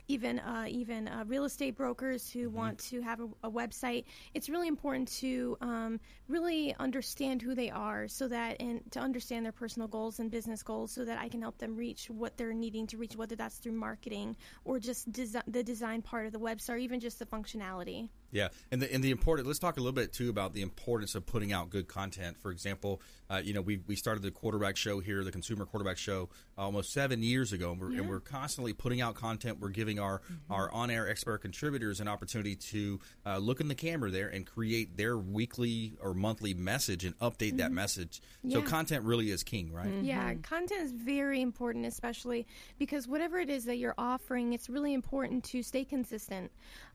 Even 0.06 0.38
uh, 0.38 0.66
even 0.68 1.08
uh, 1.08 1.24
real 1.26 1.44
estate 1.44 1.76
brokers 1.76 2.30
who 2.30 2.50
want 2.50 2.78
to 2.90 3.00
have 3.00 3.20
a, 3.20 3.28
a 3.44 3.50
website. 3.50 4.04
It's 4.34 4.50
really 4.50 4.68
important 4.68 5.08
to 5.20 5.56
um, 5.62 5.98
really 6.28 6.74
understand 6.78 7.40
who 7.40 7.54
they 7.54 7.70
are, 7.70 8.06
so 8.06 8.28
that 8.28 8.60
and 8.60 8.82
to 8.90 9.00
understand 9.00 9.46
their 9.46 9.52
personal 9.52 9.88
goals 9.88 10.18
and 10.18 10.30
business 10.30 10.62
goals, 10.62 10.92
so 10.92 11.06
that 11.06 11.18
I 11.18 11.28
can 11.28 11.40
help 11.40 11.56
them 11.56 11.74
reach 11.74 12.10
what 12.10 12.36
they're 12.36 12.52
needing 12.52 12.86
to 12.88 12.98
reach, 12.98 13.16
whether 13.16 13.34
that's 13.34 13.56
through 13.56 13.72
marketing 13.72 14.36
or 14.64 14.78
just 14.78 15.10
desi- 15.10 15.42
the 15.46 15.62
design 15.62 16.02
part 16.02 16.26
of 16.26 16.32
the 16.32 16.38
website, 16.38 16.74
or 16.74 16.76
even 16.76 17.00
just 17.00 17.18
the 17.18 17.26
functionality. 17.26 18.08
Yeah, 18.34 18.48
and 18.72 18.82
the 18.82 18.92
and 18.92 19.02
the 19.02 19.12
important. 19.12 19.46
Let's 19.46 19.60
talk 19.60 19.76
a 19.76 19.80
little 19.80 19.92
bit 19.92 20.12
too 20.12 20.28
about 20.28 20.54
the 20.54 20.62
importance 20.62 21.14
of 21.14 21.24
putting 21.24 21.52
out 21.52 21.70
good 21.70 21.86
content. 21.86 22.36
For 22.36 22.50
example, 22.50 23.00
uh, 23.30 23.40
you 23.42 23.54
know 23.54 23.60
we 23.60 23.78
we 23.86 23.94
started 23.94 24.24
the 24.24 24.32
quarterback 24.32 24.76
show 24.76 24.98
here, 24.98 25.22
the 25.22 25.30
Consumer 25.30 25.64
Quarterback 25.64 25.96
Show, 25.96 26.28
almost 26.58 26.92
seven 26.92 27.22
years 27.22 27.52
ago, 27.52 27.70
and 27.70 27.80
we're, 27.80 27.92
and 27.92 28.08
we're 28.08 28.18
constantly 28.18 28.72
putting 28.72 29.00
out 29.00 29.14
content. 29.14 29.60
We're 29.60 29.68
giving 29.68 30.00
our 30.00 30.20
our 30.50 30.68
on 30.72 30.90
air 30.90 31.08
expert 31.08 31.38
contributors 31.38 32.00
an 32.00 32.08
opportunity 32.08 32.56
to 32.56 32.98
uh, 33.24 33.38
look 33.38 33.60
in 33.60 33.68
the 33.68 33.74
camera 33.76 34.10
there 34.10 34.26
and 34.26 34.44
create 34.44 34.96
their 34.96 35.16
weekly 35.16 35.94
or 36.02 36.12
monthly 36.12 36.54
message 36.54 37.04
and 37.04 37.16
update 37.20 37.58
that 37.58 37.70
message. 37.70 38.20
So 38.50 38.62
content 38.62 39.04
really 39.04 39.30
is 39.30 39.44
king, 39.44 39.72
right? 39.72 39.92
Yeah, 40.02 40.34
content 40.42 40.82
is 40.82 40.90
very 40.90 41.40
important, 41.40 41.86
especially 41.86 42.48
because 42.80 43.06
whatever 43.06 43.38
it 43.38 43.48
is 43.48 43.64
that 43.66 43.76
you're 43.76 43.94
offering, 43.96 44.54
it's 44.54 44.68
really 44.68 44.92
important 44.92 45.44
to 45.44 45.62
stay 45.62 45.84
consistent. 45.84 46.50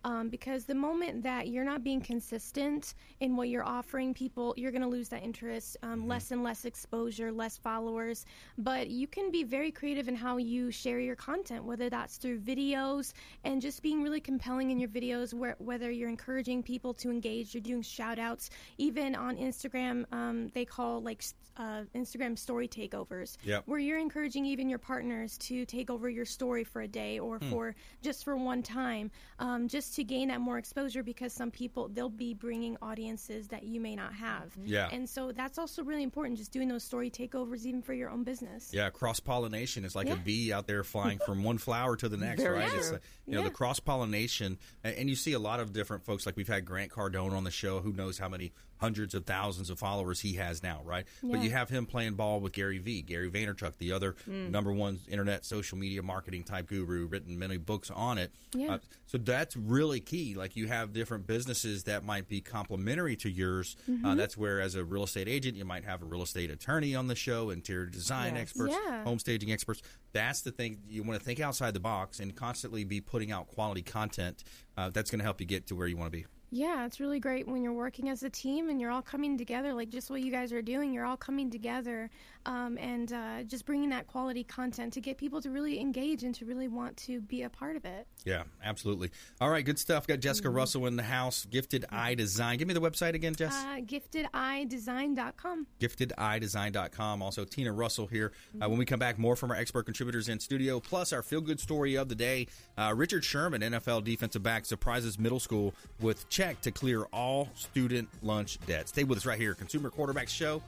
Um, 0.05 0.29
because 0.29 0.65
the 0.65 0.75
moment 0.75 1.23
that 1.23 1.49
you're 1.49 1.65
not 1.65 1.83
being 1.83 1.99
consistent 1.99 2.93
in 3.19 3.35
what 3.35 3.49
you're 3.49 3.65
offering 3.65 4.13
people, 4.13 4.53
you're 4.55 4.71
going 4.71 4.81
to 4.81 4.87
lose 4.87 5.09
that 5.09 5.23
interest, 5.23 5.75
um, 5.83 6.07
less 6.07 6.31
and 6.31 6.41
less 6.41 6.63
exposure, 6.63 7.31
less 7.31 7.57
followers. 7.57 8.25
But 8.57 8.89
you 8.89 9.07
can 9.07 9.29
be 9.29 9.43
very 9.43 9.71
creative 9.71 10.07
in 10.07 10.15
how 10.15 10.37
you 10.37 10.71
share 10.71 10.99
your 10.99 11.15
content, 11.17 11.65
whether 11.65 11.89
that's 11.89 12.17
through 12.17 12.39
videos 12.39 13.11
and 13.43 13.61
just 13.61 13.81
being 13.81 14.01
really 14.01 14.21
compelling 14.21 14.71
in 14.71 14.79
your 14.79 14.89
videos, 14.89 15.33
where, 15.33 15.55
whether 15.59 15.91
you're 15.91 16.09
encouraging 16.09 16.63
people 16.63 16.93
to 16.93 17.09
engage, 17.11 17.53
you're 17.53 17.61
doing 17.61 17.81
shout 17.81 18.19
outs, 18.19 18.49
even 18.77 19.15
on 19.15 19.35
Instagram, 19.35 20.05
um, 20.13 20.47
they 20.53 20.63
call 20.65 21.01
like 21.01 21.23
uh, 21.57 21.81
Instagram 21.93 22.37
story 22.39 22.69
takeovers, 22.69 23.35
Yep. 23.43 23.63
where 23.65 23.79
you're 23.79 23.99
encouraging 23.99 24.45
even 24.45 24.69
your 24.69 24.79
partners 24.79 25.37
to 25.39 25.65
take 25.65 25.89
over 25.89 26.09
your 26.09 26.23
story 26.23 26.63
for 26.63 26.83
a 26.83 26.87
day 26.87 27.19
or 27.19 27.37
Hmm. 27.39 27.49
for 27.49 27.75
just 28.01 28.23
for 28.23 28.37
one 28.37 28.63
time, 28.63 29.11
um, 29.39 29.67
just 29.67 29.88
to 29.91 30.03
gain 30.03 30.27
that 30.29 30.41
more 30.41 30.57
exposure. 30.57 31.03
Because 31.03 31.33
some 31.33 31.51
people 31.51 31.87
they'll 31.87 32.09
be 32.09 32.33
bringing 32.33 32.77
audiences 32.81 33.47
that 33.49 33.63
you 33.63 33.79
may 33.79 33.95
not 33.95 34.13
have, 34.13 34.51
Yeah. 34.63 34.89
and 34.91 35.09
so 35.09 35.31
that's 35.31 35.57
also 35.57 35.83
really 35.83 36.03
important. 36.03 36.37
Just 36.37 36.51
doing 36.51 36.67
those 36.67 36.83
story 36.83 37.09
takeovers, 37.09 37.65
even 37.65 37.81
for 37.81 37.93
your 37.93 38.09
own 38.09 38.23
business. 38.23 38.71
Yeah, 38.73 38.89
cross 38.89 39.19
pollination 39.19 39.85
is 39.85 39.95
like 39.95 40.09
a 40.09 40.15
bee 40.15 40.51
out 40.53 40.67
there 40.67 40.83
flying 40.83 41.19
from 41.19 41.43
one 41.43 41.57
flower 41.57 41.95
to 41.97 42.09
the 42.09 42.17
next, 42.25 42.41
Very 42.41 42.59
right? 42.59 42.73
It's, 42.73 42.91
uh, 42.91 42.97
you 43.25 43.33
know, 43.35 43.39
Yeah. 43.41 43.47
the 43.49 43.53
cross 43.53 43.79
pollination, 43.79 44.57
and, 44.83 45.09
you 45.09 45.15
see 45.15 45.33
a 45.33 45.39
lot 45.39 45.59
of 45.59 45.73
different 45.73 46.03
folks. 46.05 46.25
Like 46.25 46.35
we've 46.37 46.47
had 46.47 46.65
Grant 46.65 46.91
Cardone 46.91 47.31
on 47.33 47.43
the 47.43 47.51
show, 47.51 47.79
who 47.79 47.91
knows 47.93 48.17
how 48.19 48.29
many 48.29 48.51
hundreds 48.77 49.13
of 49.13 49.25
thousands 49.25 49.69
of 49.69 49.77
followers 49.77 50.21
he 50.21 50.33
has 50.35 50.63
now, 50.63 50.81
right? 50.85 51.05
But 51.21 51.41
you 51.41 51.49
have 51.49 51.69
him 51.69 51.85
playing 51.85 52.13
ball 52.13 52.39
with 52.39 52.53
Gary 52.53 52.77
Vee, 52.77 53.01
Gary 53.01 53.29
Vaynerchuk, 53.29 53.77
the 53.77 53.91
other 53.91 54.15
number 54.25 54.71
one 54.71 54.99
internet 55.09 55.43
social 55.45 55.77
media 55.77 56.01
marketing 56.01 56.43
type 56.43 56.67
guru, 56.67 57.05
written 57.07 57.37
many 57.37 57.57
books 57.57 57.91
on 57.91 58.17
it. 58.17 58.31
Yeah. 58.53 58.75
Uh, 58.75 58.77
so 59.05 59.17
that's 59.17 59.57
really 59.57 59.78
key. 60.05 60.35
Like 60.35 60.55
you 60.55 60.67
have 60.67 60.93
different 60.93 61.25
businesses 61.27 61.83
that 61.85 62.03
might 62.03 62.27
be 62.27 62.41
complementary 62.41 63.15
to 63.17 63.29
yours. 63.29 63.75
Mm-hmm. 63.89 64.05
Uh, 64.05 64.15
that's 64.15 64.37
where, 64.37 64.59
as 64.61 64.75
a 64.75 64.83
real 64.83 65.03
estate 65.03 65.27
agent, 65.27 65.55
you 65.57 65.65
might 65.65 65.85
have 65.85 66.01
a 66.01 66.05
real 66.05 66.21
estate 66.21 66.51
attorney 66.51 66.95
on 66.95 67.07
the 67.07 67.15
show, 67.15 67.49
interior 67.49 67.85
design 67.85 68.33
Yes. 68.35 68.41
experts, 68.41 68.75
Yeah. 68.85 69.03
home 69.03 69.19
staging 69.19 69.51
experts. 69.51 69.81
That's 70.11 70.41
the 70.41 70.51
thing. 70.51 70.79
You 70.89 71.03
want 71.03 71.19
to 71.19 71.25
think 71.25 71.39
outside 71.39 71.73
the 71.73 71.79
box 71.79 72.19
and 72.19 72.35
constantly 72.35 72.83
be 72.83 72.99
putting 73.01 73.31
out 73.31 73.47
quality 73.47 73.81
content. 73.81 74.43
Uh, 74.77 74.89
that's 74.89 75.09
going 75.11 75.19
to 75.19 75.25
help 75.25 75.39
you 75.39 75.47
get 75.47 75.67
to 75.67 75.75
where 75.75 75.87
you 75.87 75.97
want 75.97 76.11
to 76.11 76.17
be. 76.17 76.25
Yeah, 76.51 76.87
it's 76.87 76.99
really 76.99 77.19
great 77.19 77.47
when 77.47 77.61
you're 77.61 77.73
working 77.73 78.09
as 78.09 78.23
a 78.23 78.29
team 78.29 78.69
and 78.69 78.81
you're 78.81 78.89
all 78.89 79.03
coming 79.03 79.37
together, 79.37 79.71
like 79.71 79.89
just 79.89 80.09
what 80.09 80.21
you 80.21 80.31
guys 80.31 80.51
are 80.51 80.63
doing. 80.63 80.91
You're 80.91 81.05
all 81.05 81.15
coming 81.17 81.51
together 81.51 82.09
um, 82.49 82.77
and 82.79 83.13
uh, 83.13 83.43
just 83.43 83.65
bringing 83.65 83.89
that 83.91 84.07
quality 84.07 84.43
content 84.43 84.91
to 84.93 84.99
get 85.01 85.17
people 85.17 85.39
to 85.41 85.49
really 85.51 85.79
engage 85.79 86.23
and 86.23 86.33
to 86.35 86.45
really 86.45 86.67
want 86.67 86.97
to 86.97 87.21
be 87.21 87.43
a 87.43 87.49
part 87.49 87.75
of 87.77 87.85
it. 87.85 88.07
Yeah, 88.25 88.43
absolutely. 88.63 89.11
All 89.39 89.49
right, 89.49 89.63
good 89.63 89.79
stuff. 89.79 90.05
Got 90.07 90.19
Jessica 90.19 90.47
Mm-hmm. 90.49 90.57
Russell 90.57 90.87
in 90.87 90.95
the 90.95 91.03
house. 91.03 91.45
Gifted 91.45 91.85
Eye 91.91 92.15
Design. 92.15 92.57
Give 92.57 92.67
me 92.67 92.73
the 92.73 92.81
website 92.81 93.13
again, 93.13 93.35
Jess. 93.35 93.53
Uh, 93.53 93.77
giftedeyedesign.com. 93.81 95.67
giftedeyedesign.com. 95.79 97.21
Also, 97.21 97.45
Tina 97.45 97.71
Russell 97.71 98.07
here. 98.07 98.31
Uh, 98.59 98.67
when 98.67 98.79
we 98.79 98.85
come 98.85 98.99
back, 98.99 99.19
more 99.19 99.35
from 99.35 99.51
our 99.51 99.57
expert 99.57 99.83
contributors 99.83 100.27
in 100.27 100.39
studio, 100.39 100.79
plus 100.79 101.13
our 101.13 101.21
feel 101.21 101.41
good 101.41 101.59
story 101.59 101.95
of 101.95 102.09
the 102.09 102.15
day. 102.15 102.47
Uh, 102.77 102.93
Richard 102.95 103.23
Sherman, 103.23 103.61
NFL 103.61 104.03
defensive 104.03 104.41
back, 104.41 104.65
surprises 104.65 105.19
middle 105.19 105.39
school 105.39 105.73
with 106.01 106.27
check 106.29 106.61
to 106.61 106.71
clear 106.71 107.03
all 107.13 107.49
student 107.55 108.09
lunch 108.23 108.57
debt. 108.65 108.89
Stay 108.89 109.03
with 109.03 109.19
us 109.19 109.25
right 109.25 109.39
here. 109.39 109.53
Consumer 109.53 109.89
Quarterback 109.91 110.29
Show, 110.29 110.63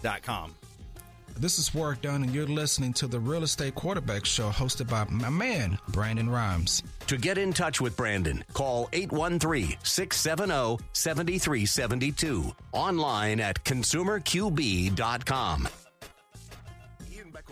consumerqb.com. 0.00 0.54
This 1.38 1.58
is 1.58 1.74
Warrick 1.74 2.02
Dunn, 2.02 2.24
and 2.24 2.34
you're 2.34 2.46
listening 2.46 2.92
to 2.94 3.06
the 3.06 3.18
Real 3.18 3.44
Estate 3.44 3.74
Quarterback 3.74 4.26
Show 4.26 4.50
hosted 4.50 4.90
by 4.90 5.06
my 5.08 5.30
man, 5.30 5.78
Brandon 5.88 6.28
Rhymes. 6.28 6.82
To 7.06 7.16
get 7.16 7.38
in 7.38 7.52
touch 7.52 7.80
with 7.80 7.96
Brandon, 7.96 8.44
call 8.52 8.88
813 8.92 9.76
670 9.82 10.84
7372. 10.92 12.52
Online 12.72 13.40
at 13.40 13.64
consumerqb.com. 13.64 15.68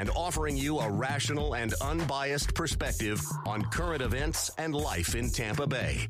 and 0.00 0.10
offering 0.16 0.56
you 0.56 0.78
a 0.78 0.90
rational 0.90 1.54
and 1.54 1.74
unbiased 1.82 2.54
perspective 2.54 3.20
on 3.44 3.62
current 3.64 4.00
events 4.00 4.50
and 4.56 4.74
life 4.74 5.14
in 5.14 5.28
Tampa 5.28 5.66
Bay. 5.66 6.08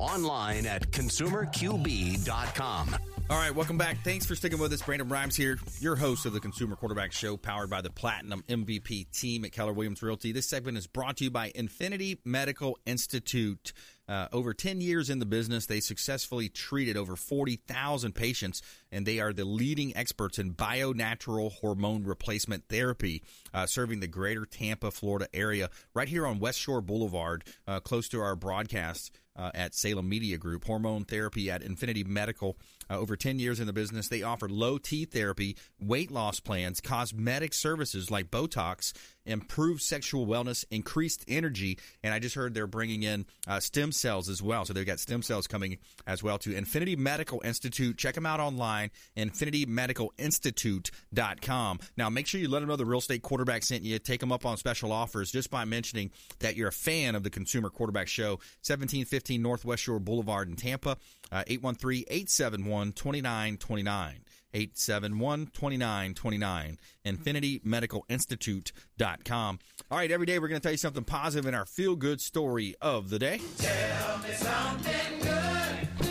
Online 0.00 0.66
at 0.66 0.90
consumerqb.com. 0.90 2.96
All 3.30 3.36
right, 3.36 3.54
welcome 3.54 3.76
back. 3.76 3.98
Thanks 4.02 4.26
for 4.26 4.34
sticking 4.34 4.58
with 4.58 4.72
us. 4.72 4.82
Brandon 4.82 5.08
Rhymes 5.08 5.36
here, 5.36 5.58
your 5.80 5.96
host 5.96 6.24
of 6.24 6.32
the 6.32 6.40
Consumer 6.40 6.76
Quarterback 6.76 7.12
Show, 7.12 7.36
powered 7.36 7.68
by 7.68 7.82
the 7.82 7.90
Platinum 7.90 8.42
MVP 8.48 9.10
team 9.12 9.44
at 9.44 9.52
Keller 9.52 9.72
Williams 9.72 10.02
Realty. 10.02 10.32
This 10.32 10.48
segment 10.48 10.78
is 10.78 10.86
brought 10.86 11.18
to 11.18 11.24
you 11.24 11.30
by 11.30 11.52
Infinity 11.54 12.18
Medical 12.24 12.78
Institute. 12.86 13.72
Uh, 14.08 14.26
over 14.32 14.54
10 14.54 14.80
years 14.80 15.10
in 15.10 15.18
the 15.18 15.26
business, 15.26 15.66
they 15.66 15.80
successfully 15.80 16.48
treated 16.48 16.96
over 16.96 17.14
40,000 17.14 18.14
patients, 18.14 18.62
and 18.90 19.06
they 19.06 19.20
are 19.20 19.32
the 19.32 19.44
leading 19.44 19.96
experts 19.96 20.38
in 20.38 20.50
bio-natural 20.50 21.50
hormone 21.50 22.04
replacement 22.04 22.64
therapy, 22.68 23.22
uh, 23.52 23.66
serving 23.66 24.00
the 24.00 24.06
greater 24.06 24.44
Tampa, 24.44 24.90
Florida 24.90 25.28
area, 25.34 25.70
right 25.94 26.08
here 26.08 26.26
on 26.26 26.38
West 26.38 26.58
Shore 26.58 26.80
Boulevard, 26.80 27.44
uh, 27.66 27.80
close 27.80 28.08
to 28.08 28.20
our 28.20 28.36
broadcast. 28.36 29.12
Uh, 29.36 29.52
at 29.54 29.72
Salem 29.72 30.08
Media 30.08 30.36
Group, 30.36 30.64
hormone 30.64 31.04
therapy 31.04 31.48
at 31.48 31.62
Infinity 31.62 32.02
Medical. 32.02 32.58
Uh, 32.90 32.98
over 32.98 33.14
10 33.14 33.38
years 33.38 33.60
in 33.60 33.68
the 33.68 33.72
business, 33.72 34.08
they 34.08 34.24
offer 34.24 34.48
low 34.48 34.78
T 34.78 35.04
therapy, 35.04 35.56
weight 35.78 36.10
loss 36.10 36.40
plans, 36.40 36.80
cosmetic 36.80 37.54
services 37.54 38.10
like 38.10 38.32
Botox, 38.32 38.92
improved 39.28 39.82
sexual 39.82 40.26
wellness, 40.26 40.64
increased 40.70 41.24
energy, 41.28 41.78
and 42.02 42.12
I 42.12 42.18
just 42.18 42.34
heard 42.34 42.54
they're 42.54 42.66
bringing 42.66 43.02
in 43.02 43.26
uh, 43.46 43.60
stem 43.60 43.92
cells 43.92 44.28
as 44.28 44.42
well. 44.42 44.64
So 44.64 44.72
they've 44.72 44.86
got 44.86 44.98
stem 44.98 45.22
cells 45.22 45.46
coming 45.46 45.78
as 46.06 46.22
well 46.22 46.38
to 46.38 46.56
Infinity 46.56 46.96
Medical 46.96 47.40
Institute. 47.44 47.96
Check 47.96 48.14
them 48.14 48.26
out 48.26 48.40
online, 48.40 48.77
infinitymedicalinstitute.com. 49.16 51.78
Now, 51.96 52.10
make 52.10 52.26
sure 52.26 52.40
you 52.40 52.48
let 52.48 52.60
them 52.60 52.68
know 52.68 52.76
the 52.76 52.86
real 52.86 52.98
estate 52.98 53.22
quarterback 53.22 53.62
sent 53.62 53.82
you. 53.82 53.98
Take 53.98 54.20
them 54.20 54.32
up 54.32 54.46
on 54.46 54.56
special 54.56 54.92
offers 54.92 55.30
just 55.30 55.50
by 55.50 55.64
mentioning 55.64 56.10
that 56.40 56.56
you're 56.56 56.68
a 56.68 56.72
fan 56.72 57.14
of 57.14 57.22
the 57.22 57.30
Consumer 57.30 57.70
Quarterback 57.70 58.08
Show, 58.08 58.32
1715 58.62 59.42
Northwest 59.42 59.82
Shore 59.82 59.98
Boulevard 59.98 60.48
in 60.48 60.56
Tampa, 60.56 60.96
uh, 61.30 61.44
813 61.46 62.04
871 62.08 62.92
2929. 62.92 64.24
871 64.54 65.50
2929. 65.52 66.78
InfinityMedicalInstitute.com. 67.04 69.58
All 69.90 69.98
right, 69.98 70.10
every 70.10 70.26
day 70.26 70.38
we're 70.38 70.48
going 70.48 70.60
to 70.60 70.62
tell 70.62 70.72
you 70.72 70.78
something 70.78 71.04
positive 71.04 71.46
in 71.46 71.54
our 71.54 71.66
feel 71.66 71.96
good 71.96 72.20
story 72.20 72.74
of 72.80 73.10
the 73.10 73.18
day. 73.18 73.40
Tell 73.58 74.18
me 74.18 74.30
something 74.32 75.20
good. 75.20 76.07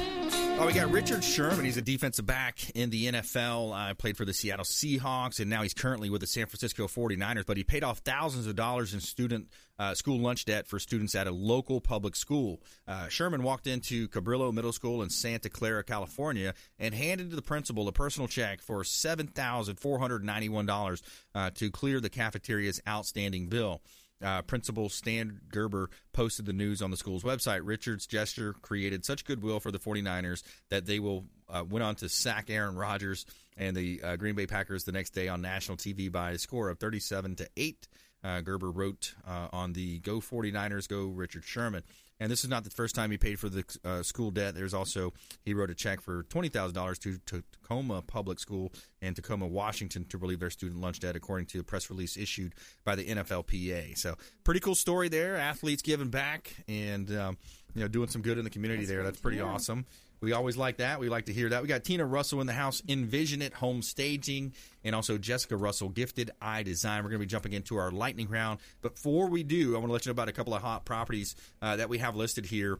Oh, 0.60 0.66
we 0.66 0.74
got 0.74 0.89
Richard 0.89 1.24
Sherman. 1.24 1.66
He's 1.66 1.78
a 1.78 1.84
defensive 1.84 2.26
back 2.26 2.72
in 2.72 2.89
the 2.89 3.12
NFL. 3.12 3.76
I 3.76 3.91
uh, 3.91 3.93
played 3.93 4.18
for 4.18 4.26
the 4.26 4.34
Seattle 4.34 4.66
Seahawks, 4.66 5.39
and 5.39 5.51
now 5.51 5.62
he's 5.62 5.76
currently 5.76 6.10
with 6.10 6.22
the 6.22 6.28
San 6.28 6.47
Francisco 6.47 6.88
49ers. 6.88 7.45
But 7.45 7.58
he 7.58 7.64
paid 7.64 7.84
off 7.84 7.99
thousands 7.99 8.47
of 8.47 8.55
dollars 8.55 8.95
in 8.95 8.99
student 8.99 9.49
uh, 9.78 9.93
school 9.93 10.20
lunch 10.20 10.45
debt 10.45 10.66
for 10.66 10.80
students 10.80 11.14
at 11.14 11.28
a 11.28 11.32
local 11.32 11.80
public 11.80 12.16
school. 12.16 12.60
Uh, 12.88 13.08
Sherman 13.08 13.43
walked 13.43 13.68
into 13.68 14.08
Cabrillo 14.08 14.51
Middle 14.51 14.74
School 14.74 15.03
in 15.03 15.12
Santa 15.12 15.47
Clara, 15.47 15.84
California, 15.84 16.55
and 16.80 16.95
handed 16.95 17.30
to 17.30 17.36
the 17.36 17.43
principal 17.43 17.88
a 17.88 17.91
personal 17.91 18.28
check 18.28 18.60
for 18.60 18.82
$7,491 18.82 21.01
uh, 21.36 21.51
to 21.51 21.70
clear 21.70 21.99
the 21.99 22.10
cafeteria's 22.10 22.82
outstanding 22.88 23.47
bill. 23.47 23.84
Uh, 24.24 24.41
Principal 24.41 24.89
Stan 24.89 25.41
Gerber 25.51 25.89
posted 26.13 26.45
the 26.45 26.53
news 26.53 26.82
on 26.82 26.89
the 26.91 26.97
school's 26.97 27.24
website. 27.24 27.61
Richard's 27.63 28.07
gesture 28.07 28.53
created 28.61 29.05
such 29.05 29.26
goodwill 29.26 29.59
for 29.59 29.72
the 29.72 29.80
49ers 29.80 30.43
that 30.70 30.86
they 30.86 30.99
will 30.99 31.26
uh, 31.49 31.63
went 31.70 31.84
on 31.84 31.95
to 31.95 32.09
sack 32.09 32.49
Aaron 32.49 32.76
Rodgers 32.76 33.26
and 33.55 33.76
the 33.76 34.01
uh, 34.03 34.15
Green 34.15 34.36
Bay 34.36 34.47
Packers 34.47 34.84
the 34.84 34.91
next 34.91 35.11
day 35.11 35.28
on 35.28 35.41
national 35.41 35.78
TV 35.78 36.11
by 36.11 36.32
a 36.32 36.38
score 36.38 36.70
of 36.70 36.80
37 36.80 37.36
to 37.36 37.49
8. 37.55 37.88
Uh, 38.24 38.41
Gerber 38.41 38.72
wrote 38.72 39.13
uh, 39.28 39.47
on 39.53 39.74
the 39.74 39.99
Go 39.99 40.20
49ers, 40.20 40.88
Go 40.88 41.05
Richard 41.05 41.43
Sherman. 41.43 41.84
And 42.20 42.32
this 42.32 42.43
is 42.43 42.49
not 42.49 42.63
the 42.63 42.70
first 42.70 42.95
time 42.95 43.11
he 43.11 43.18
paid 43.18 43.39
for 43.39 43.49
the 43.49 43.63
uh, 43.86 44.03
school 44.03 44.32
debt. 44.32 44.55
There's 44.55 44.74
also, 44.74 45.13
he 45.43 45.53
wrote 45.53 45.70
a 45.70 45.76
check 45.76 46.01
for 46.01 46.24
$20,000 46.24 46.99
to, 46.99 47.18
to 47.18 47.43
Tacoma 47.51 48.01
Public 48.01 48.39
School 48.39 48.72
and 49.01 49.15
Tacoma, 49.15 49.45
Washington 49.47 50.05
to 50.05 50.18
relieve 50.18 50.39
their 50.39 50.49
student 50.49 50.82
lunch 50.82 50.99
debt, 50.99 51.15
according 51.15 51.45
to 51.47 51.59
a 51.59 51.63
press 51.63 51.89
release 51.89 52.18
issued 52.18 52.55
by 52.84 52.95
the 52.95 53.05
NFLPA. 53.05 53.97
So, 53.97 54.15
pretty 54.43 54.59
cool 54.59 54.76
story 54.76 55.09
there. 55.09 55.36
Athletes 55.36 55.82
giving 55.82 56.09
back 56.09 56.55
and, 56.68 57.09
um, 57.15 57.38
you 57.76 57.82
know, 57.82 57.88
doing 57.88 58.09
some 58.09 58.22
good 58.22 58.38
in 58.38 58.43
the 58.43 58.49
community 58.49 58.84
That's 58.84 58.91
there. 58.91 59.03
That's 59.03 59.20
pretty 59.20 59.39
awesome. 59.39 59.86
We 60.20 60.34
always 60.34 60.57
like 60.57 60.78
that. 60.78 60.99
We 60.99 61.09
like 61.09 61.26
to 61.26 61.34
hear 61.34 61.49
that. 61.49 61.61
We 61.61 61.68
got 61.68 61.84
Tina 61.84 62.05
Russell 62.05 62.41
in 62.41 62.47
the 62.47 62.53
house, 62.53 62.82
Envisionit 62.82 63.53
Home 63.53 63.82
Staging, 63.82 64.53
and 64.84 64.95
also 64.95 65.18
Jessica 65.18 65.55
Russell, 65.55 65.89
Gifted 65.89 66.32
Eye 66.41 66.63
Design. 66.63 67.03
We're 67.03 67.09
going 67.09 67.20
to 67.20 67.26
be 67.26 67.30
jumping 67.30 67.53
into 67.53 67.78
our 67.78 67.91
lightning 67.91 68.28
round. 68.30 68.59
Before 68.82 69.28
we 69.28 69.43
do, 69.43 69.76
I 69.76 69.80
want 69.80 69.89
to 69.89 69.93
let 69.93 70.05
you 70.05 70.09
know 70.09 70.13
about 70.13 70.30
a 70.30 70.34
couple 70.34 70.53
of 70.53 70.61
hot 70.61 70.86
properties 70.86 71.36
uh, 71.61 71.76
that 71.76 71.89
we 71.89 71.99
have 71.99 72.15
listed 72.15 72.45
here. 72.45 72.80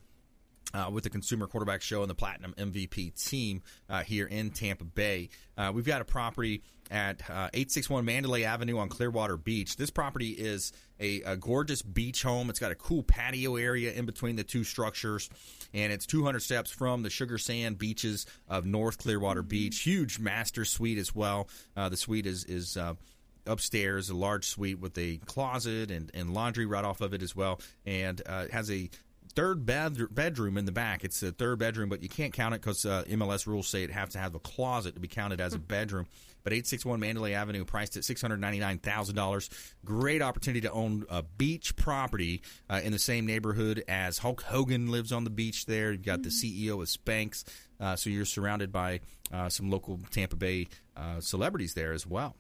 Uh, 0.74 0.90
with 0.92 1.06
the 1.06 1.10
Consumer 1.10 1.48
Quarterback 1.48 1.82
Show 1.82 2.02
and 2.02 2.10
the 2.10 2.16
Platinum 2.16 2.54
MVP 2.58 3.24
team 3.24 3.62
uh, 3.90 4.04
here 4.04 4.26
in 4.26 4.52
Tampa 4.52 4.84
Bay. 4.84 5.30
Uh, 5.58 5.72
we've 5.74 5.86
got 5.86 6.02
a 6.02 6.06
property 6.06 6.62
at 6.92 7.22
uh, 7.30 7.50
861 7.54 8.06
Mandalay 8.06 8.44
Avenue 8.44 8.78
on 8.78 8.90
Clearwater 8.90 9.38
Beach. 9.38 9.78
This 9.78 9.90
property 9.90 10.30
is 10.30 10.72
a, 11.00 11.22
a, 11.22 11.38
gorgeous 11.38 11.82
beach 11.82 12.24
home. 12.24 12.50
It's 12.50 12.60
got 12.60 12.72
a 12.72 12.76
cool 12.76 13.04
patio 13.04 13.56
area 13.56 13.94
in 13.94 14.06
between 14.06 14.36
the 14.36 14.44
two 14.44 14.64
structures, 14.64 15.30
and 15.74 15.94
it's 15.94 16.06
200 16.06 16.42
steps 16.42 16.72
from 16.72 17.04
the 17.04 17.10
sugar 17.10 17.38
sand 17.38 17.78
beaches 17.78 18.26
of 18.48 18.66
North 18.66 18.98
Clearwater 18.98 19.44
Beach. 19.44 19.80
Huge 19.80 20.20
master 20.20 20.66
suite 20.66 20.98
as 20.98 21.16
well. 21.16 21.48
Uh, 21.76 21.90
the 21.90 21.98
suite 21.98 22.26
is 22.26 22.44
is 22.46 22.78
uh, 22.78 22.96
upstairs, 23.46 24.10
a 24.10 24.16
large 24.16 24.46
suite 24.46 24.80
with 24.80 24.98
a 24.98 25.18
closet 25.26 25.92
and, 25.92 26.12
and 26.14 26.34
laundry 26.34 26.66
right 26.66 26.86
off 26.86 27.02
of 27.02 27.14
it 27.14 27.22
as 27.22 27.36
well, 27.36 27.60
and 27.86 28.22
uh, 28.26 28.46
has 28.52 28.70
a 28.72 28.90
third 29.38 29.68
bed- 29.68 30.14
bedroom 30.16 30.58
in 30.58 30.66
the 30.66 30.72
back. 30.72 31.04
It's 31.04 31.22
a 31.22 31.32
third 31.32 31.60
bedroom, 31.60 31.90
but 31.90 32.02
you 32.02 32.10
can't 32.10 32.34
count 32.34 32.56
it 32.56 32.62
because 32.62 32.86
uh, 32.86 33.04
MLS 33.08 33.46
rules 33.46 33.68
say 33.68 33.84
it 33.84 33.92
has 33.92 34.10
to 34.10 34.20
have 34.20 34.34
a 34.34 34.40
closet 34.40 34.96
to 34.96 35.00
be 35.00 35.08
counted 35.08 35.40
as 35.40 35.54
a 35.54 35.60
bedroom 35.60 36.08
but 36.48 36.54
861 36.54 37.02
Mandalay 37.02 37.34
Avenue, 37.34 37.66
priced 37.66 37.98
at 37.98 38.04
$699,000. 38.04 39.50
Great 39.84 40.22
opportunity 40.22 40.62
to 40.62 40.72
own 40.72 41.06
a 41.10 41.22
beach 41.22 41.76
property 41.76 42.42
uh, 42.70 42.80
in 42.82 42.94
the 42.94 43.00
same 43.00 43.26
neighborhood 43.26 43.84
as 43.90 44.20
Hulk 44.20 44.44
Hogan 44.44 44.90
lives 44.90 45.12
on 45.12 45.26
the 45.26 45.30
beach 45.30 45.66
there. 45.66 45.92
You've 45.92 46.04
got 46.06 46.22
mm-hmm. 46.22 46.30
the 46.30 46.70
CEO 46.70 46.82
of 46.82 46.88
Spanx, 46.88 47.44
uh, 47.82 47.98
so 47.98 48.10
you're 48.10 48.24
surrounded 48.24 48.72
by 48.72 49.02
uh, 49.30 49.50
some 49.50 49.70
local 49.70 50.00
Tampa 50.10 50.38
Bay 50.38 50.70
uh, 50.96 51.20
celebrities 51.20 51.74
there 51.74 51.92
as 51.92 52.08
well. 52.08 52.38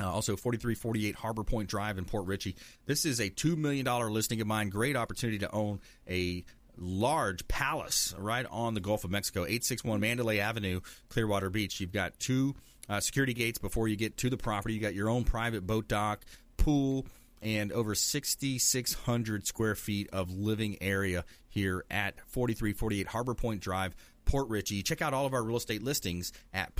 Uh, 0.00 0.10
also, 0.10 0.36
4348 0.36 1.14
Harbor 1.16 1.44
Point 1.44 1.68
Drive 1.68 1.98
in 1.98 2.04
Port 2.04 2.26
Richey. 2.26 2.54
This 2.86 3.04
is 3.04 3.20
a 3.20 3.30
$2 3.30 3.56
million 3.56 3.84
listing 4.12 4.40
of 4.40 4.46
mine. 4.46 4.68
Great 4.68 4.96
opportunity 4.96 5.38
to 5.40 5.50
own 5.52 5.80
a 6.08 6.44
large 6.76 7.46
palace 7.48 8.14
right 8.16 8.46
on 8.50 8.74
the 8.74 8.80
Gulf 8.80 9.04
of 9.04 9.10
Mexico. 9.10 9.40
861 9.40 10.00
Mandalay 10.00 10.38
Avenue, 10.38 10.80
Clearwater 11.08 11.50
Beach. 11.50 11.80
You've 11.80 11.92
got 11.92 12.18
two 12.20 12.54
uh, 12.88 13.00
security 13.00 13.34
gates 13.34 13.58
before 13.58 13.88
you 13.88 13.96
get 13.96 14.16
to 14.18 14.30
the 14.30 14.36
property. 14.36 14.74
You 14.74 14.80
got 14.80 14.94
your 14.94 15.08
own 15.08 15.24
private 15.24 15.66
boat 15.66 15.88
dock, 15.88 16.24
pool, 16.56 17.06
and 17.42 17.72
over 17.72 17.94
6,600 17.94 19.46
square 19.46 19.74
feet 19.74 20.08
of 20.12 20.30
living 20.30 20.76
area 20.80 21.24
here 21.48 21.84
at 21.90 22.14
4348 22.28 23.06
Harbor 23.08 23.34
Point 23.34 23.60
Drive, 23.60 23.94
Port 24.24 24.48
Richey. 24.48 24.82
Check 24.82 25.02
out 25.02 25.14
all 25.14 25.26
of 25.26 25.34
our 25.34 25.42
real 25.42 25.56
estate 25.56 25.82
listings 25.82 26.32
at 26.52 26.74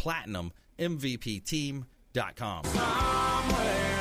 platinummvpteam.com. 2.19 2.65
Somewhere, 2.65 4.01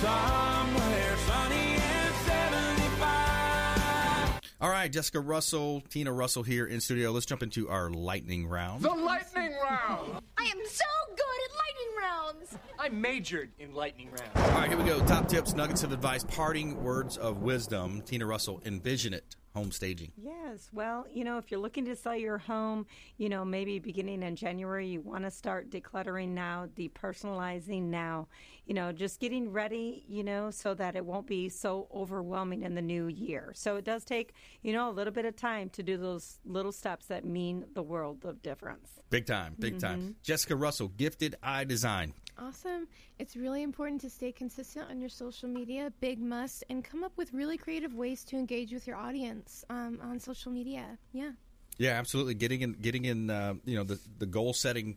somewhere 0.00 1.16
sunny 1.26 1.76
and 1.76 2.14
75. 2.26 4.40
All 4.60 4.70
right, 4.70 4.90
Jessica 4.90 5.20
Russell, 5.20 5.82
Tina 5.88 6.12
Russell 6.12 6.42
here 6.42 6.66
in 6.66 6.80
studio. 6.80 7.12
Let's 7.12 7.26
jump 7.26 7.42
into 7.42 7.68
our 7.68 7.90
lightning 7.90 8.46
round. 8.48 8.82
The 8.82 8.90
lightning 8.90 9.52
round. 9.62 10.20
I 10.36 10.42
am 10.44 10.58
so 10.66 10.84
good 11.10 11.40
at 11.44 11.50
lightning 11.56 11.94
rounds. 11.98 12.58
I 12.78 12.88
majored 12.88 13.50
in 13.58 13.74
lightning 13.74 14.10
rounds. 14.10 14.30
All 14.34 14.50
right, 14.60 14.68
here 14.68 14.78
we 14.78 14.84
go. 14.84 14.98
Top 15.06 15.28
tips, 15.28 15.54
nuggets 15.54 15.82
of 15.84 15.92
advice, 15.92 16.24
parting 16.24 16.82
words 16.82 17.16
of 17.16 17.38
wisdom. 17.38 18.02
Tina 18.02 18.26
Russell, 18.26 18.60
Envisionit 18.64 19.22
home 19.58 19.72
staging? 19.72 20.12
Yes. 20.16 20.68
Well, 20.72 21.06
you 21.12 21.24
know, 21.24 21.38
if 21.38 21.50
you're 21.50 21.60
looking 21.60 21.84
to 21.86 21.96
sell 21.96 22.16
your 22.16 22.38
home, 22.38 22.86
you 23.16 23.28
know, 23.28 23.44
maybe 23.44 23.78
beginning 23.78 24.22
in 24.22 24.36
January, 24.36 24.86
you 24.86 25.00
want 25.00 25.24
to 25.24 25.30
start 25.30 25.70
decluttering 25.70 26.28
now, 26.28 26.68
depersonalizing 26.76 27.82
now, 27.84 28.28
you 28.66 28.74
know, 28.74 28.92
just 28.92 29.18
getting 29.18 29.52
ready, 29.52 30.04
you 30.08 30.22
know, 30.22 30.50
so 30.50 30.74
that 30.74 30.94
it 30.94 31.04
won't 31.04 31.26
be 31.26 31.48
so 31.48 31.88
overwhelming 31.94 32.62
in 32.62 32.74
the 32.74 32.82
new 32.82 33.08
year. 33.08 33.52
So 33.54 33.76
it 33.76 33.84
does 33.84 34.04
take, 34.04 34.32
you 34.62 34.72
know, 34.72 34.88
a 34.88 34.92
little 34.92 35.12
bit 35.12 35.24
of 35.24 35.34
time 35.34 35.70
to 35.70 35.82
do 35.82 35.96
those 35.96 36.38
little 36.44 36.72
steps 36.72 37.06
that 37.06 37.24
mean 37.24 37.64
the 37.74 37.82
world 37.82 38.24
of 38.24 38.42
difference. 38.42 38.90
Big 39.10 39.26
time, 39.26 39.56
big 39.58 39.78
mm-hmm. 39.78 39.86
time. 39.86 40.16
Jessica 40.22 40.54
Russell, 40.54 40.88
Gifted 40.88 41.34
Eye 41.42 41.64
Design. 41.64 42.12
Awesome. 42.38 42.86
It's 43.18 43.36
really 43.36 43.62
important 43.62 44.00
to 44.02 44.10
stay 44.10 44.30
consistent 44.32 44.88
on 44.90 45.00
your 45.00 45.08
social 45.08 45.48
media, 45.48 45.92
big 46.00 46.20
must, 46.20 46.62
and 46.70 46.84
come 46.84 47.02
up 47.02 47.12
with 47.16 47.32
really 47.32 47.56
creative 47.58 47.94
ways 47.94 48.24
to 48.24 48.36
engage 48.36 48.72
with 48.72 48.86
your 48.86 48.96
audience 48.96 49.64
um, 49.70 49.98
on 50.02 50.20
social 50.20 50.52
media. 50.52 50.98
Yeah. 51.12 51.32
Yeah, 51.78 51.90
absolutely. 51.92 52.34
Getting 52.34 52.62
in, 52.62 52.72
getting 52.74 53.04
in, 53.04 53.30
uh, 53.30 53.54
you 53.64 53.76
know, 53.76 53.84
the 53.84 53.98
the 54.18 54.26
goal 54.26 54.52
setting 54.52 54.96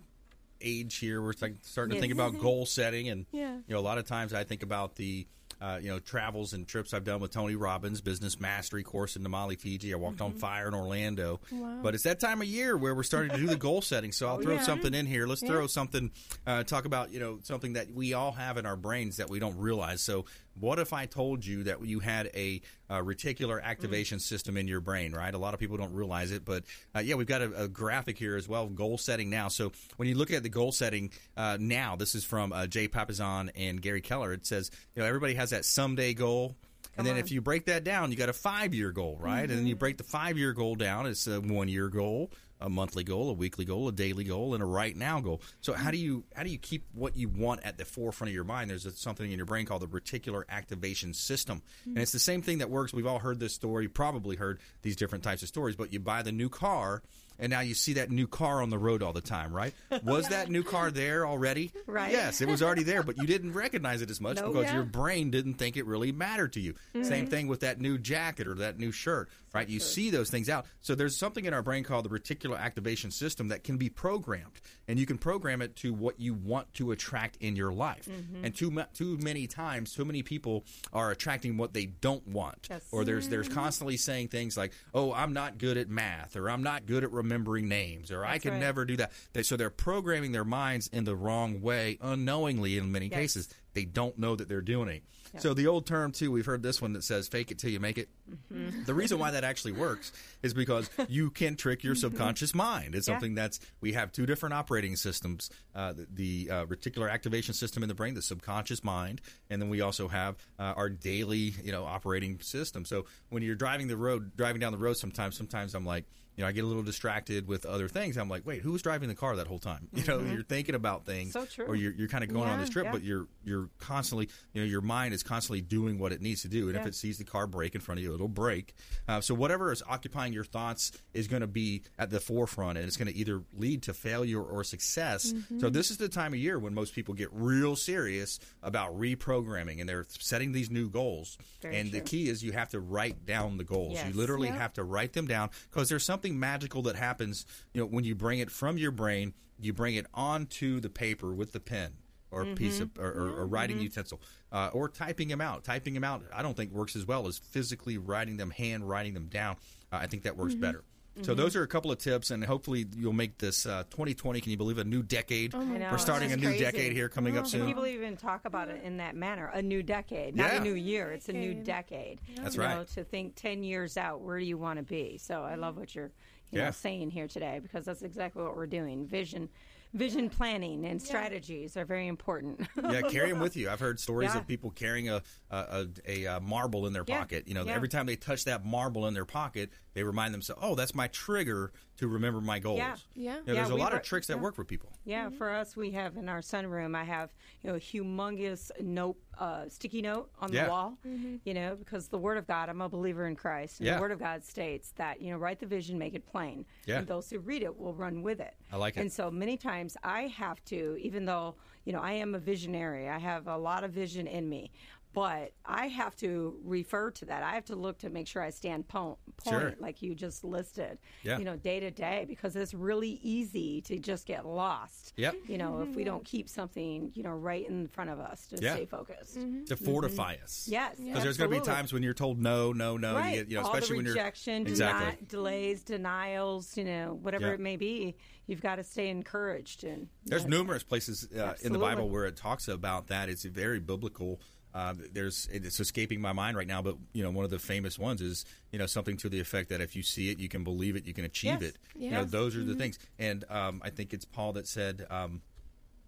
age 0.61 0.97
here. 0.97 1.21
We're 1.21 1.33
like 1.41 1.55
starting 1.61 1.95
to 1.95 1.99
think 2.01 2.13
about 2.13 2.39
goal 2.39 2.65
setting, 2.65 3.09
and 3.09 3.25
Yeah. 3.31 3.55
you 3.55 3.73
know, 3.73 3.79
a 3.79 3.81
lot 3.81 3.97
of 3.97 4.05
times 4.05 4.33
I 4.33 4.43
think 4.43 4.63
about 4.63 4.95
the. 4.95 5.27
Uh, 5.59 5.79
you 5.81 5.89
know, 5.89 5.99
travels 5.99 6.53
and 6.53 6.67
trips 6.67 6.93
I've 6.93 7.03
done 7.03 7.19
with 7.19 7.31
Tony 7.31 7.55
Robbins, 7.55 8.01
business 8.01 8.39
mastery 8.39 8.83
course 8.83 9.15
in 9.15 9.23
Namale, 9.23 9.59
Fiji. 9.59 9.93
I 9.93 9.97
walked 9.97 10.21
on 10.21 10.33
fire 10.33 10.67
in 10.67 10.73
Orlando. 10.73 11.39
Wow. 11.51 11.79
But 11.83 11.93
it's 11.95 12.03
that 12.03 12.19
time 12.19 12.41
of 12.41 12.47
year 12.47 12.77
where 12.77 12.95
we're 12.95 13.03
starting 13.03 13.31
to 13.31 13.37
do 13.37 13.47
the 13.47 13.55
goal 13.57 13.81
setting. 13.81 14.11
So 14.11 14.27
I'll 14.27 14.35
Oh, 14.39 14.41
throw 14.41 14.55
yeah. 14.55 14.61
something 14.63 14.93
in 14.93 15.05
here. 15.05 15.27
Let's 15.27 15.41
Yeah. 15.43 15.49
throw 15.49 15.67
something, 15.67 16.11
uh, 16.47 16.63
talk 16.63 16.85
about, 16.85 17.11
you 17.11 17.19
know, 17.19 17.39
something 17.43 17.73
that 17.73 17.91
we 17.93 18.13
all 18.13 18.31
have 18.31 18.57
in 18.57 18.65
our 18.65 18.75
brains 18.77 19.17
that 19.17 19.29
we 19.29 19.39
don't 19.39 19.57
realize. 19.57 20.01
So 20.01 20.25
what 20.59 20.79
if 20.79 20.93
I 20.93 21.05
told 21.05 21.45
you 21.45 21.63
that 21.63 21.83
you 21.85 21.99
had 21.99 22.29
a, 22.35 22.61
uh 22.89 22.99
reticular 23.01 23.63
activation 23.63 24.19
system 24.19 24.57
in 24.57 24.67
your 24.67 24.81
brain, 24.81 25.13
right? 25.13 25.33
A 25.33 25.37
lot 25.37 25.53
of 25.53 25.61
people 25.61 25.77
don't 25.77 25.93
realize 25.93 26.31
it, 26.31 26.43
but 26.43 26.65
uh, 26.93 26.99
yeah, 26.99 27.15
we've 27.15 27.25
got 27.25 27.41
a, 27.41 27.63
a 27.63 27.67
graphic 27.69 28.17
here 28.17 28.35
as 28.35 28.49
well, 28.49 28.67
goal 28.67 28.97
setting 28.97 29.29
now. 29.29 29.47
So 29.47 29.71
when 29.95 30.09
you 30.09 30.15
look 30.15 30.29
at 30.31 30.43
the 30.43 30.49
goal 30.49 30.73
setting 30.73 31.09
uh, 31.37 31.57
now, 31.57 31.95
this 31.95 32.15
is 32.15 32.25
from 32.25 32.51
uh, 32.51 32.67
Jay 32.67 32.89
Papasan 32.89 33.49
and 33.55 33.81
Gary 33.81 34.01
Keller. 34.01 34.33
It 34.33 34.45
says, 34.45 34.69
you 34.93 35.01
know, 35.01 35.07
everybody 35.07 35.35
has 35.41 35.49
that 35.49 35.65
someday 35.65 36.13
goal. 36.13 36.55
and 36.97 37.05
then 37.05 37.17
if 37.17 37.31
you 37.31 37.41
break 37.41 37.65
that 37.65 37.83
down, 37.83 38.11
you 38.11 38.17
got 38.17 38.29
a 38.29 38.33
five 38.33 38.73
year 38.73 38.91
goal, 38.91 39.17
right? 39.19 39.41
And 39.41 39.49
then 39.49 39.65
you 39.65 39.75
mm-hmm. 39.75 39.79
break 39.79 39.97
the 39.97 40.03
five 40.03 40.37
year 40.37 40.53
goal 40.53 40.75
down. 40.75 41.05
It's 41.07 41.25
a 41.25 41.41
one 41.41 41.67
year 41.67 41.89
goal, 41.89 42.31
a 42.59 42.69
monthly 42.69 43.03
goal, 43.03 43.29
a 43.29 43.33
weekly 43.33 43.65
goal, 43.65 43.87
a 43.87 43.91
daily 43.91 44.23
goal, 44.23 44.53
and 44.53 44.61
a 44.61 44.65
right 44.65 44.95
now 44.95 45.19
goal. 45.19 45.41
So 45.61 45.73
how 45.73 45.89
do 45.89 45.97
you 45.97 46.23
how 46.35 46.43
do 46.43 46.49
you 46.49 46.59
keep 46.59 46.85
what 46.93 47.17
you 47.17 47.27
want 47.27 47.61
at 47.63 47.77
the 47.77 47.85
forefront 47.85 48.29
of 48.29 48.35
your 48.35 48.43
mind? 48.43 48.69
There's 48.69 48.85
a, 48.85 48.91
something 48.91 49.29
in 49.29 49.37
your 49.37 49.45
brain 49.45 49.65
called 49.65 49.81
the 49.81 49.87
reticular 49.87 50.43
activation 50.49 51.13
system, 51.13 51.61
and 51.85 51.97
mm. 51.97 52.01
it's 52.01 52.11
the 52.11 52.19
same 52.19 52.41
thing 52.41 52.59
that 52.59 52.69
works. 52.69 52.93
We've 52.93 53.07
all 53.07 53.19
heard 53.19 53.39
this 53.39 53.53
story, 53.53 53.87
probably 53.87 54.35
heard 54.35 54.59
these 54.83 54.95
different 54.95 55.23
types 55.23 55.41
of 55.41 55.47
stories. 55.47 55.75
But 55.75 55.91
you 55.91 55.99
buy 55.99 56.21
the 56.21 56.31
new 56.31 56.49
car. 56.49 57.01
And 57.41 57.49
now 57.49 57.59
you 57.61 57.73
see 57.73 57.93
that 57.93 58.09
new 58.11 58.27
car 58.27 58.61
on 58.61 58.69
the 58.69 58.77
road 58.77 59.01
all 59.03 59.11
the 59.13 59.19
time, 59.21 59.51
right? 59.51 59.73
Was 60.03 60.29
that 60.29 60.49
new 60.49 60.63
car 60.63 60.91
there 60.91 61.25
already? 61.27 61.73
Right. 61.87 62.11
Yes, 62.13 62.39
it 62.39 62.47
was 62.47 62.61
already 62.63 62.83
there, 62.83 63.03
but 63.03 63.17
you 63.17 63.25
didn't 63.27 63.51
recognize 63.51 64.01
it 64.01 64.09
as 64.09 64.21
much 64.21 64.37
No. 64.37 64.47
because 64.47 64.65
Yeah. 64.67 64.75
your 64.75 64.83
brain 64.85 65.29
didn't 65.29 65.55
think 65.55 65.75
it 65.75 65.85
really 65.85 66.13
mattered 66.13 66.53
to 66.53 66.61
you. 66.61 66.75
Mhm. 66.95 67.05
Same 67.05 67.27
thing 67.27 67.47
with 67.47 67.59
that 67.61 67.81
new 67.81 67.97
jacket 67.97 68.47
or 68.47 68.53
that 68.55 68.79
new 68.79 68.93
shirt, 68.93 69.29
right? 69.53 69.67
You 69.67 69.81
see 69.81 70.09
those 70.09 70.29
things 70.29 70.47
out. 70.47 70.67
So 70.79 70.95
there's 70.95 71.17
something 71.17 71.43
in 71.43 71.53
our 71.53 71.61
brain 71.61 71.83
called 71.83 72.05
the 72.05 72.09
reticular 72.09 72.57
activation 72.57 73.11
system 73.11 73.49
that 73.49 73.65
can 73.65 73.75
be 73.77 73.89
programmed, 73.89 74.61
and 74.87 74.97
you 74.99 75.05
can 75.05 75.17
program 75.17 75.61
it 75.61 75.75
to 75.77 75.93
what 75.93 76.17
you 76.19 76.33
want 76.33 76.73
to 76.75 76.91
attract 76.91 77.35
in 77.41 77.57
your 77.57 77.73
life. 77.73 78.05
Mhm. 78.07 78.45
And 78.45 78.55
too 78.55 78.71
too 78.93 79.17
many 79.17 79.47
times, 79.47 79.93
too 79.93 80.05
many 80.05 80.23
people 80.23 80.63
are 80.93 81.11
attracting 81.11 81.57
what 81.57 81.73
they 81.73 81.87
don't 81.87 82.25
want, 82.27 82.67
Yes. 82.69 82.83
or 82.91 83.03
there's 83.03 83.27
there's 83.27 83.49
constantly 83.49 83.97
saying 83.97 84.29
things 84.29 84.55
like, 84.55 84.71
"Oh, 84.93 85.11
I'm 85.13 85.33
not 85.33 85.57
good 85.57 85.75
at 85.77 85.89
math," 85.89 86.37
or 86.37 86.49
"I'm 86.49 86.63
not 86.63 86.85
good 86.85 87.03
at 87.03 87.11
remembering 87.11 87.30
names," 87.39 88.11
or 88.11 88.25
"I 88.25 88.37
can 88.37 88.51
right. 88.51 88.59
never 88.59 88.85
do 88.85 88.97
that." 88.97 89.11
They, 89.33 89.43
so 89.43 89.57
they're 89.57 89.69
programming 89.69 90.31
their 90.31 90.45
minds 90.45 90.87
in 90.87 91.03
the 91.05 91.15
wrong 91.15 91.61
way, 91.61 91.97
unknowingly 92.01 92.77
in 92.77 92.91
many 92.91 93.07
Yes. 93.07 93.19
cases. 93.19 93.49
They 93.73 93.85
don't 93.85 94.17
know 94.19 94.35
that 94.35 94.49
they're 94.49 94.61
doing 94.61 94.89
it. 94.89 95.03
Yep. 95.33 95.41
So 95.43 95.53
the 95.53 95.67
old 95.67 95.85
term 95.85 96.11
too, 96.11 96.29
we've 96.29 96.45
heard 96.45 96.61
this 96.61 96.81
one 96.81 96.91
that 96.93 97.05
says 97.05 97.29
"fake 97.29 97.51
it 97.51 97.57
till 97.59 97.69
you 97.71 97.79
make 97.79 97.97
it." 97.97 98.09
Mhm. 98.51 98.85
The 98.85 98.93
reason 98.93 99.17
why 99.17 99.31
that 99.31 99.45
actually 99.45 99.71
works 99.71 100.11
is 100.43 100.53
because 100.53 100.89
you 101.07 101.29
can 101.31 101.55
trick 101.55 101.81
your 101.83 101.95
subconscious 101.95 102.53
mind. 102.53 102.95
It's 102.95 103.07
Yeah. 103.07 103.13
something 103.13 103.33
that's 103.35 103.61
we 103.79 103.93
have 103.93 104.11
two 104.11 104.25
different 104.25 104.53
operating 104.53 104.97
systems: 104.97 105.49
uh, 105.73 105.93
the, 105.93 106.07
the 106.13 106.51
uh, 106.51 106.65
reticular 106.65 107.09
activation 107.09 107.53
system 107.53 107.81
in 107.81 107.87
the 107.87 107.95
brain, 107.95 108.13
the 108.13 108.21
subconscious 108.21 108.83
mind, 108.83 109.21
and 109.49 109.61
then 109.61 109.69
we 109.69 109.79
also 109.79 110.09
have 110.09 110.35
uh, 110.59 110.73
our 110.75 110.89
daily, 110.89 111.55
you 111.63 111.71
know, 111.71 111.85
operating 111.85 112.41
system. 112.41 112.83
So 112.83 113.05
when 113.29 113.41
you're 113.41 113.55
driving 113.55 113.87
the 113.87 113.95
road, 113.97 114.35
driving 114.35 114.59
down 114.59 114.73
the 114.73 114.77
road, 114.77 114.97
sometimes, 114.97 115.37
sometimes 115.37 115.73
I'm 115.75 115.85
like. 115.85 116.03
You 116.37 116.43
know, 116.43 116.47
I 116.47 116.53
get 116.53 116.63
a 116.63 116.67
little 116.67 116.83
distracted 116.83 117.47
with 117.47 117.65
other 117.65 117.87
things. 117.87 118.17
I'm 118.17 118.29
like, 118.29 118.45
wait, 118.45 118.61
who 118.61 118.71
was 118.71 118.81
driving 118.81 119.09
the 119.09 119.15
car 119.15 119.35
that 119.35 119.47
whole 119.47 119.59
time? 119.59 119.87
You 119.93 120.03
know, 120.05 120.19
Mhm. 120.19 120.33
you're 120.33 120.43
thinking 120.43 120.75
about 120.75 121.05
things, 121.05 121.33
So 121.33 121.45
true. 121.45 121.65
or 121.65 121.75
you're, 121.75 121.91
you're 121.91 122.07
kind 122.07 122.23
of 122.23 122.31
going 122.31 122.49
on 122.49 122.59
this 122.59 122.69
trip, 122.69 122.85
yeah. 122.85 122.91
but 122.91 123.03
you're 123.03 123.27
you're 123.43 123.69
constantly, 123.79 124.29
you 124.53 124.61
know, 124.61 124.67
your 124.67 124.81
mind 124.81 125.13
is 125.13 125.23
constantly 125.23 125.61
doing 125.61 125.97
what 125.99 126.11
it 126.11 126.21
needs 126.21 126.41
to 126.43 126.47
do. 126.47 126.69
And 126.69 126.77
if 126.77 126.85
it 126.85 126.95
sees 126.95 127.17
the 127.17 127.23
car 127.23 127.47
break 127.47 127.75
in 127.75 127.81
front 127.81 127.99
of 127.99 128.03
you, 128.03 128.13
it'll 128.13 128.27
break. 128.27 128.73
Uh, 129.07 129.19
so 129.21 129.33
whatever 129.33 129.71
is 129.71 129.81
occupying 129.87 130.31
your 130.31 130.43
thoughts 130.43 130.91
is 131.13 131.27
going 131.27 131.41
to 131.41 131.47
be 131.47 131.81
at 131.99 132.09
the 132.11 132.19
forefront, 132.19 132.77
and 132.77 132.87
it's 132.87 132.97
going 132.97 133.07
to 133.07 133.15
either 133.15 133.41
lead 133.57 133.81
to 133.83 133.93
failure 133.93 134.41
or 134.41 134.63
success. 134.63 135.33
Mhm. 135.33 135.59
So 135.61 135.69
this 135.69 135.91
is 135.91 135.97
the 135.97 136.07
time 136.09 136.33
of 136.33 136.39
year 136.39 136.57
when 136.59 136.73
most 136.73 136.93
people 136.95 137.13
get 137.13 137.29
real 137.33 137.75
serious 137.75 138.39
about 138.63 138.97
reprogramming, 138.97 139.79
and 139.79 139.89
they're 139.89 140.05
setting 140.07 140.51
these 140.51 140.69
new 140.69 140.89
goals. 140.89 141.37
Very 141.61 141.77
and 141.77 141.91
the 141.91 142.01
key 142.01 142.29
is 142.29 142.43
you 142.43 142.51
have 142.53 142.69
to 142.69 142.79
write 142.79 143.25
down 143.25 143.57
the 143.57 143.63
goals. 143.63 143.93
Yes. 143.93 144.07
You 144.07 144.13
literally 144.13 144.47
Yep. 144.49 144.57
have 144.57 144.73
to 144.73 144.83
write 144.83 145.13
them 145.13 145.27
down 145.27 145.49
because 145.69 145.89
there's 145.89 146.05
something 146.21 146.39
magical 146.39 146.83
that 146.83 146.95
happens. 146.95 147.45
You 147.73 147.81
know, 147.81 147.87
when 147.87 148.03
you 148.03 148.13
bring 148.15 148.39
it 148.39 148.51
from 148.51 148.77
your 148.77 148.91
brain, 148.91 149.33
you 149.59 149.73
bring 149.73 149.95
it 149.95 150.05
onto 150.13 150.79
the 150.79 150.89
paper 150.89 151.33
with 151.33 151.51
the 151.51 151.59
pen 151.59 151.93
or 152.29 152.43
a 152.43 152.55
piece 152.55 152.79
of 152.79 152.91
or, 152.97 153.07
or, 153.11 153.29
or 153.41 153.47
writing 153.47 153.77
Mhm. 153.77 153.83
utensil 153.83 154.21
uh, 154.51 154.69
or 154.73 154.87
typing 154.87 155.27
them 155.29 155.41
out. 155.41 155.63
Typing 155.63 155.93
them 155.95 156.03
out, 156.03 156.23
I 156.33 156.41
don't 156.43 156.55
think 156.55 156.71
works 156.71 156.95
as 156.95 157.05
well 157.05 157.27
as 157.27 157.37
physically 157.39 157.97
writing 157.97 158.37
them, 158.37 158.51
hand 158.51 158.87
writing 158.87 159.13
them 159.15 159.27
down. 159.27 159.55
Uh, 159.91 159.97
I 159.97 160.07
think 160.07 160.23
that 160.23 160.37
works 160.37 160.53
Mhm. 160.53 160.61
better. 160.61 160.83
So 161.21 161.33
Mhm. 161.33 161.37
those 161.37 161.55
are 161.57 161.63
a 161.63 161.67
couple 161.67 161.91
of 161.91 161.97
tips, 161.97 162.31
and 162.31 162.41
hopefully 162.45 162.85
you'll 162.95 163.11
make 163.11 163.37
this 163.37 163.65
uh, 163.65 163.83
2020. 163.89 164.39
Can 164.39 164.49
you 164.51 164.57
believe 164.57 164.77
a 164.77 164.83
new 164.85 165.03
decade? 165.03 165.53
I 165.53 165.61
know, 165.63 165.89
We're 165.91 165.97
starting 165.97 166.31
a 166.31 166.37
new 166.37 166.47
crazy. 166.47 166.63
decade 166.63 166.93
here 166.93 167.09
coming 167.09 167.35
up 167.35 167.43
And 167.43 167.51
soon. 167.51 167.67
people 167.67 167.85
even 167.85 168.15
talk 168.15 168.45
about 168.45 168.69
it 168.69 168.81
in 168.83 168.97
that 168.97 169.15
manner 169.15 169.47
a 169.53 169.61
new 169.61 169.83
decade, 169.83 170.35
not 170.37 170.53
Yeah. 170.53 170.61
a 170.61 170.63
new 170.63 170.73
year. 170.73 171.11
It's 171.11 171.27
a 171.27 171.33
new 171.33 171.53
decade. 171.53 172.19
That's 172.37 172.55
You 172.55 172.61
right. 172.61 172.75
know, 172.77 172.83
to 172.95 173.03
think 173.03 173.35
10 173.35 173.61
years 173.61 173.97
out, 173.97 174.21
where 174.21 174.39
do 174.39 174.45
you 174.45 174.57
want 174.57 174.77
to 174.77 174.83
be? 174.83 175.17
So 175.17 175.43
I 175.43 175.55
love 175.55 175.75
what 175.77 175.93
you're 175.93 176.11
you 176.53 176.59
Yeah. 176.59 176.65
know, 176.65 176.71
saying 176.71 177.11
here 177.11 177.27
today 177.29 177.59
because 177.61 177.85
that's 177.85 178.01
exactly 178.01 178.43
what 178.43 178.55
we're 178.57 178.65
doing. 178.67 179.05
Vision. 179.05 179.47
Vision 179.93 180.29
planning 180.29 180.85
and 180.85 181.01
strategies 181.01 181.75
are 181.75 181.83
very 181.83 182.07
important. 182.07 182.61
yeah, 182.81 183.01
carry 183.09 183.29
them 183.29 183.39
with 183.39 183.57
you. 183.57 183.69
I've 183.69 183.81
heard 183.81 183.99
stories 183.99 184.31
Yeah. 184.33 184.39
of 184.39 184.47
people 184.47 184.71
carrying 184.71 185.09
a 185.09 185.21
a, 185.49 185.57
a, 185.57 185.87
a 186.07 186.27
uh, 186.27 186.39
marble 186.39 186.87
in 186.87 186.93
their 186.93 187.03
Yeah. 187.05 187.19
pocket. 187.19 187.45
You 187.47 187.53
know, 187.55 187.65
Yeah. 187.65 187.73
every 187.73 187.89
time 187.89 188.05
they 188.05 188.15
touch 188.15 188.45
that 188.45 188.63
marble 188.65 189.05
in 189.07 189.13
their 189.13 189.25
pocket, 189.25 189.71
they 189.93 190.03
remind 190.03 190.33
themselves, 190.33 190.61
"Oh, 190.63 190.75
that's 190.75 190.95
my 190.95 191.07
trigger 191.07 191.73
to 191.97 192.07
remember 192.07 192.39
my 192.39 192.59
goals." 192.59 192.77
Yeah. 192.79 192.95
Yeah. 193.15 193.21
You 193.21 193.25
know, 193.25 193.41
Yeah, 193.47 193.53
there's 193.55 193.69
a 193.69 193.75
lot 193.75 193.91
were- 193.91 193.97
of 193.97 194.03
tricks 194.03 194.27
that 194.27 194.37
yeah. 194.37 194.41
work 194.43 194.55
for 194.55 194.63
people. 194.63 194.93
Yeah, 195.03 195.29
for 195.29 195.49
us, 195.51 195.75
we 195.75 195.91
have 195.91 196.15
in 196.15 196.29
our 196.29 196.39
sunroom. 196.39 196.95
I 196.95 197.03
have 197.03 197.33
you 197.61 197.69
know 197.69 197.75
a 197.75 197.79
humongous 197.79 198.71
note, 198.79 199.17
uh, 199.39 199.67
sticky 199.69 200.01
note 200.01 200.29
on 200.39 200.51
Yeah. 200.51 200.65
the 200.65 200.69
wall. 200.69 200.97
Mm-hmm. 201.07 201.35
You 201.45 201.53
know, 201.53 201.75
because 201.75 202.07
the 202.07 202.17
Word 202.17 202.37
of 202.37 202.45
God, 202.47 202.69
I'm 202.69 202.81
a 202.81 202.89
believer 202.89 203.25
in 203.27 203.35
Christ, 203.35 203.79
and 203.79 203.87
Yeah. 203.87 203.95
the 203.95 204.01
Word 204.01 204.11
of 204.11 204.19
God 204.19 204.43
states 204.43 204.91
that 204.97 205.21
you 205.21 205.31
know 205.31 205.37
write 205.37 205.59
the 205.59 205.65
vision, 205.65 205.97
make 205.97 206.13
it 206.13 206.25
plain, 206.25 206.65
Yeah. 206.85 206.99
and 206.99 207.07
those 207.07 207.29
who 207.29 207.39
read 207.39 207.63
it 207.63 207.77
will 207.77 207.93
run 207.93 208.21
with 208.21 208.39
it. 208.39 208.53
I 208.71 208.77
like 208.77 208.97
it. 208.97 209.01
And 209.01 209.11
so 209.11 209.31
many 209.31 209.57
times 209.57 209.97
I 210.03 210.23
have 210.27 210.63
to, 210.65 210.97
even 210.99 211.25
though 211.25 211.55
you 211.85 211.93
know 211.93 211.99
I 212.01 212.11
am 212.13 212.35
a 212.35 212.39
visionary, 212.39 213.09
I 213.09 213.17
have 213.19 213.47
a 213.47 213.57
lot 213.57 213.83
of 213.83 213.91
vision 213.91 214.27
in 214.27 214.47
me. 214.49 214.71
But 215.13 215.51
I 215.65 215.87
have 215.87 216.15
to 216.17 216.57
refer 216.63 217.11
to 217.11 217.25
that. 217.25 217.43
I 217.43 217.55
have 217.55 217.65
to 217.65 217.75
look 217.75 217.97
to 217.99 218.09
make 218.09 218.27
sure 218.27 218.41
I 218.41 218.49
stand 218.49 218.87
po- 218.87 219.17
point, 219.43 219.59
Sure. 219.61 219.75
like 219.79 220.01
you 220.01 220.15
just 220.15 220.43
listed. 220.45 220.99
Yeah. 221.23 221.37
You 221.37 221.43
know, 221.43 221.57
day 221.57 221.81
to 221.81 221.91
day, 221.91 222.23
because 222.27 222.55
it's 222.55 222.73
really 222.73 223.19
easy 223.21 223.81
to 223.81 223.99
just 223.99 224.25
get 224.25 224.45
lost 224.45 225.11
Yep. 225.17 225.35
you 225.47 225.57
know, 225.57 225.81
if 225.81 225.95
we 225.95 226.03
don't 226.05 226.23
keep 226.23 226.47
something, 226.47 227.11
you 227.13 227.23
know, 227.23 227.31
right 227.31 227.67
in 227.67 227.87
front 227.89 228.09
of 228.09 228.19
us 228.19 228.47
to 228.47 228.57
Yeah. 228.61 228.75
stay 228.75 228.85
focused. 228.85 229.37
To 229.67 229.75
fortify 229.75 230.35
us. 230.41 230.67
Yes, 230.69 230.95
Because 230.97 231.23
there's 231.23 231.37
going 231.37 231.51
to 231.51 231.59
be 231.59 231.65
times 231.65 231.91
when 231.91 232.03
you're 232.03 232.13
told 232.13 232.39
no, 232.39 232.71
no, 232.71 232.95
no. 232.95 233.15
right. 233.15 233.29
You, 233.35 233.41
get, 233.43 233.49
you 233.51 233.55
know, 233.57 233.63
All 233.63 233.73
especially 233.73 233.89
the 233.89 233.97
when 233.97 234.05
you're 234.05 234.13
rejection, 234.15 234.65
exactly. 234.67 235.25
deni- 235.25 235.27
delays, 235.27 235.83
denials, 235.83 236.77
you 236.77 236.85
know, 236.85 237.17
whatever 237.21 237.47
Yeah. 237.47 237.53
it 237.55 237.59
may 237.59 237.75
be, 237.75 238.15
you've 238.47 238.61
got 238.61 238.75
to 238.77 238.83
stay 238.83 239.09
encouraged. 239.09 239.83
And 239.83 240.07
There's 240.25 240.43
yes. 240.43 240.49
numerous 240.49 240.83
places 240.83 241.29
uh, 241.33 241.55
in 241.61 241.73
the 241.73 241.79
Bible 241.79 242.09
where 242.09 242.25
it 242.25 242.37
talks 242.37 242.67
about 242.69 243.07
that. 243.07 243.27
It's 243.29 243.43
very 243.43 243.79
biblical. 243.79 244.39
Uh, 244.73 244.93
there's 245.13 245.47
it's 245.51 245.79
escaping 245.79 246.21
my 246.21 246.31
mind 246.33 246.55
right 246.55 246.67
now, 246.67 246.81
but 246.81 246.95
you 247.13 247.23
know 247.23 247.31
one 247.31 247.43
of 247.45 247.51
the 247.51 247.59
famous 247.59 247.99
ones 247.99 248.21
is 248.21 248.45
you 248.71 248.79
know 248.79 248.85
something 248.85 249.17
to 249.17 249.29
the 249.29 249.39
effect 249.39 249.69
that 249.69 249.81
if 249.81 249.95
you 249.95 250.03
see 250.03 250.29
it, 250.29 250.39
you 250.39 250.47
can 250.49 250.63
believe 250.63 250.95
it, 250.95 251.05
you 251.05 251.13
can 251.13 251.25
achieve 251.25 251.61
Yes. 251.61 251.71
it. 251.71 251.77
You 251.95 252.11
know 252.11 252.23
those 252.23 252.55
are 252.55 252.63
the 252.63 252.73
Mhm. 252.73 252.77
things, 252.77 252.99
and 253.19 253.43
um, 253.49 253.81
I 253.83 253.89
think 253.89 254.13
it's 254.13 254.25
Paul 254.25 254.53
that 254.53 254.67
said. 254.67 255.05
Um, 255.09 255.41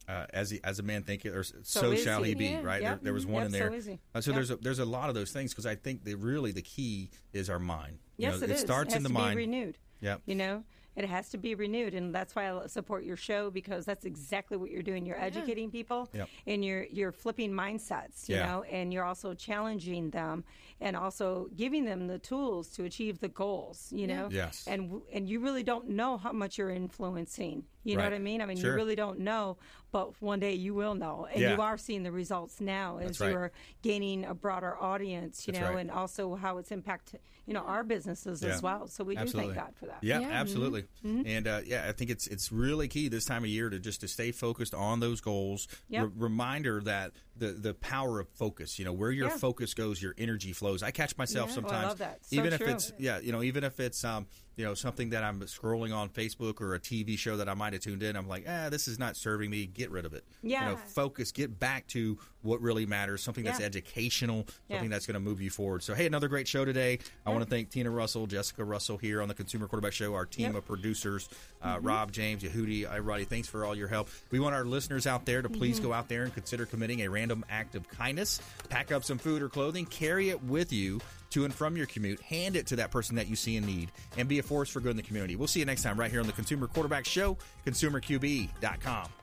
uh, 0.05 0.26
as 0.34 0.49
he, 0.49 0.59
as 0.66 0.80
a 0.80 0.84
man 0.84 1.01
thinketh, 1.03 1.34
or 1.34 1.43
so, 1.43 1.53
So 1.64 1.95
shall 1.95 2.24
he, 2.24 2.32
he. 2.32 2.36
be. 2.36 2.45
Yeah. 2.47 2.61
Right? 2.61 2.82
Yep. 2.82 2.89
There, 2.95 2.99
there 3.05 3.14
was 3.14 3.26
one 3.26 3.43
Yep, 3.43 3.45
in 3.45 3.51
there. 3.53 3.82
so. 3.82 3.97
Uh, 4.14 4.20
so 4.20 4.32
Yep. 4.32 4.36
there's 4.36 4.51
a, 4.51 4.55
there's 4.57 4.80
a 4.80 4.86
lot 4.86 5.07
of 5.07 5.16
those 5.16 5.32
things 5.32 5.53
because 5.53 5.66
I 5.66 5.76
think 5.76 6.03
that 6.03 6.18
really 6.18 6.51
the 6.51 6.61
key 6.61 7.09
is 7.32 7.49
our 7.49 7.57
mind. 7.57 7.99
You 8.18 8.28
Yes, 8.28 8.41
know, 8.41 8.43
it 8.43 8.49
is. 8.51 8.59
starts 8.59 8.89
it 8.89 8.95
has 8.95 8.97
in 8.97 9.03
the 9.03 9.07
to 9.07 9.14
mind. 9.14 9.38
Be 9.38 9.43
renewed. 9.43 9.78
Yep. 10.01 10.24
You 10.26 10.36
know, 10.36 10.66
It 10.96 11.06
has 11.06 11.30
to 11.30 11.38
be 11.38 11.56
renewed, 11.56 11.94
and 11.96 12.14
that's 12.14 12.36
why 12.36 12.52
I 12.52 12.68
support 12.68 13.04
your 13.04 13.18
show 13.18 13.50
because 13.50 13.84
that's 13.86 14.06
exactly 14.06 14.58
what 14.58 14.70
you're 14.70 14.84
doing. 14.84 15.06
You're 15.06 15.18
Yeah. 15.18 15.24
educating 15.26 15.72
people, 15.72 16.08
Yep. 16.14 16.30
and 16.46 16.64
you're 16.64 16.84
you're 16.84 17.12
flipping 17.12 17.52
mindsets, 17.52 18.30
you 18.30 18.36
Yeah. 18.36 18.46
know, 18.46 18.64
and 18.64 18.94
you're 18.94 19.04
also 19.04 19.34
challenging 19.34 20.12
them, 20.12 20.44
and 20.80 20.96
also 20.96 21.50
giving 21.56 21.86
them 21.86 22.08
the 22.08 22.20
tools 22.20 22.70
to 22.76 22.84
achieve 22.84 23.20
the 23.20 23.28
goals, 23.30 23.91
you 23.91 24.06
Yeah. 24.08 24.16
know. 24.18 24.30
Yes. 24.32 24.68
And 24.68 25.02
and 25.12 25.28
you 25.28 25.39
really 25.39 25.64
don't 25.64 25.89
know 25.89 26.18
how 26.18 26.32
much 26.32 26.58
you're 26.60 26.70
influencing. 26.70 27.66
You 27.86 27.98
know 27.98 28.04
what 28.06 28.14
I 28.14 28.20
mean? 28.20 28.41
I 28.41 28.46
mean, 28.46 28.56
Sure. 28.56 28.70
you 28.72 28.76
really 28.78 28.96
don't 28.96 29.20
know, 29.20 29.58
but 29.91 30.22
one 30.22 30.39
day 30.39 30.54
you 30.54 30.74
will 30.74 30.96
know, 30.96 31.26
and 31.26 31.41
Yeah. 31.41 31.56
you 31.56 31.62
are 31.62 31.78
seeing 31.78 32.04
the 32.04 32.14
results 32.14 32.62
now 32.62 32.98
as 33.00 33.20
right. 33.20 33.32
you're 33.32 33.52
gaining 33.82 34.24
a 34.24 34.34
broader 34.34 34.78
audience, 34.82 35.46
you 35.48 35.52
That's 35.54 35.64
know, 35.66 35.72
right. 35.74 35.82
and 35.82 35.91
also 35.91 36.36
how 36.36 36.60
it's 36.60 36.72
impacted, 36.72 37.20
you 37.46 37.54
know, 37.54 37.60
our 37.62 37.84
businesses 37.84 38.41
Yeah. 38.41 38.52
as 38.52 38.62
well. 38.62 38.88
So 38.88 39.04
we 39.04 39.18
Absolutely. 39.18 39.54
do 39.54 39.60
thank 39.60 39.68
God 39.68 39.76
for 39.76 39.88
that. 39.88 40.02
Yeah, 40.02 40.22
Mhm. 40.22 40.32
absolutely. 40.32 40.83
Mhm. 41.06 41.24
And 41.26 41.48
uh, 41.48 41.62
yeah, 41.66 41.86
I 41.88 41.92
think 41.92 42.10
it's 42.10 42.28
it's 42.28 42.52
really 42.52 42.88
key 42.88 43.08
this 43.08 43.26
time 43.26 43.44
of 43.44 43.50
year 43.50 43.70
to 43.70 43.80
just 43.80 44.02
to 44.02 44.08
stay 44.08 44.32
focused 44.32 44.74
on 44.74 45.00
those 45.00 45.22
goals. 45.22 45.68
Yep. 45.90 46.04
Re- 46.04 46.12
reminder 46.16 46.82
that 46.82 47.12
the 47.36 47.48
the 47.54 47.74
power 47.74 48.20
of 48.20 48.28
focus. 48.30 48.78
You 48.80 48.86
know, 48.86 48.94
where 48.94 49.12
your 49.12 49.28
Yeah. 49.30 49.38
focus 49.38 49.74
goes, 49.74 50.02
your 50.02 50.16
energy 50.18 50.54
flows. 50.54 50.84
I 50.84 50.92
catch 50.92 51.18
myself 51.18 51.50
Yeah. 51.50 51.56
Oh, 51.56 51.60
I 51.60 51.62
sometimes, 51.62 51.88
love 51.90 51.98
that. 52.00 52.26
So 52.26 52.36
even 52.36 52.58
true. 52.58 52.68
if 52.68 52.74
it's 52.74 52.92
yeah, 52.98 53.20
you 53.20 53.32
know, 53.32 53.42
even 53.44 53.64
if 53.64 53.80
it's 53.80 54.04
um, 54.04 54.28
you 54.56 54.64
know, 54.66 54.74
something 54.74 55.10
that 55.10 55.24
I'm 55.24 55.39
scrolling 55.41 55.95
on 55.95 56.10
Facebook 56.10 56.62
or 56.62 56.76
a 56.76 56.80
TV 56.80 57.18
show 57.18 57.38
that 57.38 57.49
I 57.49 57.54
might 57.56 57.74
have 57.74 57.82
tuned 57.82 58.04
in. 58.04 58.16
I'm 58.16 58.28
like, 58.28 58.45
ah, 58.47 58.70
this 58.70 58.88
is 58.88 58.99
not 58.99 59.16
serving 59.16 59.49
me. 59.49 59.66
Get 59.66 59.89
rid 59.91 60.06
of 60.06 60.14
it. 60.14 60.24
Yeah. 60.41 60.70
You 60.70 60.76
know, 60.76 60.82
focus. 60.88 61.32
Get 61.32 61.60
back 61.60 61.88
to 61.88 62.18
what 62.41 62.62
really 62.62 62.86
matters. 62.86 63.24
Something 63.24 63.43
that's 63.45 63.60
Yeah. 63.60 63.66
educational. 63.66 64.47
Yeah. 64.68 64.76
Something 64.78 64.89
that's 64.91 65.06
going 65.08 65.16
to 65.16 65.20
move 65.20 65.41
you 65.41 65.49
forward. 65.49 65.82
So, 65.84 65.93
hey, 65.95 66.06
another 66.06 66.28
great 66.28 66.47
show 66.47 66.66
today. 66.66 66.99
I 67.26 67.32
want 67.32 67.43
to 67.43 67.49
thank 67.49 67.70
Tina 67.72 67.89
Russell, 67.89 68.28
Jessica 68.28 68.64
Russell 68.64 68.97
here 68.97 69.22
on 69.22 69.28
the 69.28 69.34
Consumer 69.34 69.68
Quarterback 69.68 69.93
Show, 69.93 70.14
our 70.14 70.26
team 70.26 70.47
Yep. 70.47 70.56
of 70.56 70.66
producers, 70.68 71.30
uh, 71.62 71.78
Mhm. 71.78 71.86
Rob, 71.88 72.12
James, 72.12 72.43
Yehudi, 72.43 72.84
everybody. 72.86 73.24
Thanks 73.26 73.47
for 73.47 73.66
all 73.66 73.76
your 73.76 73.88
help. 73.88 74.10
We 74.30 74.39
want 74.39 74.56
our 74.56 74.66
listeners 74.66 75.08
out 75.08 75.26
there 75.26 75.41
to 75.41 75.49
please 75.49 75.80
Mhm. 75.80 75.84
go 75.84 75.93
out 75.93 76.10
there 76.10 76.24
and 76.24 76.34
consider 76.34 76.66
committing 76.66 77.01
a 77.01 77.08
random 77.10 77.43
act 77.49 77.76
of 77.76 77.88
kindness. 77.89 78.39
Pack 78.70 78.91
up 78.91 79.04
some 79.04 79.18
food 79.18 79.41
or 79.41 79.49
clothing, 79.49 79.86
carry 79.86 80.30
it 80.30 80.43
with 80.43 80.72
you 80.74 80.99
to 81.34 81.46
and 81.46 81.54
from 81.54 81.76
your 81.76 81.86
commute, 81.86 82.22
hand 82.22 82.56
it 82.56 82.68
to 82.68 82.76
that 82.78 82.92
person 82.92 83.16
that 83.16 83.28
you 83.28 83.36
see 83.36 83.58
in 83.58 83.66
need, 83.66 83.92
and 84.18 84.28
be 84.28 84.40
a 84.40 84.44
force 84.44 84.70
for 84.70 84.80
good 84.80 84.92
in 84.92 84.98
the 84.98 85.04
community. 85.04 85.36
We'll 85.36 85.48
see 85.48 85.60
you 85.60 85.66
next 85.66 85.84
time 85.84 86.00
right 86.00 86.10
here 86.12 86.22
on 86.22 86.28
the 86.28 86.34
Consumer 86.34 86.68
Quarterback 86.68 87.06
Show, 87.06 87.38
consumerqb.com. 87.66 89.23